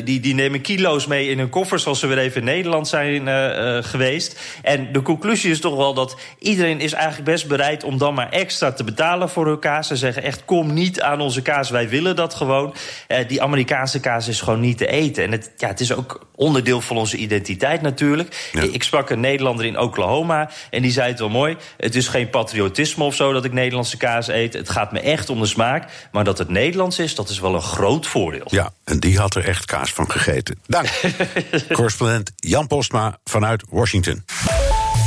die, 0.04 0.20
die 0.20 0.34
nemen 0.34 0.60
kilo's 0.60 1.06
mee 1.06 1.28
in 1.28 1.38
hun 1.38 1.48
koffers 1.48 1.86
als 1.86 2.00
ze 2.00 2.06
weer 2.06 2.22
even 2.24 2.40
in 2.40 2.46
Nederland 2.46 2.88
zijn 2.88 3.26
uh, 3.26 3.84
geweest. 3.84 4.40
En 4.62 4.92
de 4.92 5.02
conclusie 5.02 5.50
is 5.50 5.60
toch 5.60 5.76
wel 5.76 5.94
dat 5.94 6.16
iedereen 6.38 6.80
is 6.80 6.92
eigenlijk 6.92 7.24
best 7.24 7.48
bereid 7.48 7.84
om 7.84 7.98
dan 7.98 8.14
maar 8.14 8.30
extra 8.30 8.72
te 8.72 8.84
betalen 8.84 9.28
voor 9.28 9.46
hun 9.46 9.58
kaas. 9.58 9.86
Ze 9.86 9.96
zeggen 9.96 10.22
echt, 10.22 10.44
kom 10.44 10.72
niet 10.72 11.00
aan 11.00 11.20
onze 11.20 11.42
kaas, 11.42 11.70
wij 11.70 11.88
willen 11.88 12.16
dat 12.16 12.34
gewoon. 12.34 12.74
Uh, 13.08 13.18
die 13.28 13.42
Amerikaanse 13.42 14.00
kaas 14.00 14.28
is 14.28 14.40
gewoon 14.40 14.60
niet 14.60 14.78
te 14.78 14.86
eten. 14.86 15.24
En 15.24 15.32
het, 15.32 15.50
ja, 15.56 15.68
het 15.68 15.80
is 15.80 15.92
ook 15.92 16.26
onderdeel 16.34 16.80
van 16.80 16.96
onze 16.96 17.16
identiteit 17.16 17.82
natuurlijk. 17.82 18.48
Ja. 18.52 18.62
Ik 18.62 18.82
sprak 18.82 19.10
een 19.10 19.20
Nederlander 19.20 19.64
in 19.66 19.78
Oklahoma 19.78 20.50
en 20.70 20.82
die 20.82 20.92
zei 20.92 21.08
het 21.08 21.18
wel 21.18 21.28
mooi. 21.28 21.56
Het 21.76 21.94
is 21.94 22.08
geen 22.08 22.30
patriotisme 22.30 23.04
of 23.04 23.14
zo 23.14 23.32
dat 23.32 23.44
ik 23.44 23.52
Nederlandse 23.52 23.96
kaas 23.96 24.28
eet. 24.28 24.52
Het 24.52 24.70
gaat 24.70 24.92
me 24.92 25.00
echt 25.00 25.30
om 25.30 25.40
de 25.40 25.46
smaak. 25.46 26.08
Maar 26.12 26.24
dat 26.24 26.38
het 26.38 26.48
Nederlands 26.48 26.98
is, 26.98 27.14
dat 27.14 27.28
is 27.28 27.40
wel 27.40 27.54
een 27.54 27.62
groot 27.62 28.06
voordeel. 28.06 28.46
Ja, 28.46 28.72
en 28.84 29.00
die 29.00 29.18
had 29.18 29.34
er 29.34 29.44
echt 29.44 29.64
kaas 29.64 29.92
van 29.92 30.10
gegeten. 30.10 30.58
Dank. 30.66 30.88
Correspondent 31.72 32.13
Jan 32.36 32.66
Postma 32.66 33.18
vanuit 33.24 33.64
Washington. 33.70 34.24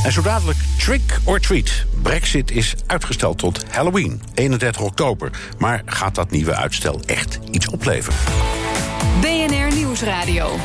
En 0.03 0.11
zo 0.11 0.21
dadelijk 0.21 0.57
trick 0.77 1.19
or 1.23 1.39
treat. 1.39 1.85
Brexit 2.01 2.51
is 2.51 2.73
uitgesteld 2.85 3.37
tot 3.37 3.63
Halloween, 3.69 4.21
31 4.33 4.81
oktober. 4.81 5.31
Maar 5.57 5.81
gaat 5.85 6.15
dat 6.15 6.31
nieuwe 6.31 6.55
uitstel 6.55 7.01
echt 7.05 7.39
iets 7.51 7.67
opleveren? 7.67 8.19
BNR 9.21 9.75
Nieuwsradio. 9.75 10.55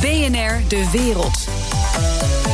BNR 0.00 0.68
De 0.68 0.88
Wereld. 0.92 1.48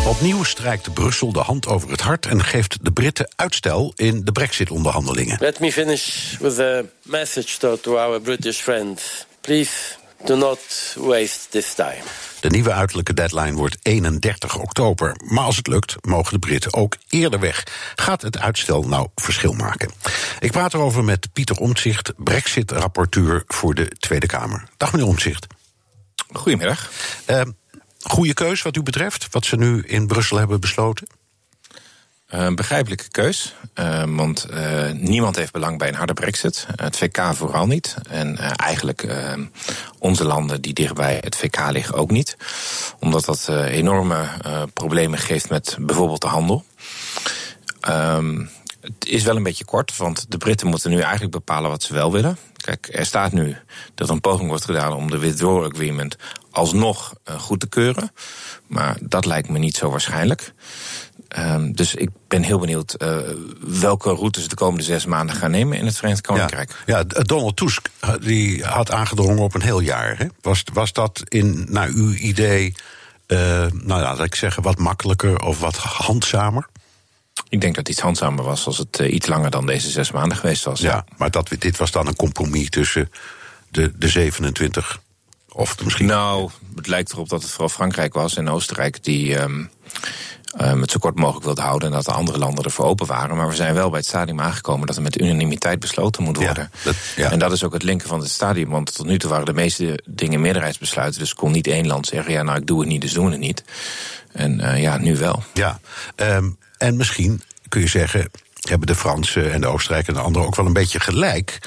Opnieuw 0.07 0.45
strijkt 0.45 0.95
Brussel 0.95 1.33
de 1.33 1.39
hand 1.39 1.67
over 1.67 1.91
het 1.91 2.01
hart 2.01 2.27
en 2.27 2.45
geeft 2.45 2.85
de 2.85 2.91
Britten 2.93 3.29
uitstel 3.37 3.93
in 3.97 4.25
de 4.25 4.33
Brexit-onderhandelingen. 4.33 5.37
Let 5.41 5.61
me 5.61 5.73
finish 5.73 6.37
with 6.39 6.59
a 6.59 6.83
message 7.03 7.79
to 7.81 7.99
our 7.99 8.21
British 8.21 8.61
friends. 8.61 9.27
Please 9.41 9.71
Do 10.25 10.37
not 10.37 10.95
waste 10.99 11.49
this 11.49 11.75
time. 11.75 12.03
De 12.41 12.51
nieuwe 12.51 12.73
uiterlijke 12.73 13.15
deadline 13.15 13.53
wordt 13.53 13.77
31 13.83 14.59
oktober. 14.59 15.17
Maar 15.25 15.45
als 15.45 15.57
het 15.57 15.67
lukt, 15.67 15.97
mogen 16.01 16.33
de 16.33 16.39
Britten 16.39 16.75
ook 16.75 16.97
eerder 17.09 17.41
weg. 17.41 17.65
Gaat 17.95 18.23
het 18.23 18.39
uitstel 18.39 18.83
nou 18.83 19.09
verschil 19.15 19.53
maken? 19.53 19.91
Ik 20.39 20.51
praat 20.51 20.75
erover 20.75 21.05
met 21.05 21.33
Pieter 21.33 21.57
Omtzigt, 21.57 22.13
Brexit-rapporteur 22.17 23.43
voor 23.47 23.75
de 23.75 23.89
Tweede 23.89 24.27
Kamer. 24.27 24.69
Dag 24.77 24.93
meneer 24.93 25.09
Omtzigt. 25.09 25.47
Goedemiddag. 26.33 26.91
Uh, 27.27 27.41
goede 28.01 28.35
keus 28.35 28.63
wat 28.63 28.77
u 28.77 28.83
betreft, 28.83 29.27
wat 29.31 29.45
ze 29.45 29.57
nu 29.57 29.83
in 29.83 30.07
Brussel 30.07 30.37
hebben 30.37 30.61
besloten? 30.61 31.07
Een 32.31 32.55
begrijpelijke 32.55 33.09
keus, 33.09 33.55
uh, 33.75 34.03
want 34.07 34.47
uh, 34.51 34.91
niemand 34.91 35.37
heeft 35.37 35.53
belang 35.53 35.79
bij 35.79 35.89
een 35.89 35.95
harde 35.95 36.15
brexit. 36.15 36.67
Het 36.77 36.97
VK 36.97 37.35
vooral 37.35 37.67
niet. 37.67 37.97
En 38.09 38.39
eigenlijk 38.57 39.07
onze 39.99 40.25
landen 40.25 40.61
die 40.61 40.73
dichtbij 40.73 41.19
het 41.21 41.37
VK 41.37 41.71
liggen 41.71 41.95
ook 41.95 42.11
niet. 42.11 42.37
Omdat 43.01 43.25
dat 43.25 43.49
enorme 43.49 44.29
problemen 44.73 45.19
geeft 45.19 45.51
met 45.51 45.77
bijvoorbeeld 45.81 46.21
de 46.21 46.27
handel. 46.27 46.65
Um, 47.89 48.51
het 48.81 49.07
is 49.07 49.23
wel 49.23 49.37
een 49.37 49.43
beetje 49.43 49.65
kort, 49.65 49.97
want 49.97 50.31
de 50.31 50.39
Britten 50.39 50.67
moeten 50.67 50.91
nu 50.91 51.01
eigenlijk 51.01 51.33
bepalen 51.33 51.71
wat 51.71 51.83
ze 51.83 51.93
wel 51.93 52.13
willen. 52.13 52.39
Kijk, 52.57 52.89
er 52.93 53.07
staat 53.07 53.33
nu 53.33 53.57
dat 53.95 54.09
een 54.09 54.21
poging 54.21 54.49
wordt 54.49 54.65
gedaan 54.65 54.93
om 54.93 55.11
de 55.11 55.19
withdrawal 55.19 55.65
agreement 55.65 56.17
alsnog 56.51 57.15
goed 57.39 57.61
te 57.61 57.69
keuren. 57.69 58.13
Maar 58.67 58.97
dat 59.01 59.25
lijkt 59.25 59.49
me 59.49 59.59
niet 59.59 59.77
zo 59.77 59.91
waarschijnlijk. 59.91 60.53
Um, 61.39 61.73
dus 61.73 61.95
ik 61.95 62.09
ben 62.29 62.43
heel 62.43 62.59
benieuwd 62.59 62.95
uh, 62.99 63.17
welke 63.61 64.11
routes 64.11 64.49
de 64.49 64.55
komende 64.55 64.85
zes 64.85 65.07
maanden 65.07 65.37
gaan 65.37 65.51
nemen 65.51 65.79
in 65.79 65.87
het 65.87 65.97
Verenigd 65.97 66.21
Koninkrijk. 66.21 66.83
Ja, 66.87 66.97
ja 66.97 67.05
Donald 67.05 67.57
Tusk 67.57 67.89
die 68.21 68.65
had 68.65 68.91
aangedrongen 68.91 69.39
op 69.39 69.55
een 69.55 69.63
heel 69.63 69.81
jaar. 69.81 70.19
Hè? 70.19 70.27
Was, 70.41 70.63
was 70.73 70.93
dat 70.93 71.23
in, 71.29 71.67
naar 71.69 71.89
uw 71.89 72.13
idee, 72.13 72.75
uh, 73.27 73.39
nou 73.73 74.01
ja, 74.01 74.01
laat 74.01 74.25
ik 74.25 74.35
zeggen, 74.35 74.63
wat 74.63 74.79
makkelijker 74.79 75.41
of 75.41 75.61
wat 75.61 75.77
handzamer? 75.77 76.67
Ik 77.49 77.61
denk 77.61 77.75
dat 77.75 77.87
het 77.87 77.97
iets 77.97 78.05
handzamer 78.05 78.45
was 78.45 78.67
als 78.67 78.79
het 78.79 79.01
uh, 79.01 79.13
iets 79.13 79.27
langer 79.27 79.51
dan 79.51 79.67
deze 79.67 79.91
zes 79.91 80.11
maanden 80.11 80.39
geweest 80.39 80.65
was. 80.65 80.81
Ja, 80.81 81.05
maar 81.17 81.31
dat, 81.31 81.51
dit 81.59 81.77
was 81.77 81.91
dan 81.91 82.07
een 82.07 82.17
compromis 82.17 82.71
tussen 82.71 83.11
de, 83.69 83.93
de 83.97 84.09
27 84.09 85.01
of 85.53 85.85
misschien. 85.85 86.07
Nou, 86.07 86.51
het 86.77 86.87
lijkt 86.87 87.13
erop 87.13 87.29
dat 87.29 87.43
het 87.43 87.51
vooral 87.51 87.69
Frankrijk 87.69 88.15
was 88.15 88.37
en 88.37 88.49
Oostenrijk 88.49 89.05
die. 89.05 89.41
Um, 89.41 89.71
um, 90.59 90.81
het 90.81 90.91
zo 90.91 90.99
kort 90.99 91.19
mogelijk 91.19 91.45
wilde 91.45 91.61
houden 91.61 91.89
en 91.89 91.95
dat 91.95 92.05
de 92.05 92.13
andere 92.13 92.39
landen 92.39 92.65
ervoor 92.65 92.85
open 92.85 93.07
waren. 93.07 93.37
Maar 93.37 93.49
we 93.49 93.55
zijn 93.55 93.75
wel 93.75 93.91
bij 93.91 93.99
het 93.99 94.09
stadium 94.09 94.41
aangekomen 94.41 94.87
dat 94.87 94.97
er 94.97 95.03
met 95.03 95.21
unanimiteit 95.21 95.81
besloten 95.81 96.23
moet 96.23 96.37
worden. 96.37 96.71
Ja, 96.73 96.81
dat, 96.85 96.95
ja. 97.17 97.31
En 97.31 97.39
dat 97.39 97.53
is 97.53 97.65
ook 97.65 97.73
het 97.73 97.83
linken 97.83 98.09
van 98.09 98.21
het 98.21 98.31
stadium, 98.31 98.69
want 98.71 98.95
tot 98.95 99.07
nu 99.07 99.19
toe 99.19 99.31
waren 99.31 99.47
de 99.47 99.53
meeste 99.53 100.03
dingen 100.07 100.41
meerderheidsbesluiten. 100.41 101.21
Dus 101.21 101.35
kon 101.35 101.53
niet 101.53 101.67
één 101.67 101.87
land 101.87 102.07
zeggen: 102.07 102.33
ja, 102.33 102.43
nou 102.43 102.59
ik 102.59 102.67
doe 102.67 102.81
het 102.81 102.89
niet, 102.89 103.01
dus 103.01 103.13
doen 103.13 103.25
we 103.25 103.31
het 103.31 103.41
niet. 103.41 103.65
En 104.33 104.61
uh, 104.61 104.83
ja, 104.83 104.99
nu 104.99 105.17
wel. 105.17 105.43
Ja, 105.55 105.81
um, 106.17 106.59
en 106.79 106.97
misschien 106.97 107.43
kun 107.69 107.81
je 107.81 107.89
zeggen 107.89 108.31
hebben 108.69 108.87
de 108.87 108.95
Fransen 108.95 109.53
en 109.53 109.61
de 109.61 109.67
Oostenrijkers 109.67 110.17
en 110.17 110.21
de 110.21 110.27
anderen 110.27 110.49
ook 110.49 110.57
wel 110.57 110.67
een 110.67 110.73
beetje 110.73 111.01
gelijk. 111.01 111.59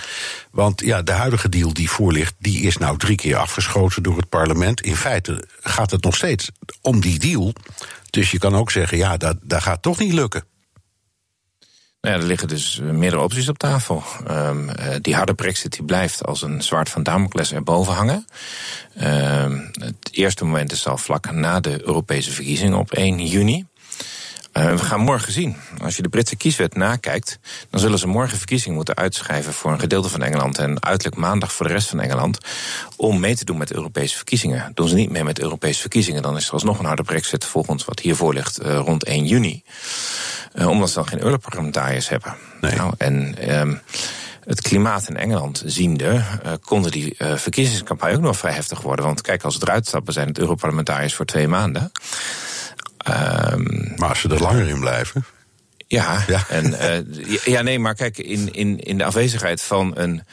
Want 0.51 0.81
ja, 0.81 1.01
de 1.01 1.11
huidige 1.11 1.49
deal 1.49 1.73
die 1.73 1.89
voor 1.89 2.11
ligt, 2.11 2.33
die 2.39 2.61
is 2.61 2.77
nou 2.77 2.97
drie 2.97 3.15
keer 3.15 3.35
afgeschoten 3.35 4.03
door 4.03 4.17
het 4.17 4.29
parlement. 4.29 4.81
In 4.81 4.95
feite 4.95 5.47
gaat 5.61 5.91
het 5.91 6.03
nog 6.03 6.15
steeds 6.15 6.49
om 6.81 6.99
die 6.99 7.19
deal. 7.19 7.53
Dus 8.13 8.32
je 8.32 8.38
kan 8.38 8.56
ook 8.56 8.71
zeggen, 8.71 8.97
ja, 8.97 9.17
dat, 9.17 9.38
gaat 9.47 9.82
toch 9.82 9.99
niet 9.99 10.13
lukken. 10.13 10.43
Nou 12.02 12.15
ja, 12.15 12.21
er 12.21 12.28
liggen 12.28 12.47
dus 12.47 12.80
meerdere 12.84 13.21
opties 13.21 13.49
op 13.49 13.58
tafel. 13.58 14.04
Um, 14.30 14.69
uh, 14.69 14.76
die 15.02 15.15
harde 15.15 15.34
brexit 15.34 15.71
die 15.71 15.84
blijft 15.84 16.26
als 16.26 16.41
een 16.41 16.62
zwaard 16.62 16.89
van 16.89 17.04
Damocles 17.04 17.52
erboven 17.54 17.93
hangen. 17.93 18.26
Um, 19.02 19.71
het 19.80 20.10
eerste 20.12 20.45
moment 20.45 20.71
is 20.71 20.88
al 20.88 20.97
vlak 20.97 21.32
na 21.32 21.60
de 21.60 21.88
Europese 21.88 22.32
verkiezingen 22.32 22.78
op 22.78 22.91
1 22.91 23.28
juni. 23.28 23.65
Uh, 24.53 24.71
we 24.71 24.77
gaan 24.77 24.99
morgen 24.99 25.31
zien. 25.31 25.55
Als 25.81 25.95
je 25.95 26.01
de 26.01 26.09
Britse 26.09 26.35
kieswet 26.35 26.75
nakijkt, 26.75 27.39
dan 27.69 27.79
zullen 27.79 27.99
ze 27.99 28.07
morgen 28.07 28.37
verkiezingen 28.37 28.75
moeten 28.75 28.95
uitschrijven 28.95 29.53
voor 29.53 29.71
een 29.71 29.79
gedeelte 29.79 30.09
van 30.09 30.21
Engeland 30.21 30.57
en 30.57 30.83
uiterlijk 30.83 31.21
maandag 31.21 31.53
voor 31.53 31.67
de 31.67 31.73
rest 31.73 31.89
van 31.89 31.99
Engeland 31.99 32.37
om 32.95 33.19
mee 33.19 33.35
te 33.35 33.45
doen 33.45 33.57
met 33.57 33.73
Europese 33.73 34.15
verkiezingen. 34.15 34.71
Doen 34.73 34.87
ze 34.87 34.95
niet 34.95 35.09
mee 35.09 35.23
met 35.23 35.39
Europese 35.39 35.81
verkiezingen, 35.81 36.21
dan 36.21 36.37
is 36.37 36.47
er 36.47 36.53
alsnog 36.53 36.79
een 36.79 36.85
harde 36.85 37.03
brexit 37.03 37.45
volgens 37.45 37.85
wat 37.85 37.99
hiervoor 37.99 38.33
ligt 38.33 38.61
uh, 38.61 38.77
rond 38.77 39.03
1 39.03 39.25
juni. 39.25 39.63
Uh, 40.55 40.69
omdat 40.69 40.89
ze 40.89 40.95
dan 40.95 41.07
geen 41.07 41.23
Europarlementariërs 41.23 42.09
hebben. 42.09 42.35
Nee. 42.61 42.75
Nou, 42.75 42.93
en 42.97 43.35
um, 43.59 43.81
het 44.45 44.61
klimaat 44.61 45.09
in 45.09 45.17
Engeland 45.17 45.63
ziende, 45.65 46.05
uh, 46.05 46.51
konden 46.61 46.91
die 46.91 47.15
uh, 47.17 47.35
verkiezingscampagne 47.35 48.15
ook 48.15 48.21
nog 48.21 48.37
vrij 48.37 48.53
heftig 48.53 48.81
worden. 48.81 49.05
Want 49.05 49.21
kijk, 49.21 49.43
als 49.43 49.53
het 49.53 49.63
eruit 49.63 49.87
stappen, 49.87 50.13
zijn 50.13 50.27
het 50.27 50.39
Europarlementariërs 50.39 51.13
voor 51.13 51.25
twee 51.25 51.47
maanden. 51.47 51.91
Um, 53.07 53.93
maar 53.95 54.09
als 54.09 54.19
ze 54.19 54.29
er 54.29 54.41
langer 54.41 54.67
in 54.67 54.79
blijven. 54.79 55.25
Ja, 55.87 56.23
ja. 56.27 56.43
En, 56.49 56.65
uh, 56.65 57.43
ja, 57.45 57.61
nee, 57.61 57.79
maar 57.79 57.95
kijk, 57.95 58.17
in, 58.17 58.53
in, 58.53 58.79
in 58.79 58.97
de 58.97 59.03
afwezigheid 59.03 59.61
van 59.61 59.97
een. 59.97 60.23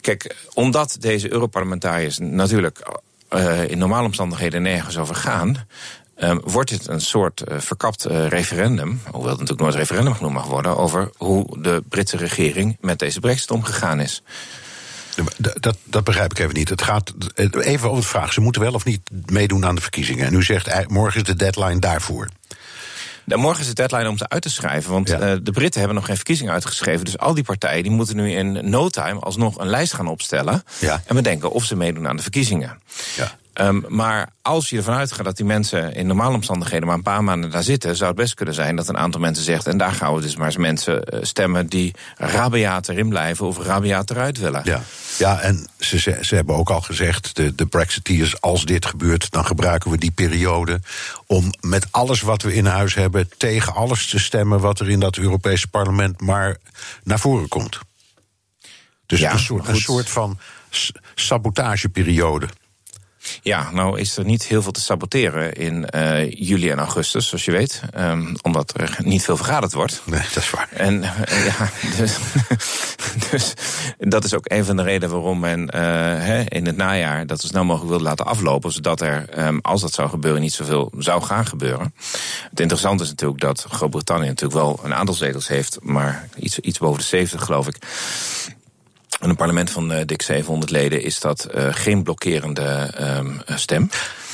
Kijk, 0.00 0.36
omdat 0.54 0.96
deze 1.00 1.32
Europarlementariërs 1.32 2.18
natuurlijk 2.18 2.88
uh, 3.30 3.68
in 3.68 3.78
normale 3.78 4.06
omstandigheden 4.06 4.62
nergens 4.62 4.98
over 4.98 5.14
gaan. 5.14 5.66
Um, 6.18 6.40
wordt 6.44 6.70
dit 6.70 6.88
een 6.88 7.00
soort 7.00 7.42
uh, 7.48 7.58
verkapt 7.58 8.08
uh, 8.10 8.28
referendum, 8.28 9.00
hoewel 9.04 9.30
het 9.30 9.40
natuurlijk 9.40 9.60
nooit 9.60 9.74
referendum 9.74 10.14
genoemd 10.14 10.34
mag 10.34 10.46
worden, 10.46 10.76
over 10.76 11.10
hoe 11.16 11.60
de 11.60 11.82
Britse 11.88 12.16
regering 12.16 12.76
met 12.80 12.98
deze 12.98 13.20
brexit 13.20 13.50
omgegaan 13.50 14.00
is. 14.00 14.22
Dat, 15.36 15.76
dat, 15.84 16.04
begrijp 16.04 16.30
ik 16.30 16.38
even 16.38 16.54
niet. 16.54 16.68
Het 16.68 16.82
gaat 16.82 17.12
even 17.60 17.88
over 17.90 18.02
de 18.02 18.08
vraag: 18.08 18.32
ze 18.32 18.40
moeten 18.40 18.62
wel 18.62 18.72
of 18.72 18.84
niet 18.84 19.00
meedoen 19.26 19.64
aan 19.64 19.74
de 19.74 19.80
verkiezingen. 19.80 20.26
En 20.26 20.34
u 20.34 20.42
zegt 20.42 20.88
morgen 20.88 21.20
is 21.20 21.26
de 21.26 21.36
deadline 21.36 21.78
daarvoor. 21.78 22.28
Morgen 23.24 23.60
is 23.60 23.66
de 23.66 23.74
deadline 23.74 24.08
om 24.08 24.18
ze 24.18 24.28
uit 24.28 24.42
te 24.42 24.50
schrijven. 24.50 24.92
Want 24.92 25.08
ja. 25.08 25.20
uh, 25.20 25.36
de 25.42 25.52
Britten 25.52 25.78
hebben 25.78 25.96
nog 25.96 26.06
geen 26.06 26.16
verkiezingen 26.16 26.52
uitgeschreven. 26.52 27.04
Dus 27.04 27.18
al 27.18 27.34
die 27.34 27.44
partijen 27.44 27.82
die 27.82 27.92
moeten 27.92 28.16
nu 28.16 28.32
in 28.32 28.70
no 28.70 28.88
time 28.88 29.20
alsnog 29.20 29.58
een 29.58 29.68
lijst 29.68 29.94
gaan 29.94 30.08
opstellen. 30.08 30.62
Ja. 30.78 31.02
En 31.06 31.14
bedenken 31.14 31.50
of 31.50 31.64
ze 31.64 31.76
meedoen 31.76 32.08
aan 32.08 32.16
de 32.16 32.22
verkiezingen. 32.22 32.78
Ja. 33.16 33.38
Um, 33.60 33.84
maar 33.88 34.28
als 34.42 34.70
je 34.70 34.76
ervan 34.76 34.94
uitgaat 34.94 35.24
dat 35.24 35.36
die 35.36 35.46
mensen 35.46 35.94
in 35.94 36.06
normale 36.06 36.34
omstandigheden 36.34 36.86
maar 36.86 36.96
een 36.96 37.02
paar 37.02 37.24
maanden 37.24 37.50
daar 37.50 37.62
zitten, 37.62 37.96
zou 37.96 38.08
het 38.08 38.18
best 38.18 38.34
kunnen 38.34 38.54
zijn 38.54 38.76
dat 38.76 38.88
een 38.88 38.96
aantal 38.96 39.20
mensen 39.20 39.44
zegt: 39.44 39.66
en 39.66 39.78
daar 39.78 39.92
gaan 39.92 40.14
we 40.14 40.20
dus 40.20 40.36
maar 40.36 40.46
eens 40.46 40.56
mensen 40.56 41.14
uh, 41.14 41.20
stemmen 41.22 41.66
die 41.66 41.94
rabiaat 42.16 42.88
erin 42.88 43.08
blijven 43.08 43.46
of 43.46 43.58
rabiaat 43.58 44.10
eruit 44.10 44.38
willen. 44.38 44.60
Ja, 44.64 44.82
ja 45.18 45.40
en 45.40 45.68
ze, 45.78 45.98
ze 46.20 46.34
hebben 46.34 46.56
ook 46.56 46.70
al 46.70 46.80
gezegd: 46.80 47.36
de, 47.36 47.54
de 47.54 47.66
Brexiteers, 47.66 48.40
als 48.40 48.64
dit 48.64 48.86
gebeurt, 48.86 49.30
dan 49.30 49.46
gebruiken 49.46 49.90
we 49.90 49.98
die 49.98 50.10
periode 50.10 50.80
om 51.26 51.50
met 51.60 51.86
alles 51.90 52.20
wat 52.20 52.42
we 52.42 52.54
in 52.54 52.66
huis 52.66 52.94
hebben 52.94 53.28
tegen 53.36 53.74
alles 53.74 54.06
te 54.06 54.18
stemmen 54.18 54.60
wat 54.60 54.80
er 54.80 54.90
in 54.90 55.00
dat 55.00 55.16
Europese 55.16 55.68
parlement 55.68 56.20
maar 56.20 56.56
naar 57.02 57.18
voren 57.18 57.48
komt. 57.48 57.78
Dus 59.06 59.20
ja, 59.20 59.32
een, 59.32 59.38
soort, 59.38 59.68
een 59.68 59.76
soort 59.76 60.08
van 60.08 60.38
sabotageperiode. 61.14 62.48
Ja, 63.42 63.70
nou 63.70 64.00
is 64.00 64.16
er 64.16 64.24
niet 64.24 64.46
heel 64.46 64.62
veel 64.62 64.72
te 64.72 64.80
saboteren 64.80 65.52
in 65.52 65.88
uh, 65.94 66.30
juli 66.30 66.70
en 66.70 66.78
augustus, 66.78 67.28
zoals 67.28 67.44
je 67.44 67.52
weet. 67.52 67.82
Um, 67.98 68.34
omdat 68.42 68.72
er 68.76 68.96
niet 69.02 69.22
veel 69.22 69.36
vergaderd 69.36 69.72
wordt. 69.72 70.02
Nee, 70.04 70.20
dat 70.20 70.42
is 70.42 70.50
waar. 70.50 70.68
En 70.70 71.02
uh, 71.02 71.46
ja, 71.46 71.70
dus, 71.96 72.16
dus, 73.30 73.54
dat 73.98 74.24
is 74.24 74.34
ook 74.34 74.50
een 74.50 74.64
van 74.64 74.76
de 74.76 74.82
redenen 74.82 75.14
waarom 75.14 75.38
men 75.38 75.60
uh, 75.60 75.80
hè, 76.24 76.44
in 76.48 76.66
het 76.66 76.76
najaar 76.76 77.26
dat 77.26 77.40
zo 77.40 77.46
snel 77.46 77.64
mogelijk 77.64 77.90
wil 77.90 78.00
laten 78.00 78.26
aflopen. 78.26 78.72
Zodat 78.72 79.00
er, 79.00 79.46
um, 79.46 79.58
als 79.62 79.80
dat 79.80 79.92
zou 79.92 80.08
gebeuren, 80.08 80.40
niet 80.40 80.52
zoveel 80.54 80.92
zou 80.98 81.22
gaan 81.22 81.46
gebeuren. 81.46 81.94
Het 82.50 82.60
interessante 82.60 83.02
is 83.02 83.08
natuurlijk 83.08 83.40
dat 83.40 83.66
Groot-Brittannië 83.68 84.26
natuurlijk 84.26 84.60
wel 84.60 84.80
een 84.82 84.94
aantal 84.94 85.14
zetels 85.14 85.48
heeft, 85.48 85.78
maar 85.82 86.28
iets, 86.36 86.58
iets 86.58 86.78
boven 86.78 86.98
de 86.98 87.04
70 87.04 87.44
geloof 87.44 87.66
ik. 87.66 87.76
In 89.20 89.28
een 89.28 89.36
parlement 89.36 89.70
van 89.70 89.92
uh, 89.92 89.98
dik 90.06 90.22
700 90.22 90.70
leden 90.70 91.02
is 91.02 91.20
dat 91.20 91.48
uh, 91.54 91.68
geen 91.70 92.02
blokkerende 92.02 92.90
um, 93.00 93.40
stem. 93.46 93.90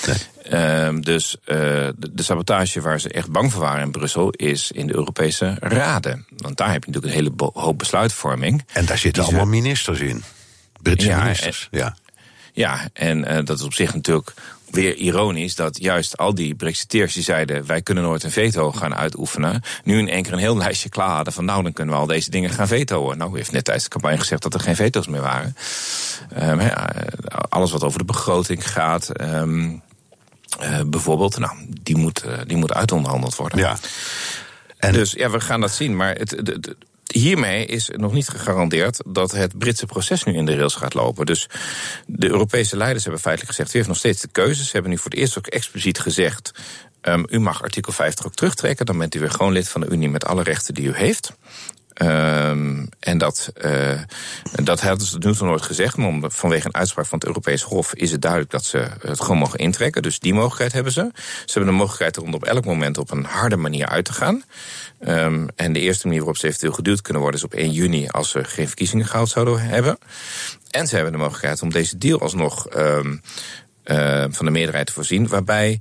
Nee. 0.07 0.85
Um, 0.85 1.01
dus 1.01 1.37
uh, 1.45 1.57
de, 1.97 2.11
de, 2.13 2.23
sabotage 2.23 2.81
waar 2.81 3.01
ze 3.01 3.09
echt 3.09 3.31
bang 3.31 3.53
voor 3.53 3.63
waren 3.63 3.83
in 3.83 3.91
Brussel 3.91 4.31
is 4.31 4.71
in 4.71 4.87
de 4.87 4.95
Europese 4.95 5.57
raden. 5.61 6.27
Want 6.37 6.57
daar 6.57 6.73
heb 6.73 6.85
je 6.85 6.91
natuurlijk 6.91 7.15
een 7.15 7.25
hele 7.25 7.53
hoop 7.61 7.79
besluitvorming. 7.79 8.65
En 8.73 8.87
daar 8.87 8.99
zitten 8.99 9.23
allemaal 9.23 9.47
ministers 9.47 10.01
in. 10.01 10.23
Britse 10.83 11.07
ja, 11.07 11.23
ministers. 11.23 11.69
En, 11.71 11.79
ja. 11.79 11.97
ja, 12.53 12.89
en 12.93 13.45
dat 13.45 13.59
is 13.59 13.65
op 13.65 13.75
zich 13.75 13.95
natuurlijk 13.95 14.35
weer 14.75 14.95
ironisch 14.95 15.55
dat 15.55 15.79
juist 15.79 16.17
al 16.17 16.35
die 16.35 16.55
Brexiteers 16.55 17.15
die 17.15 17.23
zeiden: 17.23 17.67
wij 17.67 17.83
kunnen 17.83 18.05
nooit 18.05 18.23
een 18.23 18.31
veto 18.31 18.73
gaan 18.73 18.95
uitoefenen. 18.95 19.63
nu 19.85 19.99
in 19.99 20.09
één 20.09 20.23
keer 20.23 20.33
een 20.33 20.39
heel 20.39 20.57
lijstje 20.57 20.89
klaar 20.89 21.15
hadden 21.15 21.33
van: 21.33 21.45
nou, 21.45 21.63
dan 21.63 21.73
kunnen 21.73 21.95
we 21.95 22.01
al 22.01 22.07
deze 22.07 22.31
dingen 22.31 22.51
gaan 22.51 22.67
vetoen. 22.67 23.17
Nou, 23.17 23.33
u 23.33 23.37
heeft 23.37 23.53
net 23.53 23.65
tijdens 23.65 23.85
de 23.85 23.91
campagne 23.91 24.19
gezegd 24.19 24.43
dat 24.43 24.55
er 24.55 24.61
geen 24.61 24.77
veto's 24.77 25.07
meer 25.07 25.21
waren. 25.21 25.57
Um, 26.43 26.61
ja, 26.61 26.91
alles 27.49 27.71
wat 27.71 27.85
over 27.85 27.99
de 27.99 28.05
begroting 28.05 28.71
gaat. 28.71 29.21
Um, 29.21 29.83
uh, 30.63 30.81
bijvoorbeeld, 30.87 31.39
nou, 31.39 31.53
die 31.83 31.97
moet, 31.97 32.25
uh, 32.27 32.39
die 32.47 32.57
moet 32.57 32.73
uitonderhandeld 32.73 33.37
worden. 33.37 33.59
Ja. 33.59 33.77
En 34.77 34.93
dus 34.93 35.13
ja, 35.13 35.31
we 35.31 35.41
gaan 35.41 35.61
dat 35.61 35.71
zien. 35.71 35.97
Maar 35.97 36.15
het, 36.15 36.31
het, 36.31 36.47
het 36.47 36.75
hiermee 37.13 37.67
is 37.67 37.91
nog 37.93 38.13
niet 38.13 38.29
gegarandeerd 38.29 39.01
dat 39.07 39.33
het 39.33 39.59
Britse 39.59 39.87
proces 39.87 40.25
nu 40.25 40.35
in 40.35 40.47
de 40.47 40.57
rails 40.57 40.75
gaat 40.75 40.95
lopen. 40.95 41.27
Dus 41.27 41.49
de 42.07 42.29
Europese 42.29 42.77
leiders 42.77 43.05
hebben 43.05 43.23
feitelijk 43.23 43.55
gezegd: 43.55 43.75
u 43.75 43.77
heeft 43.77 43.89
nog 43.89 43.99
steeds 43.99 44.21
de 44.21 44.29
keuzes. 44.33 44.67
Ze 44.67 44.73
hebben 44.73 44.91
nu 44.91 44.99
voor 44.99 45.11
het 45.11 45.21
eerst 45.21 45.39
ook 45.39 45.47
expliciet 45.47 45.99
gezegd. 45.99 46.53
Um, 47.03 47.27
u 47.31 47.39
mag 47.39 47.63
artikel 47.63 47.93
50 47.93 48.27
ook 48.27 48.35
terugtrekken. 48.35 48.87
Dan 48.87 48.99
bent 48.99 49.15
u 49.15 49.21
weer 49.21 49.31
gewoon 49.31 49.53
lid 49.53 49.69
van 49.69 49.81
de 49.81 49.89
Unie 49.91 50.09
met 50.09 50.25
alle 50.25 50.43
rechten 50.43 50.75
die 50.75 50.87
u 50.87 50.95
heeft. 50.95 51.33
Um, 51.95 52.89
en 53.01 53.19
dat, 53.19 53.53
uh, 53.65 54.01
dat 54.65 54.81
hadden 54.81 55.07
ze 55.07 55.19
nu 55.19 55.27
nog 55.27 55.41
nooit 55.41 55.63
gezegd. 55.63 55.97
Maar 55.97 56.31
vanwege 56.31 56.67
een 56.67 56.75
uitspraak 56.75 57.07
van 57.07 57.19
het 57.19 57.27
Europees 57.27 57.63
Hof 57.63 57.95
is 57.95 58.11
het 58.11 58.23
duidelijk 58.23 58.51
dat 58.51 58.65
ze 58.65 58.87
het 59.01 59.21
gewoon 59.21 59.39
mogen 59.39 59.59
intrekken. 59.59 60.03
Dus 60.03 60.19
die 60.19 60.35
mogelijkheid 60.35 60.73
hebben 60.73 60.93
ze. 60.93 61.11
Ze 61.15 61.53
hebben 61.53 61.73
de 61.73 61.79
mogelijkheid 61.79 62.19
om 62.19 62.35
op 62.35 62.45
elk 62.45 62.65
moment 62.65 62.99
op 62.99 63.11
een 63.11 63.25
harde 63.25 63.57
manier 63.57 63.87
uit 63.87 64.05
te 64.05 64.13
gaan. 64.13 64.43
Um, 65.01 65.49
en 65.57 65.73
de 65.73 65.81
eerste 65.81 66.07
manier 66.07 66.21
waarop 66.21 66.39
ze 66.39 66.47
eventueel 66.47 66.73
geduwd 66.73 67.01
kunnen 67.01 67.23
worden 67.23 67.41
is 67.41 67.47
op 67.47 67.55
1 67.55 67.73
juni 67.73 68.09
als 68.09 68.31
ze 68.31 68.45
geen 68.45 68.67
verkiezingen 68.67 69.07
gehaald 69.07 69.29
zouden 69.29 69.61
hebben. 69.61 69.99
En 70.71 70.87
ze 70.87 70.95
hebben 70.95 71.13
de 71.13 71.19
mogelijkheid 71.19 71.63
om 71.63 71.71
deze 71.71 71.99
deal 71.99 72.21
alsnog 72.21 72.77
um, 72.77 73.21
uh, 73.85 74.25
van 74.31 74.47
de 74.47 74.53
meerderheid 74.53 74.87
te 74.87 74.93
voorzien. 74.93 75.29
Waarbij 75.29 75.81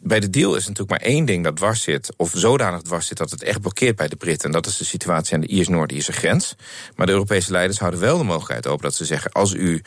bij 0.00 0.20
de 0.20 0.30
deal 0.30 0.56
is 0.56 0.66
natuurlijk 0.66 0.90
maar 0.90 1.10
één 1.10 1.24
ding 1.24 1.44
dat 1.44 1.56
dwars 1.56 1.82
zit, 1.82 2.14
of 2.16 2.32
zodanig 2.34 2.82
dwars 2.82 3.06
zit 3.06 3.16
dat 3.16 3.30
het 3.30 3.42
echt 3.42 3.60
blokkeert 3.60 3.96
bij 3.96 4.08
de 4.08 4.16
Britten. 4.16 4.46
En 4.46 4.52
dat 4.52 4.66
is 4.66 4.76
de 4.76 4.84
situatie 4.84 5.34
aan 5.34 5.40
de 5.40 5.46
Iers-Noord-Ierse 5.46 6.12
grens. 6.12 6.54
Maar 6.96 7.06
de 7.06 7.12
Europese 7.12 7.52
leiders 7.52 7.78
houden 7.78 8.00
wel 8.00 8.18
de 8.18 8.24
mogelijkheid 8.24 8.66
open 8.66 8.82
dat 8.82 8.94
ze 8.94 9.04
zeggen: 9.04 9.32
als 9.32 9.54
u 9.54 9.82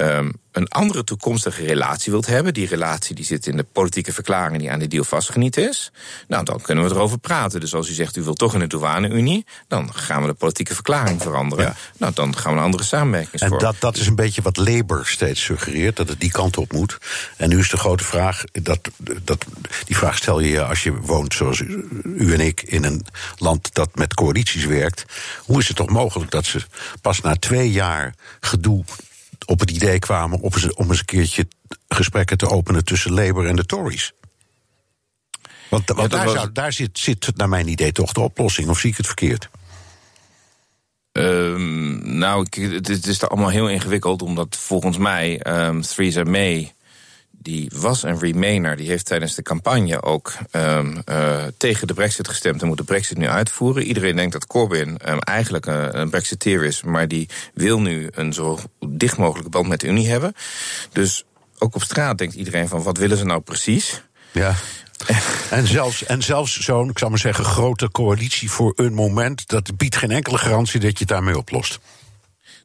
um, 0.00 0.32
een 0.52 0.68
andere 0.68 1.04
toekomstige 1.04 1.64
relatie 1.64 2.12
wilt 2.12 2.26
hebben, 2.26 2.54
die 2.54 2.66
relatie 2.66 3.14
die 3.14 3.24
zit 3.24 3.46
in 3.46 3.56
de 3.56 3.66
politieke 3.72 4.12
verklaring 4.12 4.58
die 4.58 4.70
aan 4.70 4.78
de 4.78 4.88
deal 4.88 5.04
vastgenieten 5.04 5.68
is, 5.68 5.92
nou 6.28 6.44
dan 6.44 6.60
kunnen 6.60 6.84
we 6.84 6.90
erover 6.90 7.18
praten. 7.18 7.60
Dus 7.60 7.74
als 7.74 7.88
u 7.88 7.92
zegt 7.92 8.16
u 8.16 8.22
wilt 8.22 8.38
toch 8.38 8.54
in 8.54 8.60
de 8.60 8.66
douane-unie, 8.66 9.46
dan 9.68 9.94
gaan 9.94 10.20
we 10.20 10.26
de 10.26 10.34
politieke 10.34 10.74
verklaring 10.74 11.22
veranderen. 11.22 11.64
Ja. 11.64 11.76
Nou, 11.96 12.12
dan 12.14 12.36
gaan 12.36 12.52
we 12.52 12.58
een 12.58 12.64
andere 12.64 12.82
samenwerking 12.82 13.42
En 13.42 13.58
dat, 13.58 13.76
dat 13.78 13.96
is 13.96 14.06
een 14.06 14.14
beetje 14.14 14.42
wat 14.42 14.56
Labour 14.56 15.06
steeds 15.06 15.44
suggereert, 15.44 15.96
dat 15.96 16.08
het 16.08 16.20
die 16.20 16.30
kant 16.30 16.56
op 16.56 16.72
moet. 16.72 16.98
En 17.36 17.48
nu 17.48 17.58
is 17.58 17.70
de 17.70 17.76
grote 17.76 18.04
vraag, 18.04 18.44
dat, 18.52 18.78
dat, 19.22 19.44
die 19.84 19.96
vraag 19.96 20.16
stel 20.16 20.40
je 20.40 20.50
je 20.50 20.64
als 20.64 20.82
je 20.82 20.96
woont 20.96 21.34
zoals 21.34 21.58
u, 21.58 21.88
u 22.04 22.32
en 22.32 22.40
ik 22.40 22.62
in 22.62 22.84
een 22.84 23.06
land 23.36 23.74
dat 23.74 23.94
met 23.94 24.14
coalities 24.14 24.64
werkt. 24.64 25.04
Hoe 25.44 25.58
is 25.58 25.68
het 25.68 25.76
toch 25.76 25.90
mogelijk 25.90 26.30
dat 26.30 26.44
ze 26.44 26.62
pas 27.00 27.20
na 27.20 27.36
twee 27.36 27.70
jaar 27.70 28.14
gedoe 28.40 28.84
op 29.50 29.60
het 29.60 29.70
idee 29.70 29.98
kwamen 29.98 30.40
om 30.40 30.52
eens, 30.52 30.74
om 30.74 30.88
eens 30.88 30.98
een 30.98 31.04
keertje 31.04 31.48
gesprekken 31.88 32.38
te 32.38 32.48
openen 32.48 32.84
tussen 32.84 33.12
Labour 33.12 33.48
en 33.48 33.56
de 33.56 33.66
Tories. 33.66 34.12
Want, 35.68 35.88
want 35.88 35.88
Ja, 35.88 35.94
dat 35.94 36.10
daar, 36.10 36.24
was- 36.24 36.34
zou, 36.34 36.52
daar 36.52 36.72
zit, 36.72 36.98
zit 36.98 37.36
naar 37.36 37.48
mijn 37.48 37.68
idee 37.68 37.92
toch 37.92 38.12
de 38.12 38.20
oplossing, 38.20 38.68
of 38.68 38.78
zie 38.78 38.90
ik 38.90 38.96
het 38.96 39.06
verkeerd? 39.06 39.48
Ehm, 41.12 42.18
nou, 42.18 42.46
het, 42.60 43.06
is 43.06 43.22
allemaal 43.28 43.48
heel 43.48 43.68
ingewikkeld, 43.68 44.22
omdat 44.22 44.56
volgens 44.56 44.96
mij 44.98 45.40
ehm 45.40 45.80
Theresa 45.80 46.22
May, 46.22 46.74
die 47.42 47.70
was 47.74 48.02
een 48.02 48.18
Remainer, 48.18 48.76
die 48.76 48.88
heeft 48.88 49.06
tijdens 49.06 49.34
de 49.34 49.42
campagne 49.42 50.02
ook 50.02 50.32
ehm, 50.50 50.96
eh, 51.04 51.44
tegen 51.56 51.86
de 51.86 51.94
Brexit 51.94 52.28
gestemd 52.28 52.62
en 52.62 52.68
moet 52.68 52.76
de 52.76 52.84
Brexit 52.84 53.18
nu 53.18 53.28
uitvoeren. 53.28 53.82
Iedereen 53.82 54.16
denkt 54.16 54.32
dat 54.32 54.46
Corbyn 54.46 54.98
ehm, 54.98 55.18
eigenlijk 55.18 55.66
een, 55.66 55.98
een 56.00 56.10
Brexiteer 56.10 56.64
is, 56.64 56.82
maar 56.82 57.08
die 57.08 57.28
wil 57.54 57.80
nu 57.80 58.08
een 58.12 58.32
zo 58.32 58.58
dicht 58.86 59.16
mogelijke 59.16 59.50
band 59.50 59.68
met 59.68 59.80
de 59.80 59.86
Unie 59.86 60.08
hebben. 60.08 60.34
Dus 60.92 61.24
ook 61.58 61.74
op 61.74 61.82
straat 61.82 62.18
denkt 62.18 62.34
iedereen 62.34 62.68
van 62.68 62.82
wat 62.82 62.98
willen 62.98 63.16
ze 63.16 63.24
nou 63.24 63.40
precies? 63.40 64.02
Ja. 64.32 64.54
En 65.50 65.66
zelfs, 65.66 66.04
en 66.04 66.22
zelfs 66.22 66.60
zo'n, 66.60 66.90
ik 66.90 66.98
zou 66.98 67.10
maar 67.10 67.20
zeggen, 67.20 67.44
grote 67.44 67.90
coalitie 67.90 68.50
voor 68.50 68.72
een 68.76 68.94
moment, 68.94 69.48
dat 69.48 69.76
biedt 69.76 69.96
geen 69.96 70.10
enkele 70.10 70.38
garantie 70.38 70.80
dat 70.80 70.90
je 70.90 70.98
het 70.98 71.08
daarmee 71.08 71.38
oplost. 71.38 71.78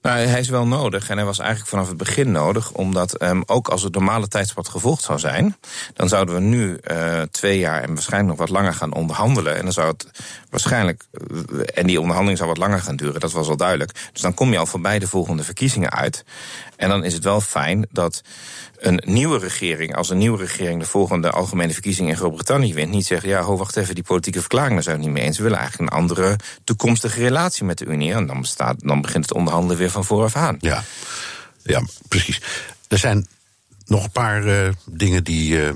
Nou, 0.06 0.20
hij 0.20 0.40
is 0.40 0.50
wel 0.50 0.68
nodig 0.68 1.10
en 1.10 1.18
hij 1.18 1.26
was 1.26 1.40
eigenlijk 1.40 1.70
vanaf 1.70 1.88
het 1.88 1.98
begin 1.98 2.32
nodig, 2.32 2.72
omdat 2.72 3.22
um, 3.22 3.44
ook 3.46 3.68
als 3.68 3.82
het 3.82 3.94
normale 3.94 4.28
tijdspad 4.28 4.68
gevolgd 4.68 5.04
zou 5.04 5.20
zijn, 5.20 5.56
dan 5.94 6.10
zouden 6.10 6.36
we 6.36 6.42
nu 6.42 6.80
uh, 6.92 7.22
twee 7.22 7.60
jaar 7.60 7.82
en 7.82 7.94
waarschijnlijk 7.94 8.38
nog 8.38 8.48
wat 8.48 8.58
langer 8.58 8.74
gaan 8.74 8.94
onderhandelen. 8.94 9.56
En 9.56 9.64
dan 9.64 9.74
zou 9.74 9.88
het 9.88 10.08
waarschijnlijk, 10.50 11.04
uh, 11.12 11.60
en 11.74 11.88
die 11.88 12.00
onderhandeling 12.00 12.38
zou 12.38 12.50
wat 12.50 12.58
langer 12.58 12.80
gaan 12.80 12.96
duren, 12.96 13.20
dat 13.20 13.32
was 13.32 13.48
al 13.48 13.58
duidelijk. 13.58 14.10
Dus 14.14 14.22
dan 14.22 14.34
kom 14.34 14.52
je 14.52 14.58
al 14.58 14.66
voorbij 14.66 15.00
de 15.00 15.08
volgende 15.08 15.44
verkiezingen 15.44 15.92
uit. 15.92 16.24
En 16.78 16.90
dan 16.90 17.04
is 17.04 17.14
het 17.14 17.24
wel 17.24 17.42
fijn 17.42 17.88
dat 17.92 18.22
een 18.78 19.02
nieuwe 19.06 19.38
regering, 19.38 19.96
als 19.96 20.10
een 20.10 20.18
nieuwe 20.18 20.38
regering 20.38 20.80
de 20.80 20.88
volgende 20.88 21.32
algemene 21.32 21.74
verkiezingen 21.74 22.12
in 22.12 22.18
Groot-Brittannië 22.18 22.74
wint, 22.74 22.92
niet 22.92 23.06
zegt: 23.06 23.24
ja, 23.24 23.42
ho, 23.42 23.58
wacht 23.58 23.76
even, 23.76 23.96
die 23.96 24.04
politieke 24.04 24.40
verklaring, 24.40 24.84
zijn 24.84 24.98
we 24.98 25.04
niet 25.04 25.12
mee 25.12 25.24
eens. 25.24 25.38
We 25.38 25.44
willen 25.44 25.58
eigenlijk 25.58 25.92
een 25.92 25.98
andere 25.98 26.36
toekomstige 26.64 27.20
relatie 27.20 27.66
met 27.66 27.78
de 27.78 27.86
Unie. 27.86 28.14
En 28.14 28.26
dan, 28.26 28.42
bestaat, 28.42 28.76
dan 28.80 29.02
begint 29.02 29.26
het 29.26 29.34
onderhandelen 29.34 29.78
weer 29.78 29.92
van 29.92 30.06
vooraf 30.06 30.36
aan. 30.36 30.58
Ja, 30.60 30.84
ja 31.64 31.84
precies. 32.08 32.42
Er 32.88 32.98
zijn 32.98 33.28
nog 33.86 34.04
een 34.04 34.12
paar 34.12 34.44
uh, 34.46 34.70
dingen 34.86 35.24
die, 35.24 35.64
uh, 35.64 35.70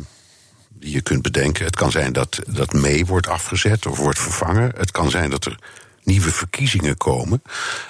die 0.70 0.94
je 0.94 1.02
kunt 1.02 1.22
bedenken. 1.22 1.66
Het 1.66 1.76
kan 1.76 1.92
zijn 1.92 2.14
dat, 2.14 2.40
dat 2.48 2.74
May 2.74 3.06
wordt 3.06 3.28
afgezet 3.28 3.86
of 3.86 3.98
wordt 3.98 4.20
vervangen. 4.20 4.72
Het 4.78 4.92
kan 4.92 5.10
zijn 5.10 5.30
dat 5.30 5.46
er 5.46 5.60
nieuwe 6.04 6.32
verkiezingen 6.32 6.98
komen. 6.98 7.42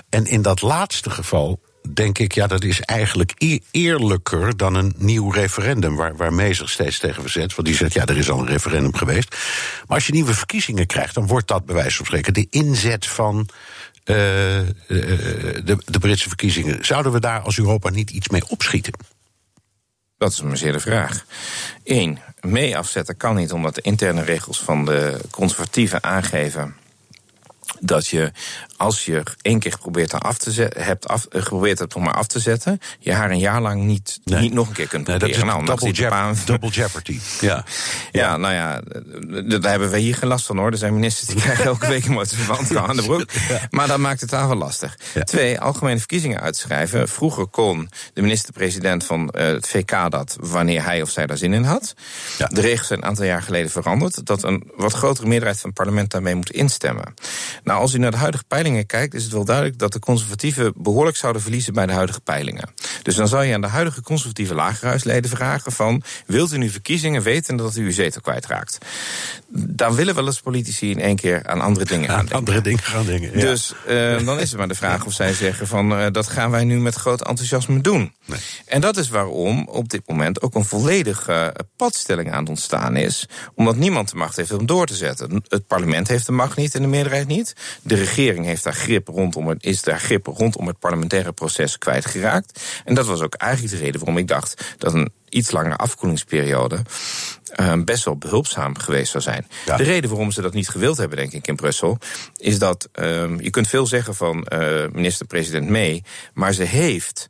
En 0.10 0.26
in 0.26 0.42
dat 0.42 0.62
laatste 0.62 1.10
geval 1.10 1.60
denk 1.94 2.18
ik, 2.20 2.34
ja, 2.34 2.48
dat 2.48 2.64
is 2.64 2.82
eigenlijk 2.82 3.62
eerlijker 3.72 4.58
dan 4.58 4.76
een 4.76 4.94
nieuw 4.98 5.32
referendum. 5.32 5.96
Waar, 5.96 6.16
waar 6.16 6.34
May 6.34 6.54
zich 6.54 6.70
steeds 6.70 7.00
tegen 7.00 7.22
verzet. 7.22 7.56
Want 7.56 7.68
die 7.68 7.78
zegt, 7.78 7.94
ja, 7.94 8.06
er 8.06 8.18
is 8.18 8.30
al 8.30 8.40
een 8.40 8.48
referendum 8.48 8.96
geweest. 8.96 9.36
Maar 9.88 9.98
als 9.98 10.08
je 10.08 10.14
nieuwe 10.14 10.34
verkiezingen 10.34 10.86
krijgt, 10.86 11.14
dan 11.14 11.28
wordt 11.28 11.48
dat 11.48 11.66
bij 11.66 11.76
wijze 11.76 11.96
van 11.96 12.06
spreken 12.06 12.34
de 12.34 12.48
inzet 12.50 13.06
van. 13.06 13.50
eh, 14.04 14.60
eh, 14.60 14.68
de, 15.66 15.78
de 15.86 16.00
Britse 16.00 16.28
verkiezingen. 16.28 16.86
Zouden 16.86 17.12
we 17.12 17.20
daar 17.20 17.40
als 17.40 17.58
Europa 17.58 17.90
niet 17.90 18.10
iets 18.10 18.30
mee 18.30 18.50
opschieten? 18.50 18.94
Dat 20.18 20.32
is 20.32 20.40
een 20.40 20.58
zeer 20.58 20.72
de 20.72 20.80
vraag. 20.80 21.26
Eén, 21.84 22.20
mee 22.42 22.78
afzetten 22.78 23.18
kan 23.18 23.36
niet, 23.36 23.52
omdat 23.52 23.76
de 23.76 23.82
interne 23.82 24.24
regels 24.24 24.60
van 24.60 24.86
de 24.86 25.20
conservatieven 25.30 26.04
aangeven 26.04 26.76
dat 27.80 28.08
je, 28.08 28.32
als 28.80 29.06
je 29.06 29.24
één 29.42 29.60
keer 29.60 29.72
geprobeerd 29.72 30.14
af 30.14 30.38
te 30.38 30.52
zetten, 30.52 30.84
hebt 30.84 31.08
af, 31.08 31.26
eh, 31.26 31.42
geprobeerd 31.42 31.80
het 31.80 31.96
om 31.96 32.04
maar 32.04 32.14
af 32.14 32.28
te 32.28 32.40
zetten, 32.40 32.80
je 33.00 33.14
haar 33.14 33.32
een 33.32 33.40
jaar 33.40 33.62
lang 33.62 33.84
niet, 33.84 34.20
Nee. 34.24 34.42
niet 34.42 34.54
nog 34.54 34.68
een 34.68 34.74
keer 34.74 34.88
kunt 34.88 35.08
Nee, 35.08 35.18
dat 35.20 35.30
proberen. 35.30 35.58
is 35.60 35.66
Nou, 35.66 36.36
double, 36.36 36.46
double 36.46 36.70
jeopardy. 36.70 37.20
Ja. 37.42 37.64
Ja, 38.12 38.38
nou 38.38 38.54
ja, 38.54 38.82
daar 39.60 39.72
hebben 39.72 39.90
we 39.90 39.98
hier 39.98 40.16
geen 40.16 40.30
last 40.30 40.46
van 40.46 40.58
hoor. 40.58 40.72
Er 40.72 40.78
zijn 40.78 40.94
ministers 40.94 41.28
die 41.28 41.42
krijgen 41.42 41.66
elke 41.66 41.88
week 41.88 42.06
een 42.06 42.12
motorverband 42.12 42.76
aan 42.90 42.96
de 42.96 43.04
broek. 43.04 43.26
Maar 43.70 43.88
dat 43.88 43.98
maakt 43.98 44.22
het 44.22 44.32
wel 44.32 44.56
lastig. 44.56 44.98
Ja. 45.14 45.24
Twee, 45.24 45.60
algemene 45.60 45.98
verkiezingen 45.98 46.40
uitschrijven. 46.40 47.08
Vroeger 47.10 47.48
kon 47.48 47.90
de 48.14 48.22
minister-president 48.22 49.04
van 49.06 49.30
eh, 49.30 49.46
het 49.46 49.68
VK 49.68 50.12
dat 50.12 50.38
wanneer 50.40 50.84
hij 50.84 51.02
of 51.02 51.10
zij 51.10 51.26
daar 51.26 51.38
zin 51.38 51.54
in 51.54 51.64
had. 51.64 51.94
Ja. 52.38 52.48
De 52.48 52.62
regels 52.62 52.88
zijn 52.88 53.00
een 53.00 53.06
aantal 53.06 53.26
jaar 53.26 53.42
geleden 53.42 53.72
veranderd. 53.72 54.26
Dat 54.26 54.44
een 54.44 54.72
wat 54.76 54.94
grotere 54.94 55.28
meerderheid 55.28 55.60
van 55.60 55.70
het 55.70 55.78
parlement 55.80 56.12
daarmee 56.12 56.36
moet 56.36 56.52
instemmen. 56.52 57.14
Nou, 57.64 57.80
als 57.80 57.94
u 57.94 57.98
naar 57.98 58.12
de 58.12 58.18
huidige 58.18 58.44
kijkt, 58.86 59.14
is 59.14 59.24
het 59.24 59.32
wel 59.32 59.46
duidelijk 59.46 59.78
dat 59.78 59.94
de 59.94 60.00
conservatieven 60.00 60.74
behoorlijk 60.76 61.18
zouden 61.18 61.42
verliezen 61.42 61.74
bij 61.74 61.86
de 61.86 61.94
huidige 61.94 62.22
peilingen. 62.22 62.70
Dus 63.04 63.16
dan 63.16 63.28
zou 63.28 63.46
je 63.46 63.54
aan 63.54 63.62
de 63.62 63.68
huidige 63.68 64.02
conservatieve 64.02 64.54
lagerhuisleden 64.54 65.30
vragen 65.30 65.72
van, 65.72 66.04
wilt 66.26 66.54
u 66.54 66.58
nu 66.58 66.70
verkiezingen 66.70 67.22
weten 67.22 67.56
dat 67.56 67.76
u 67.76 67.84
uw 67.84 67.92
zetel 67.92 68.22
kwijtraakt? 68.22 68.78
Dan 69.52 69.96
willen 69.96 70.16
wel 70.16 70.26
eens 70.26 70.40
politici 70.42 70.90
in 70.90 71.00
één 71.02 71.16
keer 71.16 71.48
aan 71.48 71.62
andere 71.62 71.86
dingen 71.86 72.10
Aan 72.12 72.16
denken. 72.18 72.36
andere 72.36 72.62
dingen 72.62 72.80
gaan 72.80 73.06
dingen. 73.06 73.32
ja. 73.34 73.40
Dus 73.40 73.74
eh, 73.88 74.26
dan 74.26 74.40
is 74.40 74.50
het 74.50 74.58
maar 74.58 74.68
de 74.68 74.76
vraag 74.76 75.06
of 75.06 75.14
zij 75.14 75.34
zeggen 75.34 75.68
van 75.68 75.92
eh, 75.92 76.06
dat 76.12 76.28
gaan 76.28 76.52
wij 76.52 76.64
nu 76.64 76.80
met 76.80 76.96
groot 76.96 77.28
enthousiasme 77.28 77.82
doen. 77.82 78.14
Nee. 78.26 78.40
En 78.66 78.82
dat 78.82 78.98
is 78.98 79.10
waarom 79.10 79.68
op 79.68 79.90
dit 79.90 80.02
moment 80.08 80.42
ook 80.42 80.56
een 80.56 80.66
volledige 80.66 81.56
padstelling 81.76 82.32
aan 82.32 82.40
het 82.40 82.50
ontstaan 82.50 82.96
is. 82.96 83.28
Omdat 83.56 83.76
niemand 83.76 84.10
de 84.10 84.16
macht 84.16 84.36
heeft 84.36 84.52
om 84.52 84.66
door 84.66 84.86
te 84.86 84.96
zetten. 84.96 85.44
Het 85.48 85.68
parlement 85.68 86.08
heeft 86.08 86.26
de 86.26 86.32
macht 86.32 86.58
niet 86.58 86.76
en 86.76 86.82
de 86.82 86.88
meerderheid 86.88 87.28
niet. 87.28 87.54
De 87.82 87.96
regering 87.96 88.46
heeft 88.46 88.64
daar 88.64 88.74
grip 88.74 89.08
rondom 89.08 89.48
het, 89.48 89.64
is 89.64 89.82
daar 89.82 90.00
grip 90.00 90.26
rondom 90.28 90.68
het 90.68 90.80
parlementaire 90.80 91.32
proces 91.32 91.78
kwijtgeraakt. 91.78 92.62
En 92.86 92.94
dat 92.96 93.06
was 93.06 93.22
ook 93.22 93.34
eigenlijk 93.36 93.74
de 93.74 93.80
reden 93.80 94.00
waarom 94.00 94.18
ik 94.18 94.28
dacht 94.28 94.76
dat 94.78 94.94
een 94.94 95.12
iets 95.30 95.52
langere 95.52 95.76
afkoelingsperiode 95.76 96.80
eh, 97.52 97.74
best 97.86 98.06
wel 98.06 98.18
behulpzaam 98.18 98.78
geweest 98.78 99.12
zou 99.12 99.24
zijn. 99.24 99.48
Ja. 99.66 99.78
De 99.78 99.84
reden 99.84 100.10
waarom 100.10 100.32
ze 100.32 100.42
dat 100.42 100.54
niet 100.54 100.70
gewild 100.70 100.98
hebben, 100.98 101.18
denk 101.18 101.34
ik, 101.34 101.48
in 101.48 101.56
Brussel, 101.56 101.98
is 102.38 102.60
dat 102.60 102.90
ehm, 102.92 103.40
je 103.42 103.50
kunt 103.50 103.68
veel 103.68 103.86
zeggen 103.86 104.16
van 104.16 104.44
eh, 104.44 104.86
minister-president 104.92 105.70
May, 105.70 106.04
maar 106.34 106.54
ze 106.54 106.64
heeft 106.64 107.30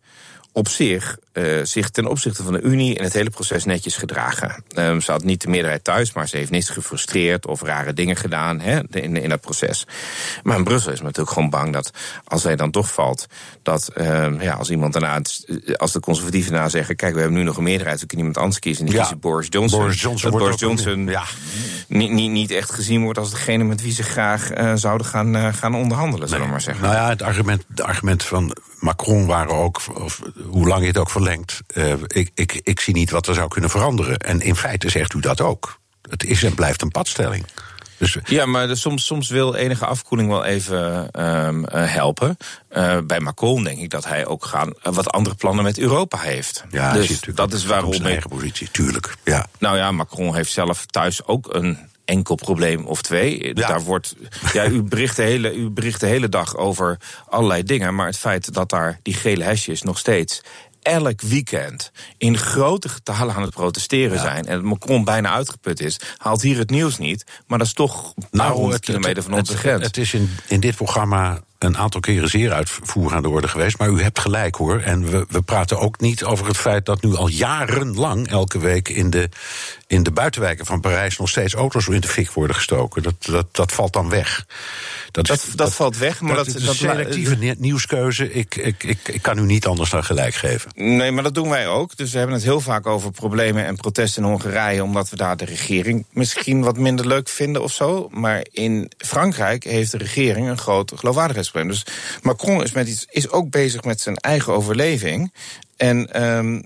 op 0.60 0.68
zich 0.68 1.18
eh, 1.32 1.64
zich 1.64 1.89
ten 1.89 2.05
opzichte 2.07 2.43
van 2.43 2.53
de 2.53 2.62
Unie 2.62 2.95
in 2.95 3.03
het 3.03 3.14
hele 3.14 3.30
proces 3.30 3.66
netjes 3.66 3.95
gedragen. 3.95 4.64
Ehm, 4.74 4.99
ze 4.99 5.12
had 5.12 5.24
niet 5.24 5.41
de 5.41 5.49
meerderheid 5.49 5.84
thuis, 5.84 6.14
maar 6.14 6.28
ze 6.28 6.38
heeft 6.38 6.51
niets 6.51 6.70
gefrustreerd 6.70 7.45
of 7.45 7.62
rare 7.62 7.93
dingen 7.93 8.16
gedaan 8.16 8.60
hè, 8.60 8.80
in, 8.89 9.16
in 9.16 9.30
dat 9.30 9.41
proces. 9.41 9.88
Maar 10.43 10.57
in 10.57 10.64
Brussel 10.64 10.91
is 10.91 10.97
men 10.97 11.05
natuurlijk 11.05 11.34
gewoon 11.34 11.49
bang 11.49 11.74
dat 11.74 11.91
als 12.24 12.41
zij 12.41 12.55
dan 12.55 12.72
toch 12.72 12.91
valt, 12.91 13.26
dat 13.64 13.88
ehm, 13.88 14.41
ja, 14.41 14.53
als 14.53 14.70
iemand 14.70 14.93
daarna, 14.93 15.22
als 15.76 15.91
de 15.91 15.99
conservatieven 15.99 16.51
daarna 16.51 16.70
zeggen: 16.70 16.95
kijk, 16.95 17.14
we 17.14 17.20
hebben 17.20 17.38
nu 17.38 17.43
nog 17.43 17.57
een 17.57 17.64
meerderheid, 17.64 17.99
we 17.99 18.05
kunnen 18.05 18.26
iemand 18.26 18.43
anders 18.43 18.60
kiezen, 18.60 18.82
en 18.86 18.89
die 18.89 18.95
Ja. 18.95 19.01
kiezen 19.01 19.20
Boris 19.20 19.47
Johnson. 19.49 19.80
Boris 19.80 20.01
Johnson 20.01 20.32
dat 20.32 20.39
wordt 20.39 20.60
Boris 20.60 20.84
Johnson 20.84 21.07
ja. 21.07 21.24
niet, 21.88 22.12
niet, 22.12 22.32
niet 22.32 22.51
echt 22.51 22.72
gezien 22.72 23.03
wordt 23.03 23.20
als 23.20 23.32
degene 23.32 23.64
met 23.64 23.82
wie 23.82 23.93
ze 23.93 24.03
graag 24.03 24.51
eh, 24.51 24.72
zouden 24.76 25.07
gaan, 25.07 25.36
eh, 25.36 25.53
gaan 25.53 25.76
onderhandelen, 25.76 26.28
zullen 26.30 26.45
we 26.45 26.51
maar 26.51 26.62
zeggen. 26.62 26.84
Nou 26.84 26.95
ja, 26.95 27.10
het 27.10 27.22
argument, 27.22 27.64
de 27.68 27.84
argumenten 27.84 28.28
van 28.28 28.55
Macron 28.80 29.26
waren 29.26 29.51
ook, 29.51 29.82
of 29.93 30.22
hoe 30.49 30.67
lang 30.67 30.81
je 30.81 30.87
het 30.87 30.97
ook 30.97 31.09
verlengt, 31.09 31.59
eh, 31.67 31.93
ik, 32.07 32.31
ik, 32.33 32.59
ik 32.63 32.79
zie 32.79 32.93
niet 32.93 33.09
wat 33.11 33.27
er 33.27 33.33
zou 33.33 33.47
kunnen 33.47 33.69
veranderen. 33.69 34.17
En 34.17 34.41
in 34.41 34.55
feite 34.55 34.89
zegt 34.89 35.13
u 35.13 35.19
dat 35.19 35.41
ook. 35.41 35.79
Het 36.09 36.23
is 36.23 36.43
en 36.43 36.53
blijft 36.55 36.81
een 36.81 36.91
padstelling. 36.91 37.45
Dus 37.97 38.17
Ja, 38.23 38.45
maar 38.45 38.67
de- 38.67 38.75
soms, 38.75 39.05
soms 39.05 39.29
wil 39.29 39.55
enige 39.55 39.85
afkoeling 39.85 40.29
wel 40.29 40.43
even 40.45 41.11
ehm, 41.11 41.63
eh, 41.63 41.93
helpen. 41.93 42.37
Eh, 42.69 42.97
bij 43.07 43.19
Macron 43.19 43.63
denk 43.63 43.79
ik 43.79 43.89
dat 43.89 44.05
hij 44.05 44.25
ook 44.25 44.45
gaan, 44.45 44.73
eh, 44.81 44.93
wat 44.93 45.09
andere 45.11 45.35
plannen 45.35 45.63
met 45.63 45.77
Europa 45.79 46.17
heeft. 46.17 46.63
ja, 46.69 46.93
dus 46.93 47.19
dat 47.33 47.53
is 47.53 47.65
waarom 47.65 47.93
zijn 47.93 48.05
eigen 48.07 48.29
positie, 48.29 48.71
tuurlijk. 48.71 49.15
Ja. 49.23 49.45
Nou 49.59 49.77
ja, 49.77 49.91
Macron 49.91 50.35
heeft 50.35 50.51
zelf 50.51 50.85
thuis 50.85 51.25
ook 51.25 51.53
een 51.53 51.77
enkel 52.10 52.36
probleem 52.36 52.86
of 52.86 53.01
twee. 53.01 53.45
Ja. 53.47 53.53
Daar 53.68 53.82
wordt, 53.82 54.16
ja, 54.53 54.66
u, 54.66 54.82
bericht 54.82 55.16
de 55.16 55.22
hele, 55.22 55.53
u 55.53 55.70
bericht 55.70 55.99
de 55.99 56.05
hele 56.07 56.30
dag 56.30 56.55
over 56.57 56.97
allerlei 57.30 57.64
dingen. 57.64 57.95
Maar 57.95 58.05
het 58.05 58.18
feit 58.18 58.53
dat 58.53 58.70
daar 58.70 58.99
die 59.03 59.14
gele 59.14 59.43
hesjes 59.43 59.82
nog 59.82 59.97
steeds 59.97 60.41
elk 60.82 61.22
weekend 61.22 61.91
in 62.18 62.38
grote 62.38 62.89
getalen 62.89 63.36
aan 63.36 63.41
het 63.41 63.53
protesteren 63.53 64.20
zijn... 64.20 64.45
en 64.45 64.55
dat 64.55 64.64
Macron 64.64 65.03
bijna 65.03 65.30
uitgeput 65.32 65.80
is, 65.82 65.99
haalt 66.18 66.41
hier 66.41 66.57
het 66.57 66.70
nieuws 66.70 66.97
niet. 66.97 67.24
Maar 67.47 67.57
dat 67.57 67.68
is 67.68 67.74
toch 67.74 68.14
een 68.16 68.28
paar 68.39 68.49
honderd 68.49 68.55
Nou, 68.60 68.72
het- 68.72 68.86
kilometer 68.86 69.24
van 69.24 69.34
onze 69.34 69.57
grens. 69.57 69.84
Het 69.84 69.97
is 69.97 70.14
in, 70.14 70.30
in 70.47 70.60
dit 70.60 70.76
programma 70.76 71.41
een 71.60 71.78
aantal 71.78 71.99
keren 71.99 72.30
zeer 72.30 72.53
uitvoerig 72.53 73.14
aan 73.14 73.22
de 73.22 73.30
orde 73.30 73.47
geweest. 73.47 73.78
Maar 73.78 73.89
u 73.89 74.01
hebt 74.01 74.20
gelijk 74.20 74.55
hoor. 74.55 74.80
En 74.80 75.10
we, 75.10 75.26
we 75.30 75.41
praten 75.41 75.80
ook 75.80 75.99
niet 75.99 76.24
over 76.24 76.47
het 76.47 76.57
feit 76.57 76.86
dat 76.86 77.01
nu 77.01 77.16
al 77.16 77.28
jarenlang 77.28 78.28
elke 78.28 78.60
week 78.60 78.89
in 78.89 79.10
de, 79.10 79.30
in 79.88 80.03
de 80.03 80.12
buitenwijken 80.12 80.66
van 80.66 80.80
Parijs 80.80 81.18
nog 81.18 81.30
steeds 81.30 81.53
auto's 81.53 81.88
in 81.88 82.01
de 82.01 82.07
fik 82.07 82.32
worden 82.32 82.55
gestoken. 82.55 83.03
Dat, 83.03 83.14
dat, 83.20 83.47
dat 83.51 83.72
valt 83.72 83.93
dan 83.93 84.10
weg. 84.10 84.45
Dat, 85.12 85.45
dat, 85.55 85.74
valt 85.74 85.97
weg, 85.97 86.22
maar 86.22 86.36
dat, 86.36 86.47
is 86.47 86.53
dat, 86.53 86.62
een 86.62 86.76
selectieve 86.76 87.36
nie- 87.36 87.55
nieuwskeuze. 87.57 88.34
Ik, 88.34 88.55
ik, 88.55 88.84
ik, 88.84 89.07
ik 89.07 89.22
kan 89.22 89.38
u 89.38 89.41
niet 89.41 89.66
anders 89.66 89.89
dan 89.89 90.03
gelijk 90.03 90.36
geven. 90.36 90.72
Nee, 90.76 91.12
maar 91.12 91.24
dat 91.24 91.36
doen 91.36 91.49
wij 91.49 91.68
ook. 91.68 91.97
Dus 91.97 92.12
we 92.12 92.18
hebben 92.18 92.36
het 92.36 92.45
heel 92.45 92.62
vaak 92.62 92.86
over 92.86 93.12
problemen 93.12 93.66
en 93.66 93.76
protesten 93.76 94.24
in 94.24 94.30
Hongarije, 94.30 94.84
omdat 94.84 95.10
we 95.10 95.16
daar 95.16 95.38
de 95.38 95.45
regering 95.45 96.05
misschien 96.12 96.62
wat 96.62 96.78
minder 96.78 97.07
leuk 97.07 97.30
vinden 97.30 97.64
of 97.64 97.74
zo. 97.74 98.10
Maar 98.12 98.45
in 98.51 98.91
Frankrijk 98.97 99.64
heeft 99.64 99.91
de 99.91 99.97
regering 99.97 100.49
een 100.49 100.57
groot 100.57 100.91
Dus 101.51 101.85
Macron 102.21 102.63
is, 102.63 102.71
met 102.71 102.87
iets, 102.87 103.05
is 103.09 103.29
ook 103.29 103.49
bezig 103.49 103.83
met 103.83 104.01
zijn 104.01 104.15
eigen 104.15 104.53
overleving. 104.53 105.31
En 105.77 106.13
ehm, 106.13 106.61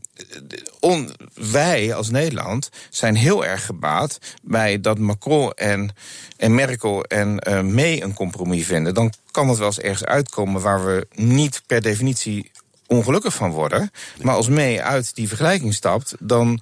wij 1.52 1.94
als 1.94 2.10
Nederland 2.10 2.70
zijn 2.90 3.16
heel 3.16 3.46
erg 3.46 3.66
gebaat 3.66 4.20
bij 4.42 4.82
dat 4.82 5.00
Macron 5.00 5.52
en, 5.52 5.96
en 6.38 6.56
Merkel 6.56 7.04
en 7.04 7.40
eh, 7.40 7.62
May 7.62 8.02
een 8.02 8.14
compromis 8.14 8.66
vinden. 8.66 8.94
Dan 8.94 9.14
kan 9.32 9.50
het 9.50 9.58
wel 9.58 9.68
eens 9.68 9.80
ergens 9.80 10.06
uitkomen 10.06 10.62
waar 10.62 10.86
we 10.86 11.08
niet 11.14 11.62
per 11.66 11.82
definitie 11.82 12.52
ongelukkig 12.88 13.34
van 13.34 13.52
worden. 13.52 13.92
Maar 14.22 14.36
als 14.36 14.50
May 14.50 14.80
uit 14.80 15.16
die 15.16 15.28
vergelijking 15.28 15.74
stapt, 15.74 16.16
dan, 16.20 16.62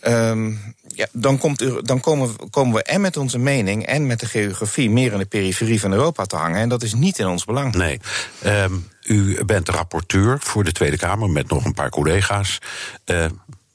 ehm, 0.00 0.52
ja, 0.96 1.06
dan, 1.12 1.38
komt, 1.38 1.86
dan 1.86 2.00
komen, 2.00 2.50
komen 2.50 2.74
we 2.74 2.82
en 2.82 3.00
met 3.00 3.16
onze 3.16 3.38
mening 3.38 3.86
en 3.86 4.06
met 4.06 4.20
de 4.20 4.26
geografie 4.26 4.90
meer 4.90 5.12
in 5.12 5.18
de 5.18 5.26
periferie 5.26 5.80
van 5.80 5.92
Europa 5.92 6.24
te 6.24 6.36
hangen. 6.36 6.60
En 6.60 6.68
dat 6.68 6.82
is 6.82 6.94
niet 6.94 7.18
in 7.18 7.26
ons 7.26 7.44
belang. 7.44 7.74
Nee. 7.74 8.00
Ehm, 8.42 8.72
u 9.02 9.44
bent 9.44 9.68
rapporteur 9.68 10.38
voor 10.40 10.64
de 10.64 10.72
Tweede 10.72 10.96
Kamer 10.96 11.30
met 11.30 11.48
nog 11.48 11.64
een 11.64 11.74
paar 11.74 11.90
collega's. 11.90 12.58
Eh, 13.04 13.26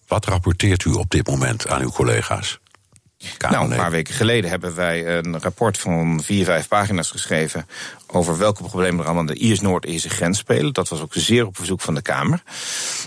wat 0.07 0.25
rapporteert 0.25 0.85
u 0.85 0.91
op 0.91 1.09
dit 1.09 1.27
moment 1.27 1.67
aan 1.67 1.81
uw 1.81 1.91
collega's? 1.91 2.60
Nou, 3.49 3.71
een 3.71 3.77
paar 3.77 3.91
weken 3.91 4.13
geleden 4.13 4.49
hebben 4.49 4.75
wij 4.75 5.07
een 5.17 5.39
rapport 5.39 5.77
van 5.77 6.21
vier, 6.23 6.45
vijf 6.45 6.67
pagina's 6.67 7.11
geschreven. 7.11 7.67
over 8.07 8.37
welke 8.37 8.63
problemen 8.63 8.99
er 8.99 9.05
allemaal 9.05 9.21
aan 9.21 9.33
de 9.33 9.39
Iers-Noord-Ierse 9.39 10.09
grens 10.09 10.37
spelen. 10.37 10.73
Dat 10.73 10.89
was 10.89 11.01
ook 11.01 11.13
zeer 11.13 11.45
op 11.45 11.57
verzoek 11.57 11.81
van 11.81 11.93
de 11.93 12.01
Kamer. 12.01 12.43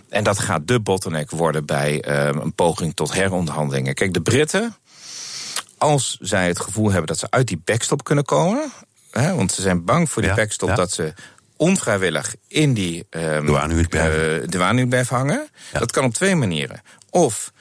En 0.09 0.25
dat 0.25 0.39
gaat 0.39 0.69
de 0.69 0.81
bottleneck 0.81 1.31
worden 1.31 1.67
bij 1.67 2.01
ehm, 2.01 2.39
een 2.39 2.53
poging 2.53 2.95
tot 2.95 3.13
heronderhandelingen. 3.13 3.95
Kijk, 3.95 4.15
de 4.15 4.21
Britten, 4.23 4.77
als 5.79 6.17
zij 6.21 6.47
het 6.47 6.61
gevoel 6.61 6.89
hebben 6.89 7.07
dat 7.07 7.19
ze 7.19 7.27
uit 7.31 7.47
die 7.47 7.61
backstop 7.65 8.05
kunnen 8.05 8.25
komen. 8.25 8.73
Hè, 9.11 9.35
want 9.35 9.53
ze 9.53 9.63
zijn 9.63 9.85
bang 9.85 10.11
voor 10.11 10.23
die 10.23 10.31
Ja, 10.31 10.37
backstop 10.37 10.69
ja. 10.69 10.75
dat 10.75 10.93
ze 10.93 11.13
onvrijwillig 11.57 12.35
in 12.49 12.75
die 12.75 13.07
ehm, 13.11 13.47
Douaneunie 13.47 13.89
blijven. 13.89 14.89
blijven 14.89 15.17
hangen. 15.17 15.49
Dat 15.73 15.93
kan 15.93 16.05
op 16.05 16.15
twee 16.15 16.35
manieren. 16.35 16.83
Of 17.11 17.53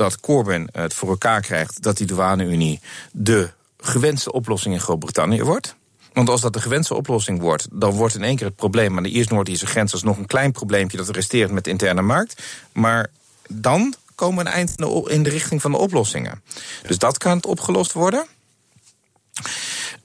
dat 0.00 0.20
Corbyn 0.20 0.68
het 0.72 0.94
voor 0.94 1.08
elkaar 1.08 1.40
krijgt 1.40 1.82
dat 1.82 1.96
die 1.96 2.06
douaneunie 2.06 2.80
de 3.12 3.50
gewenste 3.78 4.32
oplossing 4.32 4.74
in 4.74 4.80
Groot-Brittannië 4.80 5.42
wordt. 5.42 5.74
Want 6.12 6.28
als 6.28 6.40
dat 6.40 6.52
de 6.52 6.60
gewenste 6.60 6.94
oplossing 6.94 7.40
wordt, 7.40 7.66
dan 7.70 7.90
wordt 7.90 8.14
in 8.14 8.22
één 8.22 8.36
keer 8.36 8.46
het 8.46 8.56
probleem 8.56 8.96
aan 8.96 9.02
de 9.02 9.08
Iers-Noord-Ierse 9.08 9.66
grens 9.66 9.92
als 9.92 10.02
nog 10.02 10.18
een 10.18 10.26
klein 10.26 10.52
probleempje 10.52 10.96
dat 10.96 11.08
resteert 11.08 11.50
met 11.50 11.64
de 11.64 11.70
interne 11.70 12.02
markt. 12.02 12.42
Maar 12.72 13.10
dan 13.48 13.94
komen 14.14 14.44
we 14.44 14.50
een 14.50 14.56
eind 14.56 14.72
in 14.76 14.86
de, 14.86 15.10
in 15.10 15.22
de 15.22 15.30
richting 15.30 15.60
van 15.60 15.70
de 15.70 15.78
oplossingen. 15.78 16.42
Dus 16.86 16.98
dat 16.98 17.18
kan 17.18 17.36
het 17.36 17.46
opgelost 17.46 17.92
worden. 17.92 18.26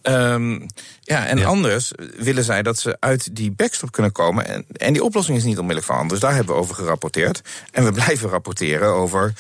Ehm, 0.02 0.60
ja, 1.02 1.26
en 1.26 1.46
anders 1.46 1.92
willen 2.18 2.44
zij 2.44 2.64
dat 2.64 2.80
ze 2.80 2.98
uit 3.00 3.36
die 3.36 3.52
backstop 3.52 3.92
kunnen 3.92 4.12
komen. 4.12 4.48
En, 4.48 4.66
en 4.72 4.94
die 4.94 5.04
oplossing 5.04 5.38
is 5.38 5.44
niet 5.44 5.60
onmiddellijk 5.60 5.94
van. 5.94 6.08
Dus 6.08 6.20
daar 6.20 6.36
hebben 6.36 6.56
we 6.56 6.62
over 6.62 6.76
gerapporteerd. 6.76 7.42
En 7.72 7.84
we 7.84 7.92
blijven 7.92 8.30
rapporteren 8.30 8.94
over 8.94 9.34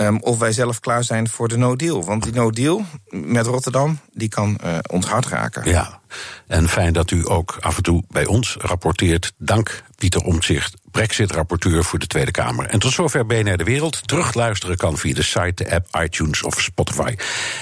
um, 0.00 0.22
of 0.22 0.38
wij 0.38 0.52
zelf 0.52 0.80
klaar 0.80 1.04
zijn 1.04 1.28
voor 1.28 1.48
de 1.48 1.56
no-deal. 1.56 2.04
Want 2.04 2.22
die 2.22 2.32
no-deal 2.32 2.84
met 3.08 3.46
Rotterdam, 3.46 3.98
die 4.12 4.28
kan 4.28 4.58
uh, 4.64 4.78
ons 4.90 5.06
hard 5.06 5.26
raken. 5.26 5.68
Ja, 5.68 6.00
en 6.46 6.68
fijn 6.68 6.92
dat 6.92 7.10
u 7.10 7.30
ook 7.30 7.56
af 7.60 7.76
en 7.76 7.82
toe 7.82 8.02
bij 8.08 8.26
ons 8.26 8.56
rapporteert. 8.60 9.32
Dank 9.38 9.82
Pieter 10.04 10.22
Omtzigt, 10.22 10.74
Brexit-rapporteur 10.90 11.84
voor 11.84 11.98
de 11.98 12.06
Tweede 12.06 12.30
Kamer. 12.30 12.66
En 12.66 12.78
tot 12.78 12.92
zover 12.92 13.26
BNR 13.26 13.56
De 13.56 13.64
Wereld. 13.64 14.08
Terugluisteren 14.08 14.76
kan 14.76 14.98
via 14.98 15.14
de 15.14 15.22
site, 15.22 15.64
de 15.64 15.70
app, 15.70 15.86
iTunes 16.02 16.42
of 16.42 16.60
Spotify. 16.60 17.14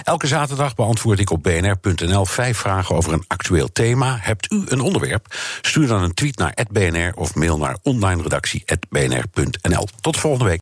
Elke 0.02 0.26
zaterdag 0.26 0.74
beantwoord 0.74 1.18
ik 1.18 1.30
op 1.30 1.42
bnr.nl 1.42 2.24
vijf 2.24 2.58
vragen 2.58 2.94
over 2.94 3.12
een 3.12 3.24
actueel 3.26 3.72
thema. 3.72 4.18
Hebt 4.20 4.52
u 4.52 4.62
een 4.66 4.80
onderwerp? 4.80 5.26
Stuur 5.60 5.86
dan 5.86 6.02
een 6.02 6.14
tweet 6.14 6.36
naar 6.36 6.56
@bnr 6.70 7.12
of 7.14 7.34
mail 7.34 7.58
naar 7.58 7.76
onlineredactie@bnr.nl. 7.82 9.88
Tot 10.00 10.16
volgende 10.16 10.44
week. 10.44 10.60